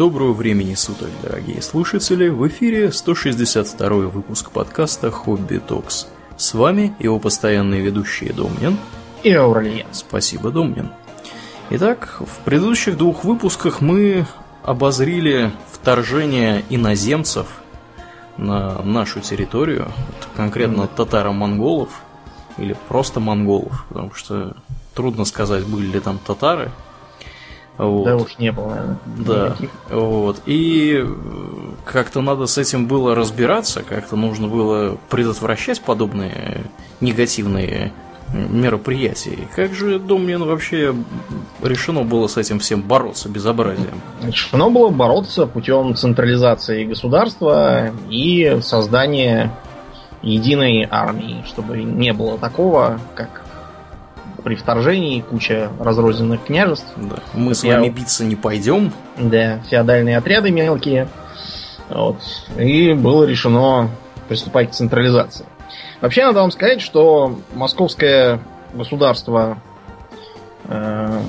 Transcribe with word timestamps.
Доброго 0.00 0.32
времени 0.32 0.72
суток, 0.72 1.10
дорогие 1.22 1.60
слушатели! 1.60 2.30
В 2.30 2.48
эфире 2.48 2.90
162 2.90 3.88
выпуск 4.08 4.50
подкаста 4.50 5.10
«Хобби 5.10 5.58
Токс». 5.58 6.06
С 6.38 6.54
вами 6.54 6.96
его 6.98 7.18
постоянные 7.18 7.82
ведущие 7.82 8.32
Домнин 8.32 8.78
и 9.22 9.30
Ауралиен. 9.30 9.88
Спасибо, 9.92 10.50
Домнин. 10.50 10.88
Итак, 11.68 12.16
в 12.18 12.42
предыдущих 12.46 12.96
двух 12.96 13.24
выпусках 13.24 13.82
мы 13.82 14.24
обозрели 14.62 15.52
вторжение 15.70 16.64
иноземцев 16.70 17.48
на 18.38 18.80
нашу 18.80 19.20
территорию, 19.20 19.92
конкретно 20.34 20.86
татаро-монголов, 20.86 21.90
или 22.56 22.74
просто 22.88 23.20
монголов, 23.20 23.84
потому 23.90 24.14
что 24.14 24.56
трудно 24.94 25.26
сказать, 25.26 25.66
были 25.66 25.88
ли 25.88 26.00
там 26.00 26.18
татары. 26.26 26.72
Вот. 27.80 28.04
Да 28.04 28.16
уж 28.16 28.36
не 28.38 28.52
было, 28.52 28.68
наверное. 28.68 28.98
Да. 29.06 29.48
Никаких. 29.48 29.70
Вот. 29.88 30.42
И 30.44 31.02
как-то 31.86 32.20
надо 32.20 32.46
с 32.46 32.58
этим 32.58 32.86
было 32.86 33.14
разбираться, 33.14 33.82
как-то 33.82 34.16
нужно 34.16 34.48
было 34.48 34.98
предотвращать 35.08 35.80
подобные 35.80 36.64
негативные 37.00 37.92
мероприятий. 38.34 39.48
Как 39.56 39.72
же, 39.72 39.98
Домнин, 39.98 40.44
вообще 40.44 40.94
решено 41.62 42.02
было 42.02 42.26
с 42.26 42.36
этим 42.36 42.58
всем 42.58 42.82
бороться, 42.82 43.30
безобразием? 43.30 44.00
Решено 44.22 44.68
было 44.68 44.90
бороться 44.90 45.46
путем 45.46 45.94
централизации 45.96 46.84
государства 46.84 47.92
и 48.10 48.58
создания 48.60 49.52
единой 50.22 50.86
армии, 50.90 51.42
чтобы 51.46 51.78
не 51.78 52.12
было 52.12 52.36
такого, 52.36 53.00
как 53.14 53.39
при 54.42 54.54
вторжении 54.54 55.20
куча 55.20 55.70
разрозненных 55.78 56.44
княжеств. 56.44 56.92
Да. 56.96 57.16
Мы 57.34 57.54
с 57.54 57.62
вами 57.62 57.88
биться 57.88 58.24
не 58.24 58.36
пойдем. 58.36 58.92
Да, 59.18 59.60
феодальные 59.70 60.16
отряды 60.18 60.50
мелкие. 60.50 61.08
Вот. 61.88 62.18
И 62.58 62.92
было 62.92 63.24
решено 63.24 63.90
приступать 64.28 64.70
к 64.70 64.74
централизации. 64.74 65.44
Вообще 66.00 66.24
надо 66.24 66.40
вам 66.40 66.50
сказать, 66.50 66.80
что 66.80 67.38
московское 67.54 68.40
государство 68.72 69.58
э, 70.64 71.20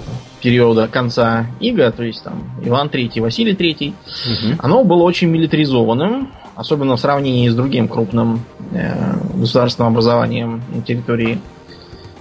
периода 0.41 0.87
конца 0.87 1.47
Ига, 1.59 1.91
то 1.91 2.03
есть 2.03 2.23
там 2.23 2.43
Иван 2.63 2.87
III, 2.87 3.21
Василий 3.21 3.53
III, 3.53 3.89
угу. 3.89 4.55
оно 4.59 4.83
было 4.83 5.03
очень 5.03 5.29
милитаризованным, 5.29 6.31
особенно 6.55 6.95
в 6.95 6.99
сравнении 6.99 7.49
с 7.49 7.55
другим 7.55 7.87
крупным 7.87 8.43
э, 8.71 9.15
государственным 9.33 9.91
образованием 9.91 10.61
на 10.73 10.81
территории 10.81 11.39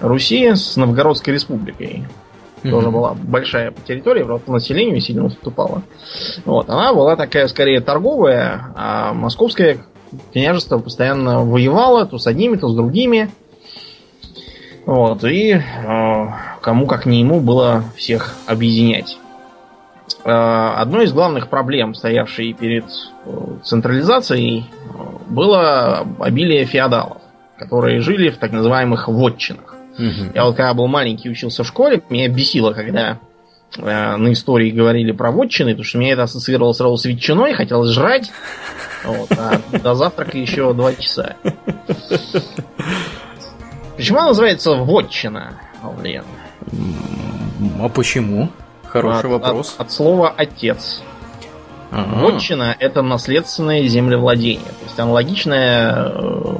Руси, 0.00 0.54
с 0.54 0.76
Новгородской 0.76 1.34
республикой. 1.34 2.04
Mm-hmm. 2.62 2.70
Тоже 2.70 2.90
была 2.90 3.14
большая 3.14 3.70
по 3.70 3.80
территории, 3.80 4.22
правда, 4.22 4.44
по 4.44 4.52
населению 4.52 5.00
сильно 5.00 5.24
уступала. 5.24 5.82
Вот, 6.44 6.68
она 6.68 6.92
была 6.92 7.16
такая 7.16 7.48
скорее 7.48 7.80
торговая, 7.80 8.72
а 8.76 9.14
московское 9.14 9.78
княжество 10.32 10.78
постоянно 10.78 11.44
воевало 11.44 12.04
то 12.06 12.18
с 12.18 12.26
одними, 12.26 12.56
то 12.56 12.68
с 12.68 12.74
другими. 12.74 13.30
Вот, 14.84 15.24
и 15.24 15.52
э, 15.52 16.26
кому 16.60 16.86
как 16.86 17.06
не 17.06 17.20
ему 17.20 17.40
было 17.40 17.84
всех 17.96 18.34
объединять. 18.46 19.18
Э, 20.24 20.74
одной 20.76 21.04
из 21.04 21.12
главных 21.12 21.48
проблем, 21.48 21.94
стоявшей 21.94 22.52
перед 22.52 22.84
э, 23.24 23.30
централизацией, 23.62 24.64
э, 24.64 24.98
было 25.28 26.06
обилие 26.18 26.64
феодалов, 26.64 27.18
которые 27.58 28.00
жили 28.00 28.30
в 28.30 28.38
так 28.38 28.52
называемых 28.52 29.08
вотчинах. 29.08 29.69
Угу. 30.00 30.32
Я 30.34 30.44
вот 30.44 30.56
когда 30.56 30.72
был 30.72 30.86
маленький 30.86 31.28
учился 31.28 31.62
в 31.62 31.66
школе, 31.66 32.02
меня 32.08 32.28
бесило, 32.28 32.72
когда 32.72 33.18
э, 33.76 34.16
на 34.16 34.32
истории 34.32 34.70
говорили 34.70 35.12
про 35.12 35.30
вотчины, 35.30 35.72
потому 35.72 35.84
что 35.84 35.98
меня 35.98 36.14
это 36.14 36.22
ассоциировалось 36.22 36.78
сразу 36.78 36.96
с 36.96 37.04
ветчиной, 37.04 37.52
хотелось 37.52 37.90
жрать. 37.90 38.32
Вот, 39.04 39.30
а 39.32 39.60
до 39.78 39.94
завтрака 39.94 40.38
еще 40.38 40.72
два 40.72 40.94
часа. 40.94 41.36
Почему 43.96 44.18
она 44.18 44.28
называется 44.28 44.72
вотчина, 44.72 45.60
Алвлен? 45.82 46.24
А 47.78 47.88
почему? 47.90 48.48
Хороший 48.86 49.26
от, 49.26 49.42
вопрос. 49.42 49.74
От, 49.76 49.86
от 49.86 49.92
слова 49.92 50.32
отец. 50.34 51.02
Ага. 51.90 52.20
Вотчина 52.20 52.74
это 52.78 53.02
наследственное 53.02 53.86
землевладение. 53.86 54.64
То 54.64 54.84
есть 54.86 54.98
аналогичное, 54.98 56.08
э, 56.14 56.54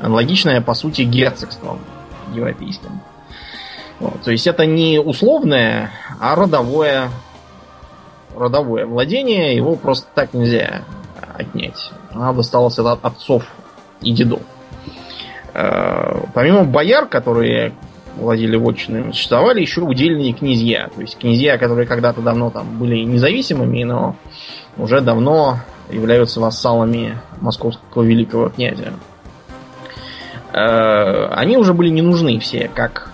аналогичное 0.00 0.62
по 0.62 0.72
сути 0.72 1.02
герцогством 1.02 1.80
европейским. 2.34 3.00
Вот, 3.98 4.22
то 4.22 4.30
есть 4.30 4.46
это 4.46 4.66
не 4.66 4.98
условное, 4.98 5.90
а 6.20 6.34
родовое, 6.34 7.08
родовое 8.36 8.86
владение. 8.86 9.56
Его 9.56 9.74
просто 9.76 10.06
так 10.14 10.34
нельзя 10.34 10.82
отнять. 11.34 11.90
Оно 12.12 12.32
досталось 12.34 12.78
от 12.78 13.04
отцов 13.04 13.44
и 14.02 14.12
дедов. 14.12 14.42
Э, 15.54 16.20
помимо 16.34 16.64
бояр, 16.64 17.06
которые 17.06 17.72
владели 18.16 18.56
вотчинами, 18.56 19.12
существовали 19.12 19.60
еще 19.60 19.80
удельные 19.82 20.32
князья. 20.32 20.90
То 20.94 21.00
есть 21.00 21.18
князья, 21.18 21.58
которые 21.58 21.86
когда-то 21.86 22.20
давно 22.20 22.50
там 22.50 22.78
были 22.78 22.98
независимыми, 23.04 23.82
но 23.84 24.16
уже 24.76 25.00
давно 25.00 25.58
являются 25.90 26.40
вассалами 26.40 27.18
московского 27.40 28.02
великого 28.02 28.50
князя. 28.50 28.92
Э, 30.52 31.28
они 31.32 31.56
уже 31.56 31.74
были 31.74 31.88
не 31.88 32.02
нужны 32.02 32.38
все 32.38 32.70
как 32.72 33.10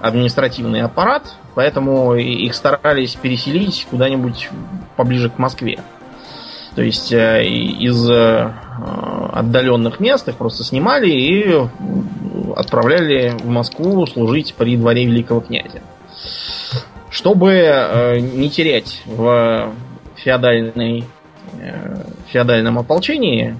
административный 0.00 0.82
аппарат, 0.82 1.34
поэтому 1.54 2.14
их 2.14 2.54
старались 2.54 3.14
переселить 3.14 3.86
куда-нибудь 3.90 4.48
поближе 4.96 5.30
к 5.30 5.38
Москве. 5.38 5.80
То 6.74 6.82
есть 6.82 7.12
э, 7.12 7.44
из 7.44 8.08
э, 8.10 8.52
отдаленных 9.32 10.00
мест 10.00 10.28
их 10.28 10.36
просто 10.36 10.64
снимали 10.64 11.10
и 11.10 11.66
отправляли 12.56 13.36
в 13.38 13.48
Москву 13.48 14.06
служить 14.06 14.54
при 14.54 14.76
дворе 14.76 15.04
великого 15.06 15.40
князя. 15.40 15.80
Чтобы 17.10 18.20
не 18.20 18.50
терять 18.50 19.02
в 19.04 19.72
феодальной, 20.16 21.04
феодальном 22.28 22.78
ополчении 22.78 23.56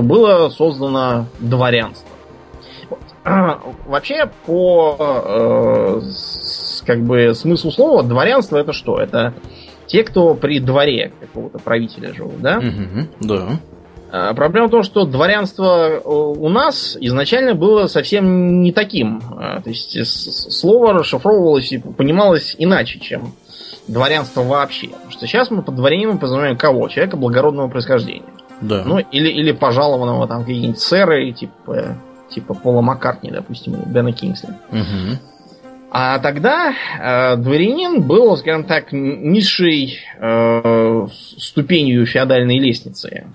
было 0.00 0.48
создано 0.50 1.26
дворянство. 1.40 2.08
Вообще, 3.86 4.30
по 4.46 4.96
э, 4.98 6.00
как 6.86 7.02
бы 7.04 7.34
смыслу 7.34 7.70
слова, 7.70 8.02
дворянство 8.02 8.58
это 8.58 8.72
что? 8.72 8.98
Это 8.98 9.34
те, 9.86 10.04
кто 10.04 10.34
при 10.34 10.60
дворе 10.60 11.12
какого-то 11.20 11.58
правителя 11.58 12.12
живут, 12.14 12.40
да? 12.40 12.58
Угу, 12.58 13.08
да. 13.20 13.48
А, 14.10 14.32
проблема 14.34 14.68
в 14.68 14.70
том, 14.70 14.82
что 14.82 15.04
дворянство 15.04 15.88
э, 15.88 16.00
у 16.04 16.48
нас 16.48 16.96
изначально 17.00 17.54
было 17.54 17.88
совсем 17.88 18.62
не 18.62 18.72
таким. 18.72 19.20
А, 19.36 19.60
то 19.60 19.70
есть 19.70 20.06
слово 20.06 20.92
расшифровывалось 20.92 21.72
и 21.72 21.78
понималось 21.78 22.54
иначе, 22.58 23.00
чем 23.00 23.34
дворянство 23.88 24.42
вообще. 24.42 24.88
Потому 24.88 25.10
что 25.10 25.26
сейчас 25.26 25.50
мы 25.50 25.62
под 25.62 25.74
дворянином 25.74 26.18
познаем 26.18 26.56
кого? 26.56 26.88
Человека 26.88 27.16
благородного 27.16 27.68
происхождения. 27.68 28.22
Да. 28.60 28.82
Ну, 28.84 28.98
или, 28.98 29.28
или 29.28 29.52
пожалованного 29.52 30.26
там 30.26 30.40
какие-нибудь 30.42 30.80
сэры, 30.80 31.32
типа, 31.32 31.96
типа 32.30 32.54
Пола 32.54 32.80
Маккартни, 32.80 33.30
допустим, 33.30 33.74
или 33.74 33.84
Бена 33.84 34.12
Кингсли. 34.12 34.50
Угу. 34.70 35.18
А 35.96 36.18
тогда 36.18 36.72
э, 36.72 37.36
дворянин 37.36 38.02
был, 38.02 38.36
скажем 38.36 38.64
так, 38.64 38.90
низшей 38.90 40.00
э, 40.18 41.06
ступенью 41.38 42.04
феодальной 42.04 42.58
лестницы. 42.58 43.26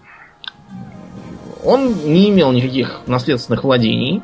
Он 1.64 1.94
не 2.06 2.30
имел 2.30 2.52
никаких 2.52 3.02
наследственных 3.08 3.64
владений. 3.64 4.22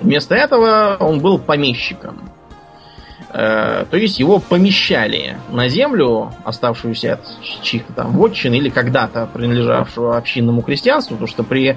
Вместо 0.00 0.36
этого 0.36 0.96
он 1.00 1.20
был 1.20 1.40
помещиком. 1.40 2.29
Э, 3.32 3.84
то 3.88 3.96
есть 3.96 4.18
его 4.18 4.40
помещали 4.40 5.36
на 5.50 5.68
землю, 5.68 6.32
оставшуюся 6.44 7.14
от 7.14 7.20
чьих-то 7.62 7.92
там 7.92 8.12
вотчин 8.12 8.52
или 8.54 8.70
когда-то 8.70 9.28
принадлежавшего 9.32 10.16
общинному 10.16 10.62
крестьянству, 10.62 11.14
потому 11.14 11.28
что 11.28 11.44
при 11.44 11.76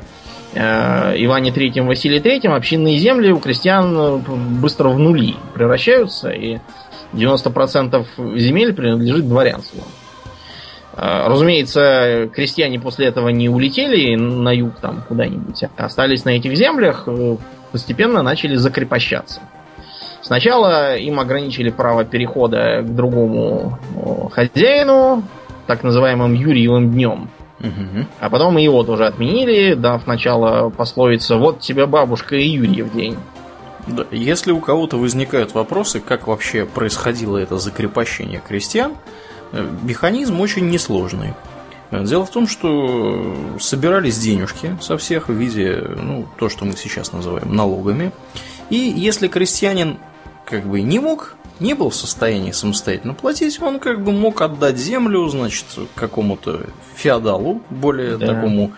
э, 0.54 1.14
Иване 1.24 1.52
Третьем, 1.52 1.86
Василии 1.86 2.20
Третьем 2.20 2.54
общинные 2.54 2.98
земли 2.98 3.32
у 3.32 3.40
крестьян 3.40 3.96
э, 3.96 4.18
быстро 4.18 4.90
в 4.90 4.98
нули 4.98 5.36
превращаются, 5.54 6.32
и 6.32 6.58
90% 7.14 8.04
земель 8.40 8.74
принадлежит 8.74 9.28
дворянству. 9.28 9.84
Разумеется, 10.96 12.30
крестьяне 12.32 12.80
после 12.80 13.08
этого 13.08 13.30
не 13.30 13.50
улетели 13.50 14.16
на 14.16 14.52
юг 14.52 14.76
там 14.80 15.04
куда-нибудь, 15.08 15.64
а 15.76 15.86
остались 15.86 16.24
на 16.24 16.30
этих 16.30 16.56
землях, 16.56 17.08
постепенно 17.72 18.22
начали 18.22 18.56
закрепощаться. 18.56 19.42
Сначала 20.24 20.96
им 20.96 21.20
ограничили 21.20 21.70
право 21.70 22.06
перехода 22.06 22.82
к 22.82 22.96
другому 22.96 23.78
хозяину, 24.32 25.24
так 25.68 25.84
называемым 25.84 26.34
Юрьевым 26.34 26.92
днем. 26.92 27.30
Угу. 27.60 28.06
А 28.20 28.30
потом 28.30 28.58
и 28.58 28.64
его 28.64 28.84
тоже 28.84 29.06
отменили, 29.06 29.74
дав 29.74 30.08
начало 30.08 30.70
пословица 30.70 31.38
«Вот 31.38 31.60
тебе 31.60 31.86
бабушка 31.86 32.36
и 32.36 32.48
Юрьев 32.48 32.92
день». 32.94 33.18
Да, 33.86 34.06
если 34.12 34.52
у 34.52 34.60
кого-то 34.60 34.98
возникают 34.98 35.54
вопросы, 35.54 36.00
как 36.00 36.28
вообще 36.28 36.66
происходило 36.66 37.38
это 37.38 37.58
закрепощение 37.58 38.42
крестьян, 38.46 38.94
Механизм 39.84 40.42
очень 40.42 40.68
несложный. 40.70 41.34
Дело 41.92 42.26
в 42.26 42.32
том, 42.32 42.48
что 42.48 43.36
собирались 43.60 44.18
денежки 44.18 44.76
со 44.82 44.98
всех 44.98 45.30
в 45.30 45.34
виде, 45.34 45.84
ну, 45.96 46.26
то, 46.40 46.50
что 46.50 46.66
мы 46.66 46.74
сейчас 46.74 47.14
называем 47.14 47.56
налогами. 47.56 48.12
И 48.72 48.78
если 48.78 49.28
крестьянин 49.28 50.00
как 50.46 50.66
бы 50.66 50.82
не 50.82 51.00
мог, 51.00 51.36
не 51.60 51.74
был 51.74 51.90
в 51.90 51.96
состоянии 51.96 52.52
самостоятельно 52.52 53.14
платить, 53.14 53.62
он 53.62 53.80
как 53.80 54.04
бы 54.04 54.12
мог 54.12 54.42
отдать 54.42 54.78
землю, 54.78 55.28
значит, 55.30 55.66
какому-то 55.96 56.68
феодалу, 56.96 57.62
более 57.70 58.18
да. 58.18 58.28
такому, 58.28 58.74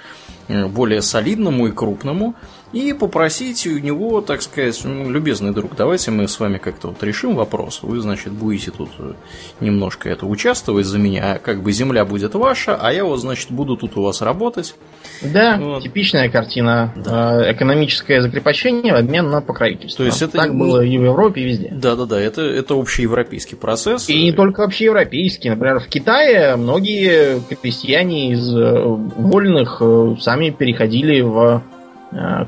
э, 0.48 0.66
более 0.66 1.02
солидному 1.02 1.68
и 1.68 1.72
крупному, 1.72 2.36
и 2.76 2.92
попросить 2.92 3.66
у 3.68 3.80
него, 3.80 4.20
так 4.20 4.42
сказать, 4.42 4.82
ну, 4.84 5.10
любезный 5.10 5.54
друг, 5.54 5.78
давайте 5.78 6.12
мы 6.12 6.28
с 6.28 6.38
вами 6.42 6.58
как-то 6.58 6.90
вот 6.90 7.02
решим 7.04 7.34
вопрос. 7.34 7.80
Вы, 7.82 8.02
значит, 8.02 8.34
будете 8.34 8.70
тут 8.72 8.90
э, 9.00 9.14
немножко 9.62 10.10
это 10.10 10.26
участвовать 10.26 10.86
за 10.86 11.00
меня, 11.00 11.36
а 11.36 11.40
как 11.40 11.64
бы 11.64 11.72
земля 11.72 12.04
будет 12.04 12.36
ваша, 12.36 12.76
а 12.76 12.92
я 12.92 13.06
вот, 13.06 13.22
значит, 13.22 13.50
буду 13.50 13.78
тут 13.78 13.96
у 13.96 14.02
вас 14.02 14.22
работать. 14.22 14.76
Да, 15.22 15.58
вот. 15.58 15.84
типичная 15.84 16.30
картина. 16.30 16.94
Да. 16.98 17.46
Э, 17.46 17.54
экономическое 17.54 18.22
закрепощение 18.22 18.92
в 18.92 18.98
обмен 18.98 19.30
на 19.30 19.40
покровительство. 19.40 20.04
То 20.04 20.08
есть 20.08 20.22
это 20.22 20.34
так 20.34 20.54
было 20.54 20.82
и 20.82 20.98
в 20.98 21.04
Европе, 21.04 21.42
и 21.42 21.46
везде. 21.46 21.70
Да, 21.72 21.96
да, 21.96 22.06
да, 22.06 22.20
это, 22.20 22.42
это 22.42 22.74
общеевропейский 22.74 23.56
процесс. 23.56 24.10
И 24.10 24.22
не 24.22 24.34
только 24.34 24.66
общеевропейский. 24.66 25.50
Например, 25.50 25.80
в 25.80 25.88
Китае 25.88 26.58
многие 26.58 27.40
крестьяне 27.62 28.34
из 28.34 28.54
э, 28.54 28.84
вольных 28.84 29.82
сами 30.20 30.50
переходили 30.50 31.22
в 31.22 31.64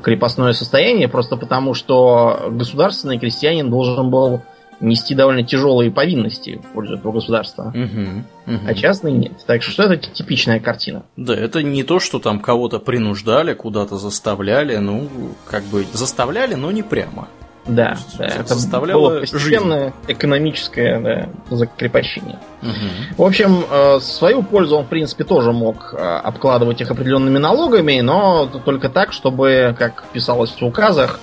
крепостное 0.02 0.52
состояние, 0.52 1.08
просто 1.08 1.36
потому 1.36 1.74
что 1.74 2.48
государственный 2.50 3.18
крестьянин 3.18 3.70
должен 3.70 4.10
был 4.10 4.42
нести 4.80 5.14
довольно 5.14 5.42
тяжелые 5.42 5.90
повинности 5.90 6.60
в 6.62 6.72
пользу 6.72 6.94
этого 6.94 7.12
государства. 7.12 7.72
Угу, 7.74 8.54
угу. 8.54 8.64
А 8.66 8.74
частный 8.74 9.12
нет. 9.12 9.32
Так 9.46 9.62
что 9.62 9.84
это 9.84 10.10
типичная 10.10 10.60
картина. 10.60 11.02
Да, 11.16 11.34
это 11.34 11.62
не 11.62 11.82
то, 11.82 11.98
что 11.98 12.18
там 12.18 12.40
кого-то 12.40 12.78
принуждали, 12.78 13.54
куда-то 13.54 13.96
заставляли, 13.96 14.76
ну, 14.76 15.08
как 15.46 15.64
бы 15.64 15.84
заставляли, 15.92 16.54
но 16.54 16.70
не 16.70 16.82
прямо. 16.82 17.28
Да, 17.68 17.98
да 18.18 18.24
это 18.24 18.80
было 18.80 19.20
постепенное 19.20 19.80
жизнь. 19.80 19.94
экономическое 20.08 21.00
да, 21.00 21.54
закрепощение. 21.54 22.38
Угу. 22.62 23.22
В 23.22 23.26
общем, 23.26 23.64
э, 23.70 24.00
свою 24.00 24.42
пользу 24.42 24.78
он, 24.78 24.84
в 24.84 24.88
принципе, 24.88 25.24
тоже 25.24 25.52
мог 25.52 25.92
э, 25.92 25.96
обкладывать 25.98 26.80
их 26.80 26.90
определенными 26.90 27.36
налогами, 27.36 28.00
но 28.00 28.46
только 28.46 28.88
так, 28.88 29.12
чтобы, 29.12 29.76
как 29.78 30.04
писалось 30.12 30.50
в 30.50 30.62
указах, 30.62 31.20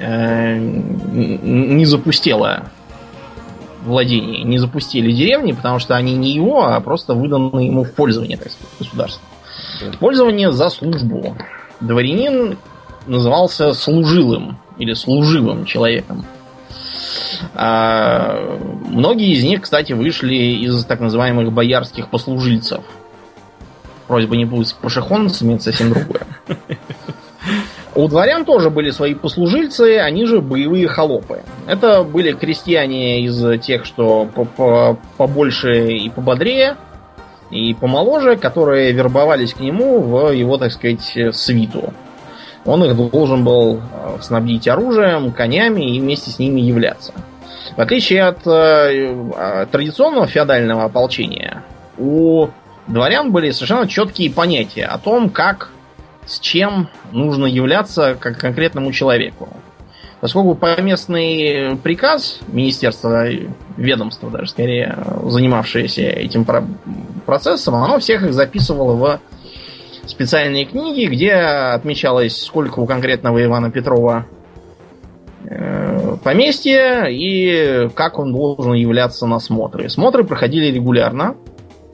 э, 0.00 0.58
не 0.58 1.84
запустило 1.84 2.64
владение, 3.84 4.42
не 4.42 4.58
запустили 4.58 5.12
деревни, 5.12 5.52
потому 5.52 5.78
что 5.78 5.94
они 5.94 6.14
не 6.14 6.32
его, 6.32 6.66
а 6.66 6.80
просто 6.80 7.14
выданы 7.14 7.60
ему 7.60 7.84
в 7.84 7.92
пользование, 7.92 8.36
так 8.36 8.50
сказать, 8.50 8.78
государству. 8.80 9.22
Пользование 10.00 10.50
за 10.50 10.70
службу. 10.70 11.36
Дворянин 11.80 12.58
назывался 13.06 13.72
служилым 13.72 14.58
или 14.78 14.94
служивым 14.94 15.64
человеком. 15.64 16.24
А, 17.54 18.58
многие 18.86 19.32
из 19.32 19.44
них, 19.44 19.62
кстати, 19.62 19.92
вышли 19.92 20.34
из 20.34 20.84
так 20.84 21.00
называемых 21.00 21.52
боярских 21.52 22.08
послужильцев. 22.08 22.84
Просьба 24.06 24.36
не 24.36 24.44
будет 24.44 24.68
с 24.68 24.72
пашихонцами, 24.72 25.54
это 25.54 25.64
совсем 25.64 25.92
другое. 25.92 26.22
У 27.94 28.06
дворян 28.06 28.44
тоже 28.44 28.70
были 28.70 28.90
свои 28.90 29.14
послужильцы, 29.14 29.98
они 29.98 30.24
же 30.24 30.40
боевые 30.40 30.86
холопы. 30.86 31.42
Это 31.66 32.04
были 32.04 32.32
крестьяне 32.32 33.24
из 33.24 33.60
тех, 33.60 33.84
что 33.84 34.28
побольше 35.16 35.92
и 35.96 36.08
пободрее, 36.08 36.76
и 37.50 37.74
помоложе, 37.74 38.36
которые 38.36 38.92
вербовались 38.92 39.54
к 39.54 39.60
нему 39.60 40.00
в 40.00 40.30
его, 40.30 40.58
так 40.58 40.70
сказать, 40.70 41.34
свиту 41.34 41.92
он 42.68 42.84
их 42.84 42.94
должен 42.94 43.44
был 43.44 43.80
э, 43.80 44.18
снабдить 44.20 44.68
оружием, 44.68 45.32
конями 45.32 45.96
и 45.96 46.00
вместе 46.00 46.30
с 46.30 46.38
ними 46.38 46.60
являться. 46.60 47.12
В 47.76 47.80
отличие 47.80 48.24
от 48.24 48.46
э, 48.46 49.66
традиционного 49.70 50.26
феодального 50.26 50.84
ополчения, 50.84 51.62
у 51.96 52.48
дворян 52.86 53.32
были 53.32 53.50
совершенно 53.50 53.88
четкие 53.88 54.30
понятия 54.30 54.84
о 54.84 54.98
том, 54.98 55.30
как, 55.30 55.70
с 56.26 56.38
чем 56.40 56.88
нужно 57.10 57.46
являться 57.46 58.16
как 58.20 58.38
конкретному 58.38 58.92
человеку. 58.92 59.48
Поскольку 60.20 60.54
поместный 60.54 61.76
приказ 61.76 62.40
министерства, 62.48 63.28
ведомства 63.76 64.30
даже 64.30 64.50
скорее, 64.50 64.98
занимавшееся 65.24 66.02
этим 66.02 66.44
процессом, 67.24 67.76
оно 67.76 68.00
всех 68.00 68.24
их 68.24 68.34
записывало 68.34 68.94
в 68.94 69.20
специальные 70.10 70.64
книги, 70.64 71.06
где 71.06 71.32
отмечалось, 71.32 72.44
сколько 72.44 72.80
у 72.80 72.86
конкретного 72.86 73.42
Ивана 73.42 73.70
Петрова 73.70 74.26
э, 75.44 76.16
поместье 76.22 77.06
и 77.10 77.88
как 77.94 78.18
он 78.18 78.32
должен 78.32 78.74
являться 78.74 79.26
на 79.26 79.38
смотры. 79.38 79.88
Смотры 79.88 80.24
проходили 80.24 80.72
регулярно, 80.72 81.36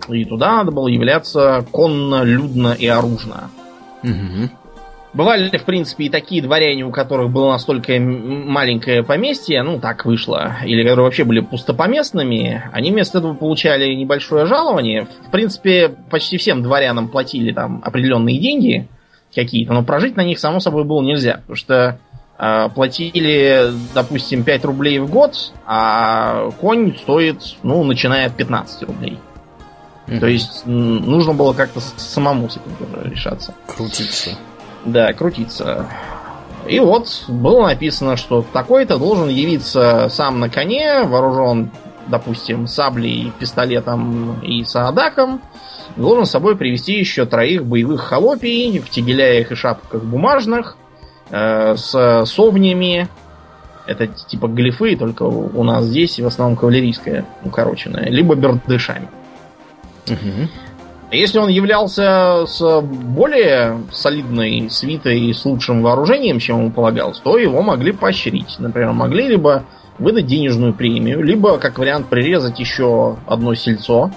и 0.08 0.24
туда 0.24 0.56
надо 0.56 0.70
было 0.70 0.88
являться 0.88 1.64
конно, 1.70 2.22
людно 2.22 2.74
и 2.78 2.86
оружно. 2.86 3.50
Угу. 4.02 4.50
Бывали, 5.14 5.56
в 5.56 5.64
принципе, 5.64 6.04
и 6.04 6.08
такие 6.08 6.42
дворяне, 6.42 6.84
у 6.84 6.90
которых 6.90 7.30
было 7.30 7.52
настолько 7.52 8.00
маленькое 8.00 9.04
поместье, 9.04 9.62
ну, 9.62 9.78
так 9.78 10.04
вышло, 10.04 10.56
или 10.64 10.82
которые 10.82 11.04
вообще 11.04 11.22
были 11.22 11.38
пустопоместными, 11.38 12.68
они 12.72 12.90
вместо 12.90 13.18
этого 13.18 13.34
получали 13.34 13.94
небольшое 13.94 14.44
жалование. 14.46 15.06
В 15.26 15.30
принципе, 15.30 15.94
почти 16.10 16.36
всем 16.36 16.64
дворянам 16.64 17.08
платили 17.08 17.52
там 17.52 17.80
определенные 17.84 18.40
деньги 18.40 18.88
какие-то, 19.32 19.72
но 19.72 19.84
прожить 19.84 20.16
на 20.16 20.24
них, 20.24 20.40
само 20.40 20.58
собой, 20.58 20.82
было 20.82 21.00
нельзя, 21.00 21.34
потому 21.42 21.56
что 21.56 21.98
э, 22.36 22.68
платили, 22.74 23.70
допустим, 23.94 24.42
5 24.42 24.64
рублей 24.64 24.98
в 24.98 25.08
год, 25.08 25.52
а 25.64 26.50
конь 26.60 26.96
стоит, 26.96 27.38
ну, 27.62 27.84
начиная 27.84 28.26
от 28.26 28.36
15 28.36 28.82
рублей. 28.82 29.18
Mm-hmm. 30.08 30.18
То 30.18 30.26
есть 30.26 30.66
нужно 30.66 31.34
было 31.34 31.52
как-то 31.52 31.80
самому 31.80 32.50
с 32.50 32.56
этим 32.56 33.12
решаться. 33.12 33.54
Крутиться. 33.68 34.30
Да, 34.84 35.12
крутиться. 35.12 35.88
И 36.66 36.78
вот 36.80 37.24
было 37.28 37.66
написано, 37.66 38.16
что 38.16 38.44
такой-то 38.52 38.98
должен 38.98 39.28
явиться 39.28 40.08
сам 40.10 40.40
на 40.40 40.48
коне, 40.48 41.02
вооружен, 41.02 41.70
допустим, 42.06 42.66
саблей, 42.66 43.32
пистолетом 43.38 44.40
и 44.40 44.64
саадаком. 44.64 45.42
Должен 45.96 46.26
с 46.26 46.30
собой 46.30 46.56
привести 46.56 46.94
еще 46.94 47.26
троих 47.26 47.64
боевых 47.64 48.00
холопий 48.02 48.78
в 48.78 48.88
тегеляях 48.88 49.52
и 49.52 49.54
шапках 49.54 50.02
бумажных, 50.02 50.76
э, 51.30 51.76
с 51.76 52.24
совнями. 52.26 53.08
Это 53.86 54.06
типа 54.06 54.48
глифы, 54.48 54.96
только 54.96 55.24
у 55.24 55.62
нас 55.62 55.84
здесь 55.84 56.18
в 56.18 56.26
основном 56.26 56.56
кавалерийская 56.56 57.26
укороченная, 57.44 58.08
либо 58.08 58.34
бердышами. 58.34 59.08
Угу. 60.08 60.48
Если 61.16 61.38
он 61.38 61.48
являлся 61.48 62.44
с 62.46 62.80
более 62.80 63.78
солидной 63.92 64.68
свитой 64.70 65.20
и 65.20 65.32
с 65.32 65.44
лучшим 65.44 65.82
вооружением, 65.82 66.38
чем 66.38 66.60
ему 66.60 66.70
полагалось, 66.70 67.18
то 67.18 67.38
его 67.38 67.62
могли 67.62 67.92
поощрить. 67.92 68.56
Например, 68.58 68.92
могли 68.92 69.28
либо 69.28 69.64
выдать 69.98 70.26
денежную 70.26 70.74
премию, 70.74 71.22
либо, 71.22 71.58
как 71.58 71.78
вариант, 71.78 72.06
прирезать 72.06 72.58
еще 72.58 73.16
одно 73.26 73.54
сельцо 73.54 74.10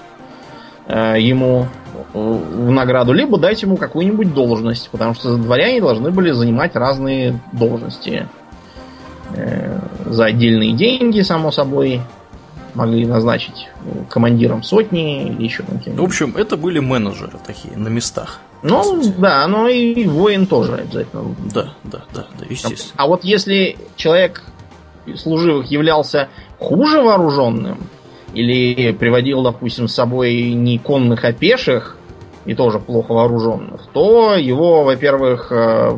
э, 0.88 1.16
ему 1.20 1.68
в 2.13 2.70
награду, 2.72 3.13
либо 3.13 3.38
дать 3.38 3.62
ему 3.62 3.77
какую-нибудь 3.77 4.34
должность, 4.34 4.89
потому 4.89 5.13
что 5.13 5.38
дворяне 5.38 5.82
должны 5.82 6.12
были 6.12 6.32
занимать 6.32 6.75
разные 6.75 7.39
должности. 7.51 8.27
Э, 9.36 9.80
за 10.06 10.25
отдельные 10.25 10.72
деньги, 10.72 11.22
само 11.22 11.51
собой, 11.51 12.01
могли 12.77 13.05
назначить 13.05 13.67
командиром 14.10 14.63
сотни 14.63 15.27
или 15.27 15.43
еще 15.43 15.63
каким-то. 15.63 16.01
В 16.01 16.05
общем, 16.05 16.34
это 16.38 16.55
были 16.55 16.79
менеджеры 16.79 17.38
такие 17.46 17.75
на 17.75 17.89
местах. 17.89 18.39
Ну, 18.63 19.01
да, 19.17 19.48
но 19.48 19.67
и 19.67 20.05
воин 20.07 20.48
тоже 20.48 20.75
обязательно. 20.75 21.36
Да, 21.53 21.74
да, 21.84 22.01
да, 22.13 22.25
да, 22.39 22.46
естественно. 22.50 22.93
А, 22.98 23.03
а 23.03 23.07
вот 23.07 23.24
если 23.24 23.77
человек 23.96 24.43
служивых 25.15 25.69
являлся 25.72 26.29
хуже 26.60 27.01
вооруженным, 27.01 27.77
или 28.34 28.91
приводил, 28.91 29.41
допустим, 29.41 29.88
с 29.88 29.93
собой 29.93 30.53
не 30.53 30.77
конных, 30.77 31.25
а 31.25 31.34
пеших, 31.34 31.98
и 32.46 32.53
тоже 32.53 32.79
плохо 32.79 33.13
вооруженных, 33.13 33.88
то 33.93 34.36
его, 34.36 34.84
во-первых, 34.84 35.51
э, 35.51 35.98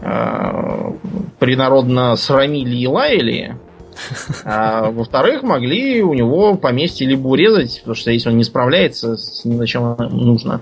э, 0.00 0.92
принародно 1.38 2.16
срамили 2.16 2.76
и 2.76 2.86
лаяли, 2.86 3.58
а 4.44 4.90
во-вторых, 4.90 5.42
могли 5.42 6.02
у 6.02 6.14
него 6.14 6.56
поместье 6.56 7.06
либо 7.06 7.28
урезать, 7.28 7.80
потому 7.80 7.94
что 7.94 8.10
если 8.10 8.28
он 8.28 8.36
не 8.36 8.44
справляется 8.44 9.16
с 9.16 9.44
ним, 9.44 9.58
зачем 9.58 9.96
нужно, 9.98 10.60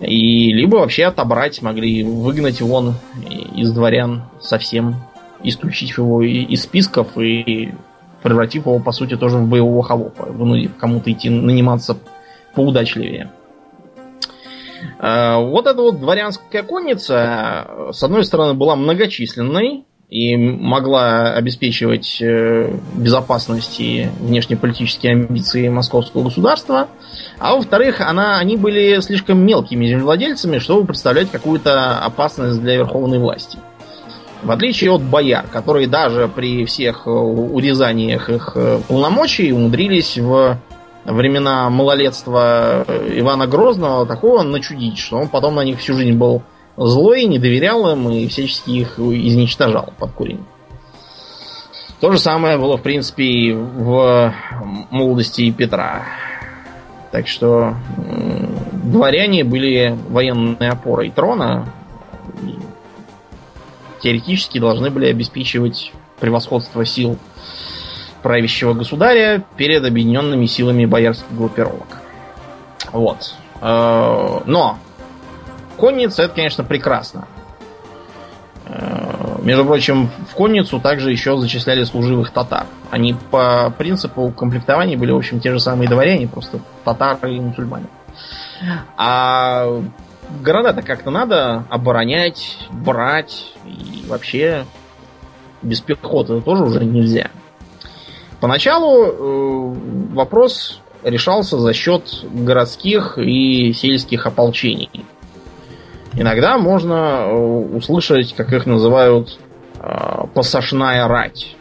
и 0.00 0.52
либо 0.52 0.76
вообще 0.76 1.04
отобрать, 1.04 1.62
могли 1.62 2.02
выгнать 2.02 2.60
вон 2.60 2.94
из 3.54 3.72
дворян 3.72 4.24
совсем, 4.40 4.96
исключить 5.42 5.96
его 5.96 6.22
из 6.22 6.62
списков 6.62 7.16
и 7.18 7.72
превратив 8.22 8.66
его, 8.66 8.78
по 8.78 8.92
сути, 8.92 9.16
тоже 9.16 9.38
в 9.38 9.48
боевого 9.48 9.82
холопа, 9.82 10.24
вынудив 10.24 10.76
кому-то 10.76 11.12
идти 11.12 11.28
наниматься 11.28 11.98
поудачливее. 12.54 13.30
Э, 14.98 15.36
вот 15.44 15.66
эта 15.66 15.80
вот 15.80 16.00
дворянская 16.00 16.62
конница, 16.62 17.90
с 17.92 18.02
одной 18.02 18.24
стороны, 18.24 18.54
была 18.54 18.76
многочисленной 18.76 19.84
и 20.14 20.36
могла 20.36 21.32
обеспечивать 21.32 22.18
э, 22.20 22.72
безопасность 22.94 23.80
и 23.80 24.08
внешнеполитические 24.20 25.14
амбиции 25.14 25.68
московского 25.68 26.22
государства, 26.22 26.86
а 27.40 27.56
во-вторых, 27.56 28.00
она, 28.00 28.38
они 28.38 28.56
были 28.56 29.00
слишком 29.00 29.44
мелкими 29.44 29.88
землевладельцами, 29.88 30.58
чтобы 30.58 30.86
представлять 30.86 31.32
какую-то 31.32 31.98
опасность 31.98 32.60
для 32.62 32.76
верховной 32.76 33.18
власти. 33.18 33.58
В 34.44 34.52
отличие 34.52 34.92
от 34.92 35.02
бояр, 35.02 35.46
которые 35.50 35.88
даже 35.88 36.28
при 36.28 36.64
всех 36.64 37.08
урезаниях 37.08 38.30
их 38.30 38.56
полномочий 38.86 39.50
умудрились 39.50 40.16
в 40.16 40.58
времена 41.04 41.68
малолетства 41.70 42.84
Ивана 42.86 43.48
Грозного 43.48 44.06
такого 44.06 44.44
начудить, 44.44 44.96
что 44.96 45.16
он 45.16 45.26
потом 45.26 45.56
на 45.56 45.64
них 45.64 45.80
всю 45.80 45.94
жизнь 45.94 46.16
был 46.16 46.42
злой, 46.76 47.24
не 47.24 47.38
доверял 47.38 47.90
им 47.90 48.08
и 48.10 48.26
всячески 48.28 48.70
их 48.70 48.98
изничтожал 48.98 49.92
под 49.98 50.12
корень. 50.12 50.44
То 52.00 52.12
же 52.12 52.18
самое 52.18 52.58
было, 52.58 52.76
в 52.76 52.82
принципе, 52.82 53.24
и 53.24 53.52
в 53.52 54.34
молодости 54.90 55.50
Петра. 55.50 56.04
Так 57.12 57.28
что 57.28 57.74
дворяне 58.72 59.44
были 59.44 59.96
военной 60.08 60.68
опорой 60.68 61.10
трона. 61.10 61.72
И 62.42 62.58
теоретически 64.02 64.58
должны 64.58 64.90
были 64.90 65.06
обеспечивать 65.06 65.92
превосходство 66.20 66.84
сил 66.84 67.18
правящего 68.22 68.74
государя 68.74 69.44
перед 69.56 69.84
объединенными 69.84 70.46
силами 70.46 70.86
боярских 70.86 71.34
группировок. 71.36 72.02
Вот. 72.92 73.34
Э, 73.60 74.40
но 74.46 74.78
конница 75.84 76.22
это, 76.22 76.34
конечно, 76.34 76.64
прекрасно. 76.64 77.28
Э, 78.64 79.36
между 79.42 79.66
прочим, 79.66 80.08
в 80.30 80.34
конницу 80.34 80.80
также 80.80 81.10
еще 81.10 81.36
зачисляли 81.36 81.84
служивых 81.84 82.30
татар. 82.30 82.64
Они 82.90 83.14
по 83.30 83.68
принципу 83.76 84.30
комплектования 84.30 84.96
были, 84.96 85.12
в 85.12 85.16
общем, 85.18 85.40
те 85.40 85.52
же 85.52 85.60
самые 85.60 85.86
дворяне, 85.86 86.26
просто 86.26 86.60
татары 86.86 87.36
и 87.36 87.40
мусульмане. 87.40 87.88
А 88.96 89.82
города-то 90.42 90.80
как-то 90.80 91.10
надо 91.10 91.64
оборонять, 91.68 92.56
брать, 92.70 93.52
и 93.66 94.06
вообще 94.08 94.64
без 95.60 95.82
пехоты 95.82 96.40
тоже 96.40 96.64
уже 96.64 96.82
нельзя. 96.82 97.30
Поначалу 98.40 99.04
э, 99.04 100.14
вопрос 100.14 100.80
решался 101.02 101.58
за 101.58 101.74
счет 101.74 102.24
городских 102.32 103.18
и 103.18 103.74
сельских 103.74 104.26
ополчений. 104.26 105.04
Иногда 106.16 106.58
можно 106.58 107.24
э, 107.26 107.34
услышать, 107.34 108.34
как 108.34 108.52
их 108.52 108.66
называют, 108.66 109.38
э, 109.80 110.26
пасашная 110.32 111.08
рать. 111.08 111.56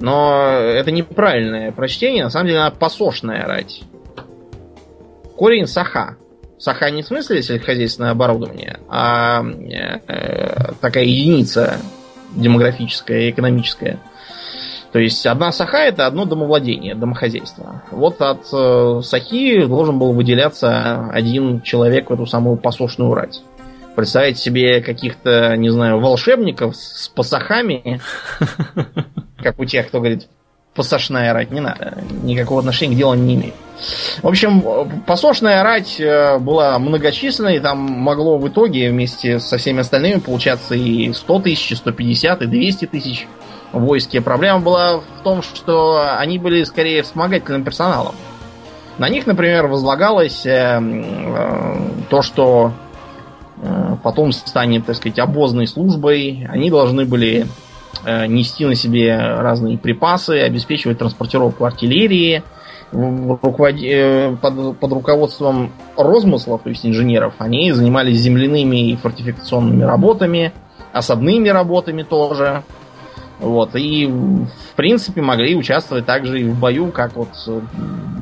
Но 0.00 0.42
это 0.42 0.90
неправильное 0.90 1.72
прочтение, 1.72 2.24
на 2.24 2.30
самом 2.30 2.46
деле 2.46 2.60
она 2.60 2.70
пасошная 2.70 3.46
рать. 3.46 3.82
Корень 5.36 5.66
саха. 5.66 6.16
Саха 6.58 6.90
не 6.90 7.02
в 7.02 7.06
смысле 7.06 7.42
сельскохозяйственное 7.42 8.10
оборудование, 8.10 8.80
а 8.88 9.42
э, 9.42 10.72
такая 10.80 11.04
единица 11.04 11.78
демографическая 12.32 13.20
и 13.20 13.30
экономическая. 13.30 13.98
То 14.92 14.98
есть 14.98 15.24
одна 15.26 15.52
саха 15.52 15.78
это 15.78 16.06
одно 16.06 16.24
домовладение, 16.24 16.94
домохозяйство. 16.94 17.82
Вот 17.92 18.20
от 18.20 18.46
э, 18.52 19.00
сахи 19.04 19.64
должен 19.66 19.98
был 19.98 20.12
выделяться 20.12 21.08
один 21.12 21.60
человек 21.62 22.10
в 22.10 22.12
эту 22.12 22.26
самую 22.26 22.56
посошную 22.56 23.14
рать. 23.14 23.42
Представить 23.94 24.38
себе 24.38 24.80
каких-то, 24.80 25.56
не 25.56 25.70
знаю, 25.70 26.00
волшебников 26.00 26.76
с 26.76 27.08
пасахами, 27.08 28.00
как 29.38 29.60
у 29.60 29.64
тех, 29.64 29.88
кто 29.88 29.98
говорит, 29.98 30.28
посошная 30.74 31.32
рать, 31.32 31.52
не 31.52 31.60
надо. 31.60 31.98
Никакого 32.22 32.60
отношения 32.60 32.94
к 32.94 32.98
делу 32.98 33.14
не 33.14 33.34
имеет. 33.34 33.54
В 34.22 34.26
общем, 34.26 34.62
посошная 35.06 35.62
рать 35.62 36.00
э, 36.00 36.38
была 36.38 36.78
многочисленной, 36.80 37.60
там 37.60 37.78
могло 37.78 38.38
в 38.38 38.48
итоге 38.48 38.90
вместе 38.90 39.38
со 39.38 39.56
всеми 39.56 39.80
остальными 39.80 40.18
получаться 40.18 40.74
и 40.74 41.12
100 41.12 41.40
тысяч, 41.40 41.72
и 41.72 41.74
150, 41.76 42.42
и 42.42 42.46
200 42.46 42.86
тысяч 42.86 43.28
войске. 43.72 44.20
Проблема 44.20 44.60
была 44.60 44.98
в 44.98 45.22
том, 45.22 45.42
что 45.42 46.16
они 46.18 46.38
были 46.38 46.64
скорее 46.64 47.02
вспомогательным 47.02 47.64
персоналом. 47.64 48.14
На 48.98 49.08
них, 49.08 49.26
например, 49.26 49.66
возлагалось 49.66 50.44
э, 50.44 50.78
э, 50.80 51.76
то, 52.10 52.22
что 52.22 52.72
э, 53.62 53.96
потом 54.02 54.32
станет, 54.32 54.86
так 54.86 54.96
сказать, 54.96 55.18
обозной 55.18 55.66
службой. 55.66 56.46
Они 56.50 56.70
должны 56.70 57.06
были 57.06 57.46
э, 58.04 58.26
нести 58.26 58.66
на 58.66 58.74
себе 58.74 59.16
разные 59.16 59.78
припасы, 59.78 60.40
обеспечивать 60.40 60.98
транспортировку 60.98 61.64
артиллерии. 61.64 62.42
Э, 62.92 64.36
под, 64.40 64.78
под 64.78 64.92
руководством 64.92 65.72
розмыслов, 65.96 66.62
то 66.62 66.70
есть 66.70 66.84
инженеров, 66.84 67.34
они 67.38 67.70
занимались 67.72 68.18
земляными 68.18 68.90
и 68.90 68.96
фортификационными 68.96 69.84
работами, 69.84 70.52
осадными 70.92 71.48
работами 71.48 72.02
тоже. 72.02 72.64
Вот, 73.40 73.74
и 73.74 74.06
в 74.06 74.76
принципе 74.76 75.22
могли 75.22 75.56
участвовать 75.56 76.04
также 76.04 76.40
и 76.40 76.44
в 76.44 76.58
бою, 76.58 76.92
как 76.92 77.16
вот 77.16 77.30
э, 77.46 77.60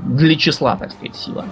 для 0.05 0.37
числа, 0.37 0.77
так 0.77 0.93
сказать, 0.93 1.17
сила. 1.17 1.45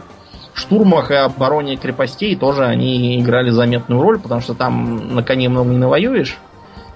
В 0.55 0.61
штурмах 0.61 1.11
и 1.11 1.15
обороне 1.15 1.77
крепостей 1.77 2.37
тоже 2.37 2.65
они 2.65 3.21
играли 3.21 3.51
заметную 3.51 4.01
роль, 4.01 4.21
потому 4.21 4.41
что 4.41 4.55
там 4.55 5.15
на 5.15 5.23
коне 5.23 5.49
много 5.49 5.71
не 5.71 5.79
навоюешь. 5.79 6.39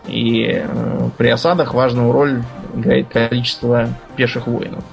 И 0.07 0.63
э, 0.65 1.09
при 1.19 1.29
осадах 1.29 1.75
важную 1.75 2.13
роль 2.13 2.43
играет 2.75 3.09
количество 3.09 3.89
пеших 4.17 4.47
воинов. 4.47 4.85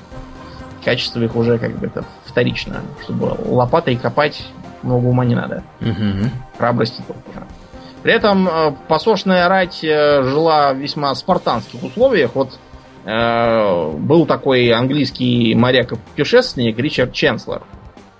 Качество 0.84 1.22
их 1.22 1.36
уже 1.36 1.60
как 1.60 1.78
бы 1.78 1.86
это 1.86 2.06
вторично. 2.26 2.82
Чтобы 3.04 3.36
лопатой 3.46 3.98
копать 3.98 4.48
много 4.82 5.06
ума 5.06 5.26
не 5.26 5.36
надо. 5.36 5.64
Угу. 5.82 6.30
Храбрости 6.58 7.04
тоже. 7.08 7.46
При 8.08 8.16
этом 8.16 8.48
э, 8.48 8.74
посошная 8.88 9.50
рать 9.50 9.84
э, 9.84 10.24
жила 10.24 10.72
в 10.72 10.78
весьма 10.78 11.14
спартанских 11.14 11.84
условиях. 11.84 12.36
Вот 12.36 12.58
э, 13.04 13.92
был 13.98 14.26
такой 14.26 14.70
английский 14.70 15.54
моряк 15.56 15.92
и 15.92 15.96
путешественник 15.98 16.80
Ричард 16.80 17.12
Ченслер. 17.12 17.64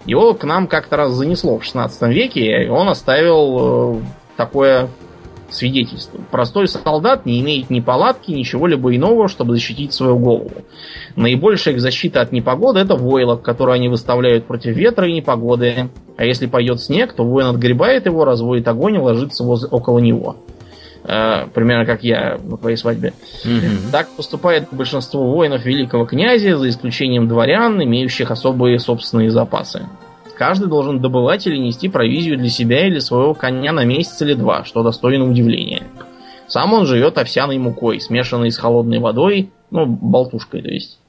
Его 0.04 0.34
к 0.34 0.44
нам 0.44 0.68
как-то 0.68 0.98
раз 0.98 1.14
занесло 1.14 1.58
в 1.58 1.64
16 1.64 2.02
веке, 2.10 2.66
и 2.66 2.68
он 2.68 2.90
оставил 2.90 4.00
э, 4.00 4.02
такое 4.36 4.90
свидетельствует. 5.50 6.28
Простой 6.28 6.68
солдат 6.68 7.26
не 7.26 7.40
имеет 7.42 7.70
ни 7.70 7.80
палатки, 7.80 8.32
ничего 8.32 8.68
либо 8.68 8.96
иного, 8.96 9.28
чтобы 9.28 9.54
защитить 9.54 9.94
свою 9.94 10.18
голову. 10.18 10.52
Наибольшая 11.16 11.76
их 11.76 11.82
защита 11.82 12.22
от 12.22 12.32
непогоды 12.32 12.80
это 12.80 12.96
войлок, 12.96 13.42
который 13.42 13.76
они 13.76 13.90
выставляют 13.90 14.46
против 14.46 14.76
ветра 14.76 15.08
и 15.08 15.14
непогоды. 15.14 15.90
А 16.18 16.26
если 16.26 16.48
пойдет 16.48 16.82
снег, 16.82 17.14
то 17.14 17.24
воин 17.24 17.48
отгребает 17.48 18.06
его, 18.06 18.26
разводит 18.26 18.68
огонь 18.68 18.96
и 18.96 19.00
ложится 19.00 19.44
возле, 19.44 19.70
около 19.70 20.00
него. 20.00 20.38
Э, 21.04 21.46
примерно 21.54 21.86
как 21.86 22.04
я 22.04 22.38
на 22.44 22.58
твоей 22.58 22.76
свадьбе. 22.76 23.14
Mm-hmm. 23.46 23.92
Так 23.92 24.10
поступает 24.10 24.68
большинство 24.72 25.32
воинов 25.32 25.66
великого 25.66 26.06
князя, 26.06 26.58
за 26.58 26.70
исключением 26.70 27.28
дворян, 27.28 27.82
имеющих 27.82 28.30
особые 28.32 28.80
собственные 28.80 29.32
запасы. 29.32 29.86
Каждый 30.38 30.68
должен 30.68 31.00
добывать 31.00 31.48
или 31.48 31.58
нести 31.58 31.90
провизию 31.90 32.38
для 32.38 32.50
себя 32.50 32.86
или 32.86 33.00
своего 33.00 33.34
коня 33.34 33.72
на 33.72 33.86
месяц 33.86 34.22
или 34.22 34.36
два, 34.36 34.64
что 34.66 34.84
достойно 34.84 35.28
удивления. 35.28 35.84
Сам 36.48 36.74
он 36.74 36.86
живет 36.86 37.18
овсяной 37.18 37.58
мукой, 37.58 38.00
смешанной 38.00 38.52
с 38.52 38.58
холодной 38.58 39.00
водой, 39.00 39.50
ну, 39.72 39.88
болтушкой, 39.88 40.62
то 40.62 40.70
есть, 40.70 41.00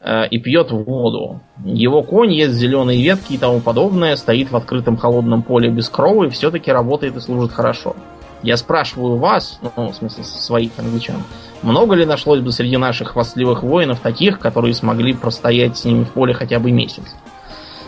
э, 0.00 0.26
и 0.28 0.38
пьет 0.38 0.72
воду. 0.72 1.40
Его 1.64 2.02
конь 2.02 2.32
ест 2.32 2.54
зеленые 2.54 3.00
ветки 3.00 3.34
и 3.34 3.38
тому 3.38 3.60
подобное, 3.60 4.16
стоит 4.16 4.50
в 4.50 4.56
открытом 4.56 4.96
холодном 4.96 5.42
поле 5.42 5.70
без 5.70 5.88
крова 5.88 6.24
и 6.24 6.30
все-таки 6.30 6.72
работает 6.72 7.16
и 7.16 7.20
служит 7.20 7.52
хорошо. 7.52 7.94
Я 8.42 8.56
спрашиваю 8.56 9.16
вас, 9.16 9.60
ну, 9.62 9.90
в 9.90 9.94
смысле, 9.94 10.24
своих 10.24 10.72
англичан, 10.78 11.22
много 11.62 11.94
ли 11.94 12.04
нашлось 12.04 12.40
бы 12.40 12.50
среди 12.50 12.76
наших 12.76 13.12
хвастливых 13.12 13.62
воинов 13.62 14.00
таких, 14.00 14.40
которые 14.40 14.74
смогли 14.74 15.14
простоять 15.14 15.78
с 15.78 15.84
ними 15.84 16.02
в 16.02 16.10
поле 16.10 16.34
хотя 16.34 16.58
бы 16.58 16.72
месяц? 16.72 17.04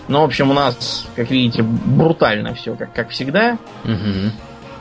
Ну, 0.09 0.21
в 0.21 0.25
общем, 0.25 0.51
у 0.51 0.55
нас, 0.55 1.07
как 1.17 1.31
видите, 1.31 1.63
брутально 1.63 2.55
все, 2.55 2.75
как, 2.75 2.93
как 2.93 3.11
всегда. 3.11 3.59
Угу. 3.85 4.33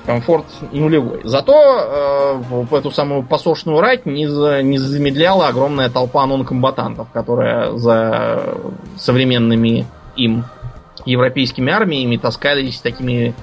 Комфорт 0.05 0.45
нулевой. 0.71 1.21
Зато 1.23 1.53
э, 1.53 2.33
в 2.65 2.75
эту 2.75 2.91
самую 2.91 3.23
посошную 3.23 3.81
рать 3.81 4.05
не, 4.05 4.27
за, 4.27 4.61
не 4.61 4.77
замедляла 4.77 5.47
огромная 5.47 5.89
толпа 5.89 6.25
нонкомбатантов, 6.27 7.07
которая 7.11 7.71
за 7.71 8.55
современными 8.97 9.87
им 10.15 10.45
европейскими 11.05 11.73
армиями 11.73 12.17
таскались 12.17 12.79
такими 12.79 13.33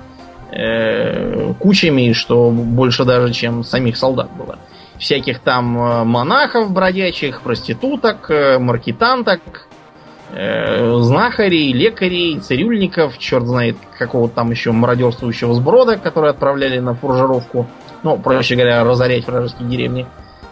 э, 0.53 1.53
кучами, 1.59 2.13
что 2.13 2.51
больше 2.51 3.05
даже, 3.05 3.33
чем 3.33 3.65
самих 3.65 3.97
солдат 3.97 4.31
было. 4.37 4.59
всяких 4.99 5.41
там 5.41 5.77
э, 5.77 6.05
монахов 6.05 6.71
бродячих, 6.71 7.43
проституток, 7.43 8.31
э, 8.31 8.59
маркетанток, 8.59 9.67
э, 10.33 10.99
знахарей, 11.01 11.73
лекарей, 11.73 12.39
цирюльников, 12.41 13.19
черт 13.19 13.47
знает 13.47 13.77
какого-то 13.99 14.35
там 14.35 14.51
еще 14.51 14.73
мародерствующего 14.73 15.55
сброда, 15.55 15.97
которые 15.97 16.31
отправляли 16.31 16.79
на 16.79 16.95
фуржировку. 16.95 17.67
Ну, 18.03 18.19
проще 18.19 18.57
говоря, 18.57 18.83
разорять 18.85 19.27
вражеские 19.27 19.69
деревни 19.69 20.07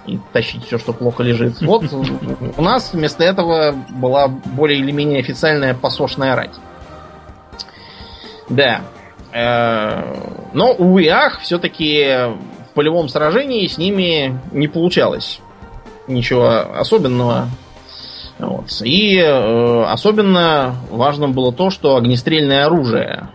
и 0.06 0.18
тащить 0.32 0.64
все, 0.64 0.78
что 0.78 0.92
плохо 0.92 1.22
лежит. 1.22 1.60
Вот 1.60 1.84
у 2.56 2.62
нас 2.62 2.92
вместо 2.92 3.24
этого 3.24 3.74
была 3.90 4.28
более 4.28 4.78
или 4.78 4.92
менее 4.92 5.20
официальная 5.20 5.74
посошная 5.74 6.36
рать. 6.36 6.54
Да. 8.48 8.82
Но, 10.52 10.72
увы, 10.72 11.08
ах, 11.08 11.40
все-таки 11.40 12.34
в 12.70 12.74
полевом 12.74 13.08
сражении 13.08 13.66
с 13.66 13.78
ними 13.78 14.40
не 14.52 14.66
получалось 14.68 15.40
ничего 16.10 16.48
особенного. 16.76 17.48
Вот. 18.40 18.80
И 18.82 19.18
э, 19.18 19.82
особенно 19.84 20.74
важным 20.90 21.32
было 21.32 21.52
то, 21.52 21.70
что 21.70 21.96
огнестрельное 21.96 22.66
оружие 22.66 23.28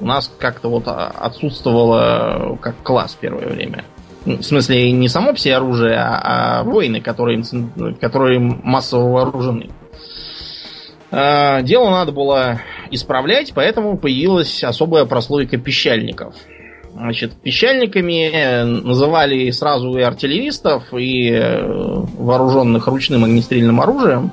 у 0.00 0.06
нас 0.06 0.30
как-то 0.38 0.68
вот 0.68 0.84
отсутствовало 0.86 2.56
как 2.60 2.76
класс 2.82 3.16
первое 3.20 3.48
время. 3.48 3.84
В 4.24 4.42
смысле, 4.42 4.92
не 4.92 5.08
само 5.08 5.34
все 5.34 5.56
оружие, 5.56 5.96
а, 5.96 6.60
а 6.60 6.64
воины, 6.64 7.00
которые, 7.00 7.42
которые 8.00 8.38
массово 8.38 9.10
вооружены. 9.10 9.70
Э, 11.10 11.62
дело 11.62 11.90
надо 11.90 12.12
было 12.12 12.60
исправлять, 12.90 13.52
поэтому 13.54 13.98
появилась 13.98 14.62
особая 14.62 15.04
прослойка 15.06 15.56
пищальников– 15.58 16.34
Значит, 16.94 17.32
пищальниками 17.32 18.30
э, 18.30 18.64
называли 18.64 19.50
сразу 19.50 19.98
и 19.98 20.02
артиллеристов, 20.02 20.94
и 20.94 21.28
э, 21.28 21.66
вооруженных 21.66 22.86
ручным 22.86 23.24
огнестрельным 23.24 23.80
оружием, 23.80 24.30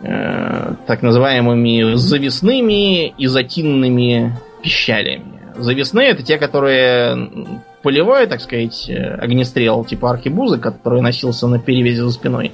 э, 0.00 0.74
так 0.86 1.02
называемыми 1.02 1.96
завесными 1.96 3.12
изотинными 3.18 4.32
пищалями. 4.62 5.38
Завесные 5.58 6.08
это 6.08 6.22
те, 6.22 6.38
которые 6.38 7.28
полевой, 7.82 8.26
так 8.26 8.40
сказать, 8.40 8.90
огнестрел, 9.18 9.84
типа 9.84 10.12
аркебузы, 10.12 10.56
который 10.56 11.02
носился 11.02 11.46
на 11.46 11.58
перевязи 11.58 12.00
за 12.00 12.10
спиной. 12.10 12.52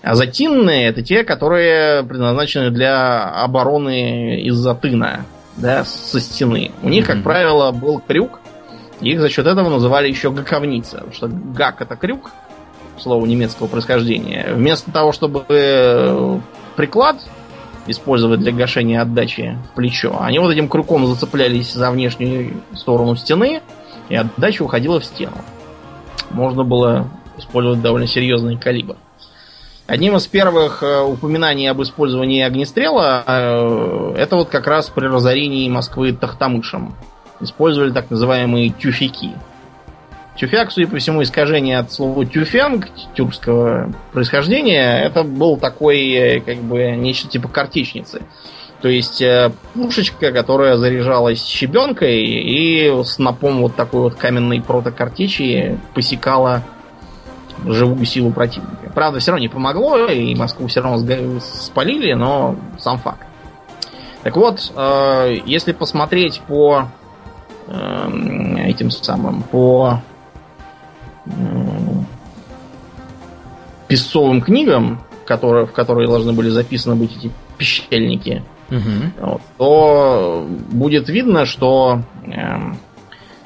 А 0.00 0.14
затинные 0.14 0.88
это 0.88 1.02
те, 1.02 1.22
которые 1.22 2.02
предназначены 2.02 2.70
для 2.70 3.24
обороны 3.28 4.40
из-за 4.40 4.74
тына 4.74 5.26
да, 5.58 5.84
со 5.84 6.20
стены. 6.20 6.72
У 6.82 6.88
них, 6.88 7.06
как 7.06 7.22
правило, 7.22 7.70
был 7.72 8.00
крюк. 8.00 8.40
Их 9.00 9.20
за 9.20 9.28
счет 9.28 9.46
этого 9.46 9.68
называли 9.68 10.08
еще 10.08 10.30
гаковница. 10.30 10.98
Потому 10.98 11.12
что 11.12 11.28
гак 11.28 11.82
это 11.82 11.96
крюк, 11.96 12.30
слово 12.98 13.26
немецкого 13.26 13.66
происхождения. 13.66 14.52
Вместо 14.54 14.90
того, 14.90 15.12
чтобы 15.12 15.44
э, 15.48 16.38
приклад 16.76 17.16
использовать 17.86 18.40
для 18.40 18.52
гашения 18.52 19.00
отдачи 19.00 19.56
в 19.70 19.76
плечо, 19.76 20.16
они 20.20 20.38
вот 20.38 20.52
этим 20.52 20.68
крюком 20.68 21.06
зацеплялись 21.06 21.72
за 21.72 21.90
внешнюю 21.90 22.62
сторону 22.74 23.16
стены, 23.16 23.62
и 24.08 24.16
отдача 24.16 24.62
уходила 24.62 25.00
в 25.00 25.04
стену. 25.04 25.36
Можно 26.30 26.64
было 26.64 27.08
использовать 27.38 27.80
довольно 27.80 28.06
серьезный 28.06 28.56
калибр. 28.58 28.96
Одним 29.88 30.16
из 30.16 30.26
первых 30.26 30.82
э, 30.82 31.00
упоминаний 31.00 31.70
об 31.70 31.80
использовании 31.80 32.42
огнестрела 32.42 33.24
э, 33.26 34.14
это 34.18 34.36
вот 34.36 34.50
как 34.50 34.66
раз 34.66 34.90
при 34.90 35.06
разорении 35.06 35.66
Москвы 35.70 36.12
Тахтамышем. 36.12 36.94
Использовали 37.40 37.90
так 37.90 38.10
называемые 38.10 38.68
тюфяки. 38.68 39.30
Тюфяк, 40.36 40.72
судя 40.72 40.88
по 40.88 40.98
всему, 40.98 41.22
искажение 41.22 41.78
от 41.78 41.90
слова 41.90 42.26
тюфянг 42.26 42.88
тюркского 43.14 43.90
происхождения, 44.12 45.00
это 45.00 45.22
был 45.22 45.56
такой, 45.56 46.06
э, 46.10 46.40
как 46.40 46.58
бы, 46.58 46.90
нечто 46.90 47.26
типа 47.26 47.48
картечницы. 47.48 48.20
То 48.82 48.88
есть 48.88 49.24
пушечка, 49.72 50.32
которая 50.32 50.76
заряжалась 50.76 51.44
щебенкой 51.44 52.24
и 52.24 53.02
снопом 53.04 53.62
вот 53.62 53.74
такой 53.74 54.02
вот 54.02 54.16
каменной 54.16 54.60
протокартечи 54.60 55.80
посекала 55.94 56.62
живую 57.64 58.04
силу 58.04 58.30
противника. 58.30 58.77
Правда, 58.94 59.20
все 59.20 59.30
равно 59.30 59.42
не 59.42 59.48
помогло, 59.48 60.06
и 60.06 60.34
Москву 60.34 60.66
все 60.66 60.80
равно 60.80 61.40
спалили, 61.40 62.12
но 62.12 62.56
сам 62.78 62.98
факт. 62.98 63.26
Так 64.22 64.36
вот, 64.36 64.72
э, 64.74 65.36
если 65.46 65.72
посмотреть 65.72 66.40
по 66.46 66.88
э, 67.66 68.66
этим 68.66 68.90
самым, 68.90 69.42
по 69.42 70.00
э, 71.26 71.30
песцовым 73.86 74.42
книгам, 74.42 75.00
которые, 75.24 75.66
в 75.66 75.72
которые 75.72 76.08
должны 76.08 76.32
были 76.32 76.48
записаны 76.48 76.96
быть 76.96 77.16
эти 77.16 77.30
пещельники, 77.56 78.42
угу. 78.70 78.80
вот, 79.20 79.40
то 79.56 80.46
будет 80.72 81.08
видно, 81.08 81.46
что, 81.46 82.02
э, 82.26 82.72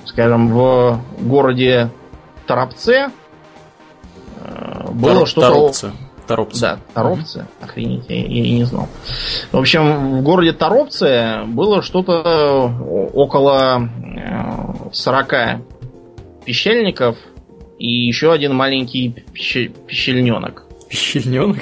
скажем, 0.04 0.48
в 0.48 1.00
городе 1.20 1.90
Торопце 2.46 3.10
было 4.92 5.26
что-то... 5.26 5.48
Торопцы. 5.48 5.92
Торопцы. 6.26 6.60
Да, 6.60 6.78
Торопцы. 6.94 7.38
Mm-hmm. 7.40 7.64
Охренеть, 7.64 8.04
я, 8.08 8.16
я 8.16 8.22
и 8.22 8.50
не 8.52 8.64
знал. 8.64 8.88
В 9.50 9.58
общем, 9.58 10.18
в 10.18 10.22
городе 10.22 10.52
Торопце 10.52 11.42
было 11.46 11.82
что-то 11.82 12.70
около 13.12 13.88
40 14.92 15.32
э, 15.32 15.60
пещельников 16.44 17.16
и 17.78 17.88
еще 17.88 18.32
один 18.32 18.54
маленький 18.54 19.10
пищ... 19.32 19.70
пищельненок. 19.86 20.64
Пищельненок? 20.88 21.58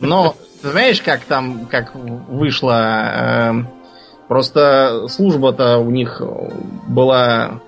Но, 0.00 0.34
знаешь, 0.62 1.02
как 1.02 1.24
там, 1.24 1.66
как 1.66 1.94
вышло... 1.94 2.72
Э, 2.72 3.52
просто 4.28 5.06
служба-то 5.08 5.78
у 5.78 5.90
них 5.90 6.20
была 6.86 7.60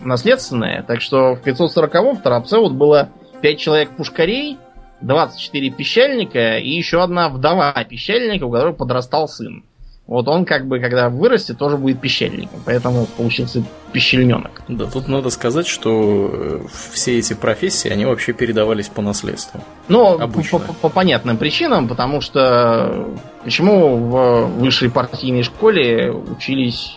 наследственная, 0.00 0.82
так 0.82 1.00
что 1.00 1.34
в 1.34 1.46
540-м 1.46 2.16
в 2.16 2.22
Торопце 2.22 2.58
вот 2.58 2.72
было 2.72 3.10
5 3.42 3.58
человек 3.58 3.90
пушкарей, 3.90 4.58
24 5.00 5.70
пищальника 5.70 6.58
и 6.58 6.70
еще 6.70 7.02
одна 7.02 7.28
вдова 7.28 7.72
пищальника, 7.88 8.44
у 8.44 8.50
которой 8.50 8.74
подрастал 8.74 9.28
сын. 9.28 9.64
Вот 10.10 10.26
он 10.26 10.44
как 10.44 10.66
бы, 10.66 10.80
когда 10.80 11.08
вырастет, 11.08 11.56
тоже 11.56 11.76
будет 11.76 12.00
пищальником. 12.00 12.60
Поэтому 12.66 13.06
получился 13.16 13.62
пищельненок. 13.92 14.62
Да, 14.66 14.86
тут 14.86 15.06
надо 15.06 15.30
сказать, 15.30 15.68
что 15.68 16.30
э, 16.32 16.60
все 16.92 17.20
эти 17.20 17.34
профессии, 17.34 17.88
они 17.88 18.06
вообще 18.06 18.32
передавались 18.32 18.88
по 18.88 19.02
наследству. 19.02 19.60
Ну, 19.86 20.18
по, 20.18 20.58
по, 20.58 20.58
по 20.58 20.88
понятным 20.88 21.36
причинам, 21.36 21.86
потому 21.86 22.20
что 22.22 23.06
почему 23.44 23.98
в 23.98 24.46
высшей 24.58 24.90
партийной 24.90 25.44
школе 25.44 26.10
учились 26.10 26.96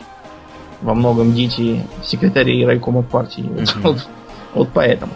во 0.84 0.94
многом 0.94 1.34
дети 1.34 1.82
секретарей 2.04 2.66
райкома 2.66 3.04
партии. 3.04 3.44
Угу. 3.44 3.64
Вот, 3.84 4.08
вот 4.54 4.70
поэтому. 4.74 5.14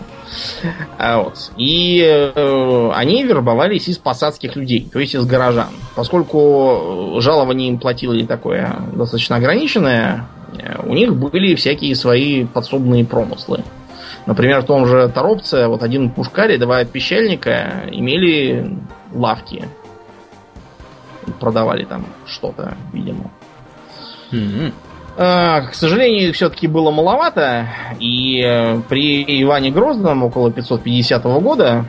А 0.97 1.21
вот. 1.21 1.51
И 1.58 2.01
э, 2.01 2.91
они 2.93 3.23
вербовались 3.23 3.88
из 3.88 3.97
посадских 3.97 4.56
людей, 4.56 4.89
то 4.91 4.99
есть 4.99 5.15
из 5.15 5.25
горожан. 5.25 5.69
Поскольку 5.95 7.17
жалование 7.19 7.69
им 7.69 7.80
платили 7.80 8.25
такое 8.25 8.75
достаточно 8.93 9.38
ограниченное, 9.38 10.27
э, 10.58 10.82
у 10.86 10.93
них 10.93 11.15
были 11.15 11.56
всякие 11.56 11.95
свои 11.95 12.45
подсобные 12.45 13.06
промыслы. 13.06 13.63
Например, 14.25 14.62
в 14.62 14.65
том 14.65 14.86
же 14.86 15.08
Торопце 15.08 15.67
вот 15.67 15.84
один 15.84 16.10
пушкарь 16.10 16.53
и 16.53 16.58
два 16.58 16.84
пещельника 16.84 17.84
имели 17.89 18.77
лавки. 19.13 19.65
Продавали 21.39 21.86
там 21.86 22.06
что-то, 22.25 22.75
видимо. 22.91 23.32
Mm-hmm. 24.32 24.73
Э, 25.17 25.62
к 25.67 25.73
сожалению, 25.73 26.30
их 26.30 26.36
все-таки 26.36 26.67
было 26.67 26.91
маловато, 26.91 27.67
и 27.99 28.39
э, 28.45 28.80
при 28.88 29.23
Иване 29.41 29.71
Грозном 29.71 30.23
около 30.23 30.51
550 30.51 31.23
года 31.41 31.86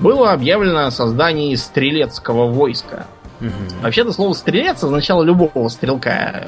было 0.00 0.32
объявлено 0.32 0.90
создание 0.90 1.56
стрелецкого 1.56 2.50
войска. 2.52 3.06
Угу. 3.40 3.82
Вообще-то 3.82 4.12
слово 4.12 4.32
стрелец 4.34 4.82
означало 4.84 5.24
любого 5.24 5.68
стрелка, 5.68 6.46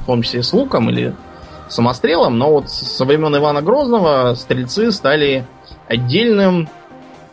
в 0.00 0.06
том 0.06 0.22
числе 0.22 0.42
с 0.42 0.52
луком 0.52 0.90
или 0.90 1.14
самострелом, 1.68 2.36
но 2.36 2.50
вот 2.50 2.70
со 2.70 3.06
времен 3.06 3.34
Ивана 3.34 3.62
Грозного 3.62 4.34
стрельцы 4.34 4.92
стали 4.92 5.46
отдельным, 5.88 6.68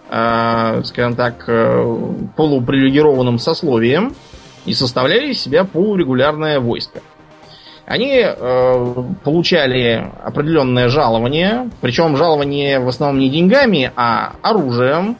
э, 0.10 0.82
скажем 0.86 1.16
так, 1.16 1.44
э, 1.48 1.98
полупривилегированным 2.38 3.38
сословием 3.38 4.16
и 4.66 4.74
составляли 4.74 5.32
из 5.32 5.42
себя 5.42 5.66
полурегулярное 5.66 6.62
войско. 6.62 7.02
Они 7.86 8.22
э, 8.24 8.96
получали 9.24 10.10
определенное 10.24 10.88
жалование, 10.88 11.69
причем 11.82 12.15
жалование 12.15 12.80
в 12.80 12.88
основном 12.88 13.19
не 13.19 13.30
деньгами, 13.30 13.91
а 13.96 14.34
оружием, 14.41 15.17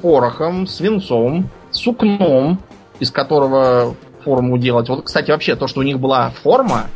порохом, 0.00 0.66
свинцом, 0.66 1.50
сукном, 1.70 2.58
из 3.00 3.10
которого 3.10 3.94
форму 4.24 4.58
делать. 4.58 4.88
Вот, 4.88 5.04
кстати, 5.04 5.30
вообще 5.30 5.56
то, 5.56 5.66
что 5.66 5.80
у 5.80 5.82
них 5.82 6.00
была 6.00 6.30
форма 6.42 6.86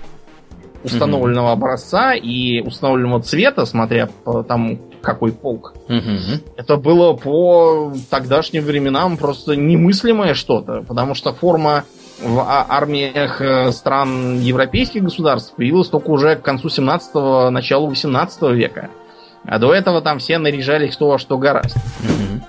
установленного 0.82 1.48
mm-hmm. 1.48 1.52
образца 1.52 2.14
и 2.14 2.60
установленного 2.60 3.22
цвета, 3.22 3.66
смотря 3.66 4.08
по 4.24 4.42
тому, 4.42 4.78
какой 5.02 5.32
полк. 5.32 5.74
Мгм. 5.88 6.40
Это 6.56 6.76
было 6.76 7.14
по 7.14 7.92
тогдашним 8.10 8.64
временам 8.64 9.16
просто 9.16 9.56
немыслимое 9.56 10.34
что-то, 10.34 10.82
потому 10.86 11.14
что 11.14 11.32
форма 11.32 11.84
в 12.22 12.38
а- 12.40 12.66
армиях 12.68 13.40
э, 13.40 13.72
стран 13.72 14.40
европейских 14.40 15.02
государств 15.02 15.54
появилась 15.56 15.88
только 15.88 16.08
уже 16.10 16.36
к 16.36 16.42
концу 16.42 16.68
17-го, 16.68 17.50
началу 17.50 17.88
18 17.88 18.42
века. 18.52 18.90
А 19.44 19.58
до 19.58 19.72
этого 19.74 20.02
там 20.02 20.18
все 20.18 20.38
наряжались 20.38 20.96
кто 20.96 21.08
во 21.08 21.18
что 21.18 21.38
гораздо. 21.38 21.80
Мгм. 22.00 22.42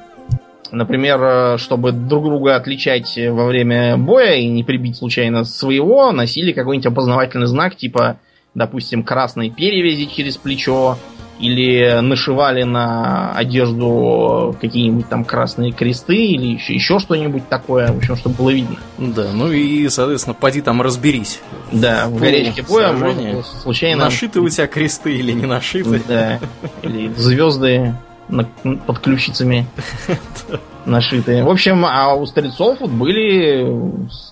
Например, 0.72 1.20
э, 1.22 1.58
чтобы 1.58 1.92
друг 1.92 2.26
друга 2.26 2.56
отличать 2.56 3.18
во 3.18 3.46
время 3.46 3.98
боя 3.98 4.36
и 4.36 4.48
не 4.48 4.64
прибить 4.64 4.98
случайно 4.98 5.44
своего, 5.44 6.12
носили 6.12 6.52
какой-нибудь 6.52 6.92
опознавательный 6.92 7.48
знак, 7.48 7.76
типа, 7.76 8.18
допустим, 8.56 9.04
красной 9.04 9.50
перевязи 9.50 10.06
через 10.06 10.38
плечо, 10.38 10.98
или 11.42 12.00
нашивали 12.02 12.64
на 12.64 13.32
одежду 13.34 14.56
какие-нибудь 14.62 15.10
там 15.10 15.26
красные 15.26 15.72
кресты, 15.72 16.16
или 16.16 16.54
еще, 16.54 16.74
еще 16.74 17.00
что-нибудь 17.00 17.50
такое, 17.50 17.92
в 17.92 17.98
общем, 17.98 18.16
чтобы 18.16 18.36
было 18.36 18.50
видно. 18.52 18.78
Да, 18.98 19.28
ну 19.34 19.52
и, 19.52 19.90
соответственно, 19.90 20.36
поди 20.36 20.62
там 20.62 20.82
разберись. 20.82 21.42
Да, 21.72 22.06
в 22.08 22.14
Ну, 22.14 22.20
горячке 22.20 22.62
боя 22.62 22.94
можно 22.94 23.44
случайно... 23.44 24.06
Нашиты 24.06 24.40
у 24.40 24.50
тебя 24.50 24.68
кресты 24.68 25.16
или 25.16 25.32
не 25.32 25.46
нашиты. 25.46 26.02
Да, 26.08 26.40
или 26.84 27.12
звезды 27.16 27.96
на- 28.32 28.78
под 28.78 29.00
ключицами 29.00 29.66
нашитые. 30.86 31.44
В 31.44 31.50
общем, 31.50 31.86
а 31.86 32.16
у 32.16 32.26
стрельцов 32.26 32.80
вот 32.80 32.90
были 32.90 33.72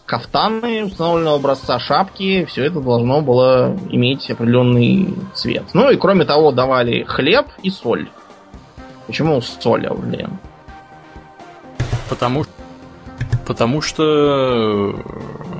кафтаны 0.05 0.85
установленного 0.85 1.35
образца, 1.35 1.77
шапки. 1.79 2.45
Все 2.45 2.65
это 2.65 2.79
должно 2.79 3.21
было 3.21 3.77
иметь 3.89 4.29
определенный 4.31 5.13
цвет. 5.35 5.63
Ну 5.73 5.91
и 5.91 5.97
кроме 5.97 6.25
того 6.25 6.51
давали 6.51 7.03
хлеб 7.03 7.45
и 7.61 7.69
соль. 7.69 8.09
Почему 9.05 9.41
соль, 9.41 9.85
Аурлиен? 9.87 10.39
Потому, 12.09 12.45
потому 13.45 13.81
что 13.81 14.95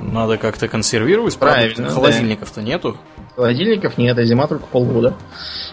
надо 0.02 0.38
как-то 0.38 0.68
консервировать. 0.68 1.38
Правильно, 1.38 1.88
да. 1.88 1.94
Холодильников-то 1.94 2.62
нету. 2.62 2.98
Холодильников 3.40 3.98
нет, 3.98 4.18
а 4.18 4.26
зима 4.26 4.48
только 4.48 4.66
полгода. 4.66 5.14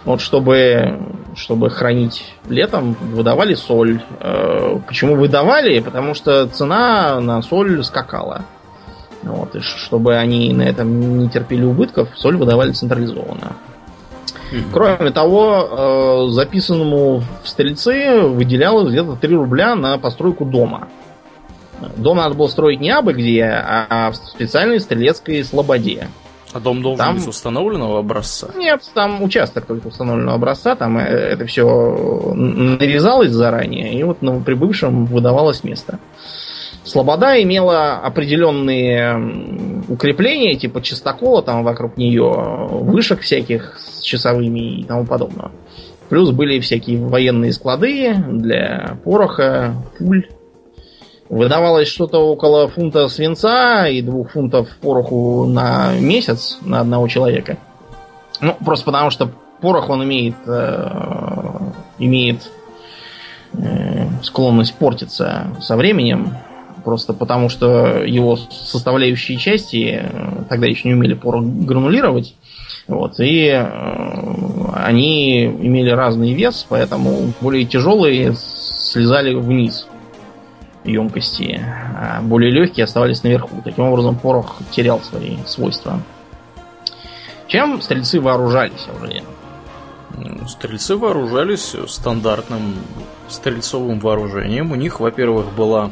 Вот 0.05 0.21
чтобы, 0.21 1.01
чтобы 1.35 1.69
хранить 1.69 2.23
летом, 2.49 2.93
выдавали 2.93 3.55
соль. 3.55 4.03
Э, 4.21 4.79
Почему 4.87 5.17
выдавали? 5.17 5.81
Потому 5.81 6.15
что 6.15 6.47
цена 6.47 7.21
на 7.21 7.43
соль 7.43 7.83
скакала. 7.83 8.43
Вот, 9.25 9.57
и 9.57 9.61
чтобы 9.61 10.15
они 10.15 10.55
на 10.55 10.63
этом 10.63 11.19
не 11.19 11.29
терпели 11.29 11.65
убытков, 11.65 12.11
соль 12.15 12.37
выдавали 12.37 12.71
централизованно. 12.71 13.57
Кроме 14.73 15.11
того, 15.11 16.29
э, 16.29 16.33
записанному 16.35 17.25
в 17.43 17.49
стрельцы 17.49 18.21
выделялось 18.21 18.93
где-то 18.93 19.17
3 19.17 19.35
рубля 19.35 19.75
на 19.75 19.99
постройку 19.99 20.45
дома. 20.45 20.87
Дом 21.97 22.19
надо 22.19 22.37
было 22.37 22.47
строить 22.47 22.79
не 22.79 22.91
абы 22.91 23.13
где, 23.13 23.43
а 23.43 24.13
в 24.13 24.15
специальной 24.15 24.79
стрелецкой 24.79 25.43
слободе. 25.43 26.07
А 26.53 26.61
дом 26.61 26.83
должен 26.83 27.05
Там- 27.05 27.17
быть 27.17 27.27
установленного 27.27 27.99
образца. 27.99 28.49
Нет, 28.57 28.83
там 28.95 29.23
участок 29.23 29.67
только 29.67 29.89
установленного 29.89 30.37
образца, 30.37 30.75
там 30.77 30.97
э, 30.99 31.03
это 31.03 31.47
все 31.47 32.33
нарезалось 32.35 33.31
заранее, 33.31 33.93
и 33.93 34.03
вот 34.05 34.23
новоприбывшим 34.23 35.07
выдавалось 35.07 35.65
место. 35.65 35.99
Слобода 36.85 37.43
имела 37.43 37.97
определенные 37.97 39.85
укрепления, 39.89 40.55
типа 40.55 40.81
чистокола 40.81 41.43
там 41.43 41.65
вокруг 41.65 41.97
нее, 41.97 42.33
вышек 42.71 43.21
всяких 43.23 43.79
с 43.81 44.03
часовыми 44.03 44.81
и 44.81 44.85
тому 44.85 45.05
подобного. 45.05 45.51
Плюс 46.09 46.31
были 46.31 46.61
всякие 46.61 47.05
военные 47.05 47.53
склады 47.53 48.15
для 48.15 48.99
пороха, 49.05 49.75
пуль. 49.99 50.27
Выдавалось 51.29 51.89
что-то 51.89 52.19
около 52.19 52.69
фунта 52.69 53.09
свинца 53.09 53.89
и 53.89 54.01
двух 54.01 54.31
фунтов 54.31 54.69
пороху 54.81 55.47
на 55.47 55.95
месяц 55.99 56.59
на 56.63 56.81
одного 56.81 57.09
человека. 57.09 57.59
Ну, 58.41 58.57
просто 58.65 58.85
потому 58.87 59.11
что 59.11 59.31
порох 59.61 59.89
он 59.89 60.05
имеет, 60.05 60.37
э, 60.47 60.89
имеет 61.99 62.51
э, 63.55 64.07
склонность 64.23 64.75
портиться 64.75 65.49
со 65.61 65.77
временем. 65.77 66.35
Просто 66.85 67.13
потому 67.13 67.49
что 67.49 68.05
его 68.05 68.37
составляющие 68.37 69.37
части 69.37 70.01
э, 70.03 70.45
тогда 70.49 70.69
еще 70.69 70.89
не 70.89 70.95
умели 70.95 71.15
порох 71.15 71.45
гранулировать. 71.45 72.37
Вот, 72.87 73.19
и 73.19 73.49
э, 73.49 73.65
они 74.75 75.45
имели 75.47 75.91
разный 75.91 76.35
вес, 76.35 76.65
поэтому 76.69 77.33
более 77.41 77.65
тяжелые 77.65 78.35
слезали 78.37 79.35
вниз 79.35 79.89
емкости, 80.87 81.61
а 81.97 82.21
более 82.23 82.51
легкие 82.51 82.85
оставались 82.85 83.23
наверху. 83.23 83.61
Таким 83.65 83.85
образом, 83.85 84.17
порох 84.17 84.57
терял 84.71 85.01
свои 85.01 85.37
свойства. 85.47 86.01
Чем 87.49 87.81
стрельцы 87.81 88.21
вооружались 88.21 88.87
уже? 89.01 89.23
М, 90.17 90.49
Стрельцы 90.49 90.97
вооружались 90.97 91.75
стандартным 91.89 92.75
стрельцовым 93.29 94.01
вооружением. 94.01 94.73
У 94.73 94.75
них, 94.75 95.01
во-первых, 95.01 95.53
была, 95.55 95.91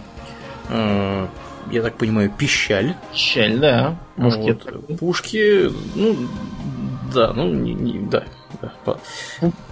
э, 0.70 1.26
я 1.70 1.82
так 1.82 1.96
понимаю, 1.96 2.30
пищаль. 2.36 2.94
Щель, 3.12 3.58
да. 3.58 3.96
Мушкет. 4.16 4.64
Вот. 4.64 4.98
Пушки, 4.98 5.70
ну, 5.94 6.16
да, 7.12 7.32
ну, 7.34 7.48
не- 7.52 7.74
не- 7.74 7.98
да. 8.08 8.24
Да, 8.86 8.96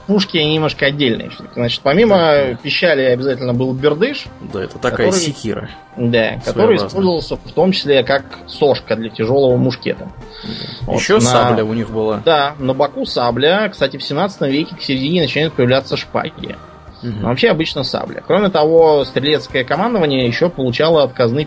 Пушки 0.07 0.37
они 0.37 0.55
немножко 0.55 0.87
отдельные. 0.87 1.31
Значит, 1.55 1.81
помимо 1.83 2.55
пищали 2.61 3.03
обязательно 3.03 3.55
был 3.55 3.73
бердыш, 3.73 4.25
да, 4.53 4.65
это 4.65 4.79
такая 4.79 5.09
Который- 5.11 5.21
секира. 5.21 5.71
да, 5.97 6.41
который 6.45 6.77
использовался 6.77 7.37
в 7.37 7.53
том 7.53 7.71
числе 7.73 8.03
как 8.03 8.25
сошка 8.49 8.97
для 8.97 9.11
тяжелого 9.11 9.57
мушкета. 9.57 10.09
Вот 10.83 11.01
Еще 11.01 11.15
на- 11.15 11.21
сабля 11.21 11.65
у 11.65 11.73
них 11.73 11.91
была. 11.91 12.21
Да, 12.25 12.55
на 12.59 12.75
боку 12.75 13.07
сабля. 13.07 13.69
Кстати, 13.71 13.97
в 13.97 14.03
17 14.03 14.51
веке 14.51 14.75
к 14.75 14.83
середине 14.83 15.23
начинают 15.23 15.55
появляться 15.55 15.97
шпаги. 15.97 16.57
Но 17.03 17.29
вообще 17.29 17.49
обычно 17.51 17.83
сабля. 17.85 18.23
Кроме 18.27 18.49
того, 18.49 19.05
стрелецкое 19.05 19.65
командование 19.65 20.27
еще 20.27 20.49
получало 20.49 21.03
от 21.05 21.13
казны 21.13 21.45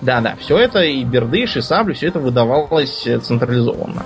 пистолет. 0.00 0.22
Да-да, 0.22 0.36
все 0.38 0.58
это 0.58 0.82
и 0.82 1.04
бердыш, 1.04 1.56
и 1.56 1.60
сабли, 1.60 1.94
все 1.94 2.08
это 2.08 2.18
выдавалось 2.18 3.06
э, 3.06 3.18
централизованно. 3.18 4.04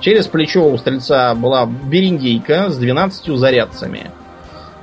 Через 0.00 0.26
плечо 0.26 0.68
у 0.68 0.76
стрельца 0.78 1.34
была 1.34 1.66
бериндейка 1.66 2.70
с 2.70 2.76
12 2.76 3.38
зарядцами. 3.38 4.10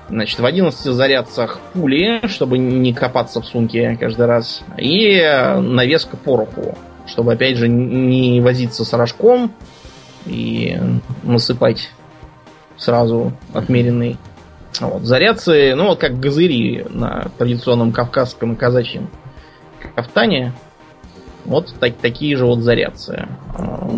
Значит, 0.09 0.39
в 0.39 0.45
11 0.45 0.81
зарядцах 0.93 1.59
пули, 1.73 2.21
чтобы 2.27 2.57
не 2.57 2.93
копаться 2.93 3.41
в 3.41 3.45
сумке 3.45 3.95
каждый 3.99 4.25
раз. 4.25 4.63
И 4.77 5.13
э, 5.15 5.59
навеска 5.59 6.17
пороху, 6.17 6.77
чтобы, 7.05 7.33
опять 7.33 7.57
же, 7.57 7.67
не 7.67 8.41
возиться 8.41 8.83
с 8.83 8.93
рожком 8.93 9.53
и 10.25 10.77
насыпать 11.23 11.91
сразу 12.77 13.33
отмеренный. 13.53 14.17
Вот. 14.79 15.03
Зарядцы, 15.03 15.73
ну 15.75 15.87
вот 15.87 15.99
как 15.99 16.19
газыри 16.19 16.85
на 16.89 17.29
традиционном 17.37 17.91
кавказском 17.91 18.53
и 18.53 18.55
казачьем 18.55 19.09
кафтане. 19.95 20.53
Вот 21.45 21.73
так- 21.79 21.95
такие 21.95 22.35
же 22.35 22.45
вот 22.45 22.59
зарядцы. 22.59 23.27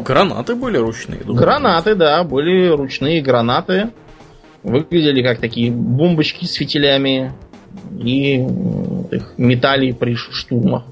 Гранаты 0.05 0.55
были 0.55 0.77
ручные. 0.77 1.19
думаю. 1.19 1.37
Гранаты, 1.37 1.95
да, 1.95 2.23
были 2.23 2.67
ручные 2.69 3.21
гранаты. 3.21 3.89
Выглядели 4.63 5.23
как 5.23 5.39
такие 5.39 5.71
бомбочки 5.71 6.45
с 6.45 6.53
фитилями. 6.53 7.33
И 7.99 8.35
их 8.35 9.33
метали 9.37 9.91
при 9.91 10.15
штурмах. 10.15 10.83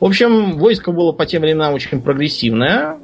В 0.00 0.04
общем, 0.04 0.58
войско 0.58 0.92
было 0.92 1.12
по 1.12 1.26
тем 1.26 1.42
временам 1.42 1.74
очень 1.74 2.00
прогрессивное. 2.02 2.98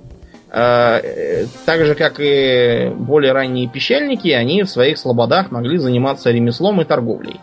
А, 0.52 0.98
э, 0.98 1.46
Так 1.64 1.84
же, 1.84 1.94
как 1.94 2.14
и 2.18 2.90
более 2.96 3.32
ранние 3.32 3.68
пещельники, 3.68 4.28
они 4.28 4.64
в 4.64 4.68
своих 4.68 4.98
слободах 4.98 5.50
могли 5.52 5.78
заниматься 5.78 6.30
ремеслом 6.30 6.80
и 6.80 6.84
торговлей. 6.84 7.36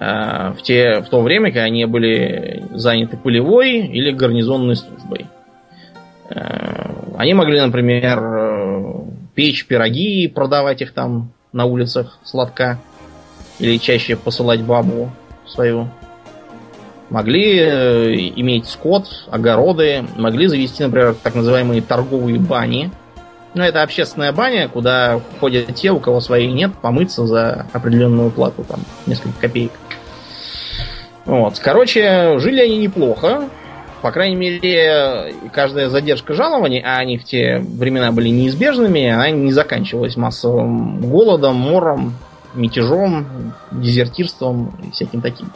А, 0.00 0.52
В, 0.52 0.62
те, 0.62 1.00
в 1.00 1.08
то 1.08 1.20
время, 1.20 1.50
когда 1.50 1.64
они 1.64 1.84
были 1.84 2.64
заняты 2.72 3.16
полевой 3.16 3.78
или 3.78 4.12
гарнизонной 4.12 4.76
службой. 4.76 5.26
Э, 6.30 6.92
Они 7.16 7.34
могли, 7.34 7.60
например, 7.60 8.18
э, 8.22 8.94
печь 9.34 9.66
пироги 9.66 10.22
и 10.22 10.28
продавать 10.28 10.82
их 10.82 10.92
там 10.92 11.32
на 11.52 11.64
улицах 11.64 12.18
сладка. 12.22 12.78
Или 13.58 13.76
чаще 13.78 14.14
посылать 14.14 14.62
бабу 14.62 15.10
свою. 15.48 15.88
Могли 17.10 17.58
э, 17.58 18.14
иметь 18.36 18.66
скот, 18.66 19.26
огороды. 19.32 20.04
Могли 20.16 20.46
завести, 20.46 20.84
например, 20.84 21.16
так 21.20 21.34
называемые 21.34 21.82
торговые 21.82 22.38
бани. 22.38 22.92
Ну, 23.58 23.64
это 23.64 23.82
общественная 23.82 24.32
баня, 24.32 24.68
куда 24.68 25.20
ходят 25.40 25.74
те, 25.74 25.90
у 25.90 25.98
кого 25.98 26.20
своей 26.20 26.46
нет, 26.52 26.74
помыться 26.80 27.26
за 27.26 27.66
определенную 27.72 28.30
плату, 28.30 28.62
там, 28.62 28.78
несколько 29.04 29.36
копеек. 29.40 29.72
Вот. 31.24 31.58
Короче, 31.58 32.38
жили 32.38 32.60
они 32.60 32.78
неплохо. 32.78 33.48
по 34.00 34.12
крайней 34.12 34.36
мере, 34.36 35.34
каждая 35.52 35.88
задержка 35.88 36.34
жалований, 36.34 36.80
а 36.80 36.98
они 36.98 37.18
в 37.18 37.24
те 37.24 37.58
времена 37.58 38.12
были 38.12 38.28
неизбежными, 38.28 39.08
она 39.08 39.30
не 39.30 39.50
заканчивалась 39.50 40.16
массовым 40.16 41.00
голодом, 41.00 41.56
мором, 41.56 42.14
мятежом, 42.54 43.26
дезертирством 43.72 44.72
и 44.86 44.92
всяким 44.92 45.20
таким. 45.20 45.50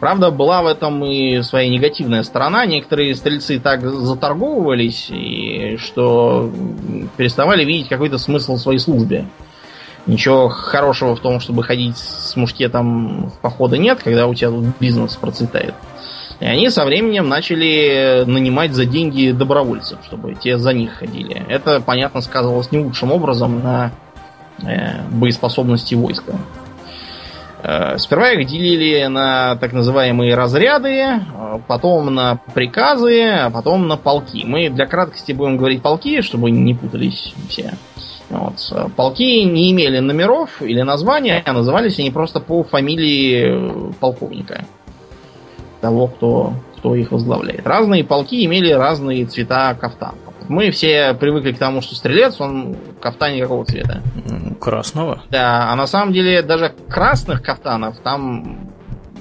Правда, 0.00 0.30
была 0.30 0.62
в 0.62 0.66
этом 0.66 1.04
и 1.04 1.40
своя 1.42 1.68
негативная 1.70 2.22
сторона. 2.22 2.66
Некоторые 2.66 3.14
стрельцы 3.14 3.58
так 3.58 3.80
заторговывались, 3.80 5.08
и 5.10 5.78
что 5.78 6.50
переставали 7.16 7.64
видеть 7.64 7.88
какой-то 7.88 8.18
смысл 8.18 8.56
в 8.56 8.60
своей 8.60 8.78
службе. 8.78 9.26
Ничего 10.06 10.48
хорошего 10.48 11.16
в 11.16 11.20
том, 11.20 11.40
чтобы 11.40 11.64
ходить 11.64 11.96
с 11.96 12.36
мушкетом 12.36 13.30
в 13.30 13.38
походы 13.40 13.78
нет, 13.78 14.00
когда 14.04 14.26
у 14.26 14.34
тебя 14.34 14.50
тут 14.50 14.66
бизнес 14.78 15.16
процветает. 15.16 15.74
И 16.38 16.44
они 16.44 16.68
со 16.68 16.84
временем 16.84 17.28
начали 17.28 18.24
нанимать 18.26 18.72
за 18.72 18.84
деньги 18.84 19.30
добровольцев, 19.30 19.98
чтобы 20.04 20.34
те 20.34 20.58
за 20.58 20.74
них 20.74 20.92
ходили. 20.92 21.42
Это, 21.48 21.80
понятно, 21.80 22.20
сказывалось 22.20 22.70
не 22.70 22.78
лучшим 22.78 23.10
образом 23.10 23.62
на 23.62 23.92
э, 24.62 25.00
боеспособности 25.10 25.94
войска. 25.94 26.34
Э, 27.68 27.98
сперва 27.98 28.30
их 28.30 28.46
делили 28.46 29.06
на 29.06 29.56
так 29.56 29.72
называемые 29.72 30.36
разряды, 30.36 31.00
э, 31.00 31.20
потом 31.66 32.14
на 32.14 32.38
приказы, 32.54 33.24
а 33.24 33.50
потом 33.50 33.88
на 33.88 33.96
полки. 33.96 34.44
Мы 34.44 34.70
для 34.70 34.86
краткости 34.86 35.32
будем 35.32 35.56
говорить 35.56 35.82
полки, 35.82 36.20
чтобы 36.20 36.52
не 36.52 36.74
путались 36.74 37.34
все. 37.48 37.72
Вот. 38.30 38.54
Полки 38.94 39.42
не 39.42 39.72
имели 39.72 39.98
номеров 39.98 40.62
или 40.62 40.82
названия, 40.82 41.42
а 41.44 41.52
назывались 41.52 41.98
они 41.98 42.12
просто 42.12 42.38
по 42.38 42.62
фамилии 42.62 43.92
полковника 43.98 44.64
того, 45.80 46.06
кто, 46.06 46.52
кто 46.76 46.94
их 46.94 47.10
возглавляет. 47.10 47.66
Разные 47.66 48.04
полки 48.04 48.44
имели 48.44 48.70
разные 48.70 49.26
цвета 49.26 49.74
кафтан. 49.74 50.14
Мы 50.48 50.70
все 50.70 51.14
привыкли 51.14 51.52
к 51.52 51.58
тому, 51.58 51.80
что 51.80 51.94
стрелец, 51.94 52.40
он 52.40 52.76
кафтан 53.00 53.38
какого 53.40 53.64
цвета? 53.64 54.02
Красного. 54.60 55.22
Да, 55.30 55.70
а 55.70 55.76
на 55.76 55.86
самом 55.86 56.12
деле 56.12 56.42
даже 56.42 56.72
красных 56.88 57.42
кафтанов 57.42 57.98
там 57.98 58.70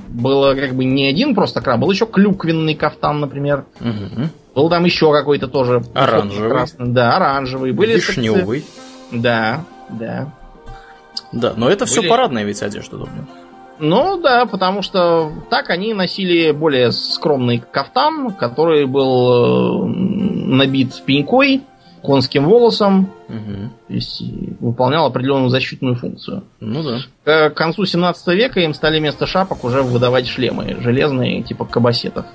было 0.10 0.56
как 0.56 0.74
бы 0.74 0.86
не 0.86 1.08
один 1.08 1.36
просто 1.36 1.62
краб, 1.62 1.80
был 1.80 1.92
еще 1.92 2.06
клюквенный 2.06 2.76
кафтан, 2.76 3.20
например. 3.20 3.66
Угу. 3.82 4.30
Был 4.56 4.70
там 4.70 4.86
еще 4.86 5.12
какой-то 5.12 5.48
тоже 5.48 5.84
оранжевый. 5.94 6.50
Красный, 6.50 6.88
да, 6.88 7.16
оранжевый. 7.18 7.74
Были 7.74 7.96
Вишневый. 7.96 8.66
Да, 9.12 9.66
да. 9.90 10.34
Да, 11.32 11.54
но 11.58 11.70
это 11.70 11.86
Были... 11.86 11.92
все 11.92 12.04
парадная 12.04 12.44
ведь 12.44 12.62
одежда, 12.62 12.98
думаю. 12.98 13.28
Ну 13.80 14.18
да, 14.22 14.46
потому 14.46 14.82
что 14.82 15.32
так 15.50 15.70
они 15.70 15.94
носили 15.94 16.52
более 16.52 16.92
скромный 16.92 17.60
кафтан, 17.60 18.32
который 18.32 18.86
был 18.86 19.84
э, 19.84 19.88
набит 19.88 21.02
пенькой, 21.06 21.64
конским 22.06 22.46
волосом, 22.46 23.10
угу. 23.28 23.70
то 23.88 23.94
есть 23.94 24.22
выполнял 24.60 25.06
определенную 25.06 25.50
защитную 25.50 25.96
функцию. 25.96 26.44
Ну 26.60 26.84
да. 26.84 27.50
К 27.50 27.54
концу 27.54 27.86
17 27.86 28.28
века 28.28 28.60
им 28.62 28.74
стали 28.74 29.00
вместо 29.00 29.26
шапок 29.26 29.64
уже 29.64 29.82
выдавать 29.82 30.28
шлемы 30.28 30.78
железные, 30.80 31.42
типа 31.42 31.66
кабасетов 31.66 32.26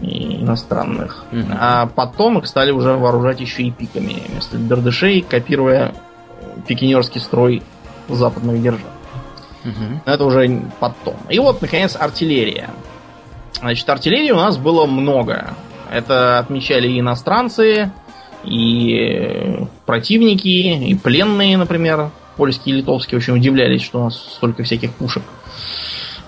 иностранных. 0.00 1.24
Угу. 1.32 1.46
А 1.58 1.86
потом 1.86 2.38
их 2.38 2.46
стали 2.46 2.70
уже 2.70 2.92
вооружать 2.94 3.40
еще 3.40 3.64
и 3.64 3.70
пиками 3.70 4.22
вместо 4.28 4.56
бердышей, 4.56 5.22
копируя 5.22 5.92
пикинерский 6.66 7.20
строй 7.20 7.62
западных 8.08 8.62
держав. 8.62 8.97
Угу. 9.64 10.02
Но 10.06 10.12
это 10.12 10.24
уже 10.24 10.62
потом. 10.80 11.16
И 11.28 11.38
вот, 11.38 11.60
наконец, 11.60 11.96
артиллерия. 11.96 12.70
Значит, 13.60 13.88
артиллерии 13.88 14.30
у 14.30 14.36
нас 14.36 14.56
было 14.56 14.86
много. 14.86 15.54
Это 15.90 16.38
отмечали 16.38 16.88
и 16.88 17.00
иностранцы, 17.00 17.90
и 18.44 19.66
противники, 19.86 20.48
и 20.48 20.94
пленные, 20.94 21.56
например, 21.56 22.10
польские 22.36 22.76
и 22.76 22.78
литовские 22.78 23.18
очень 23.18 23.34
удивлялись, 23.34 23.82
что 23.82 24.00
у 24.00 24.04
нас 24.04 24.16
столько 24.16 24.62
всяких 24.62 24.92
пушек. 24.94 25.22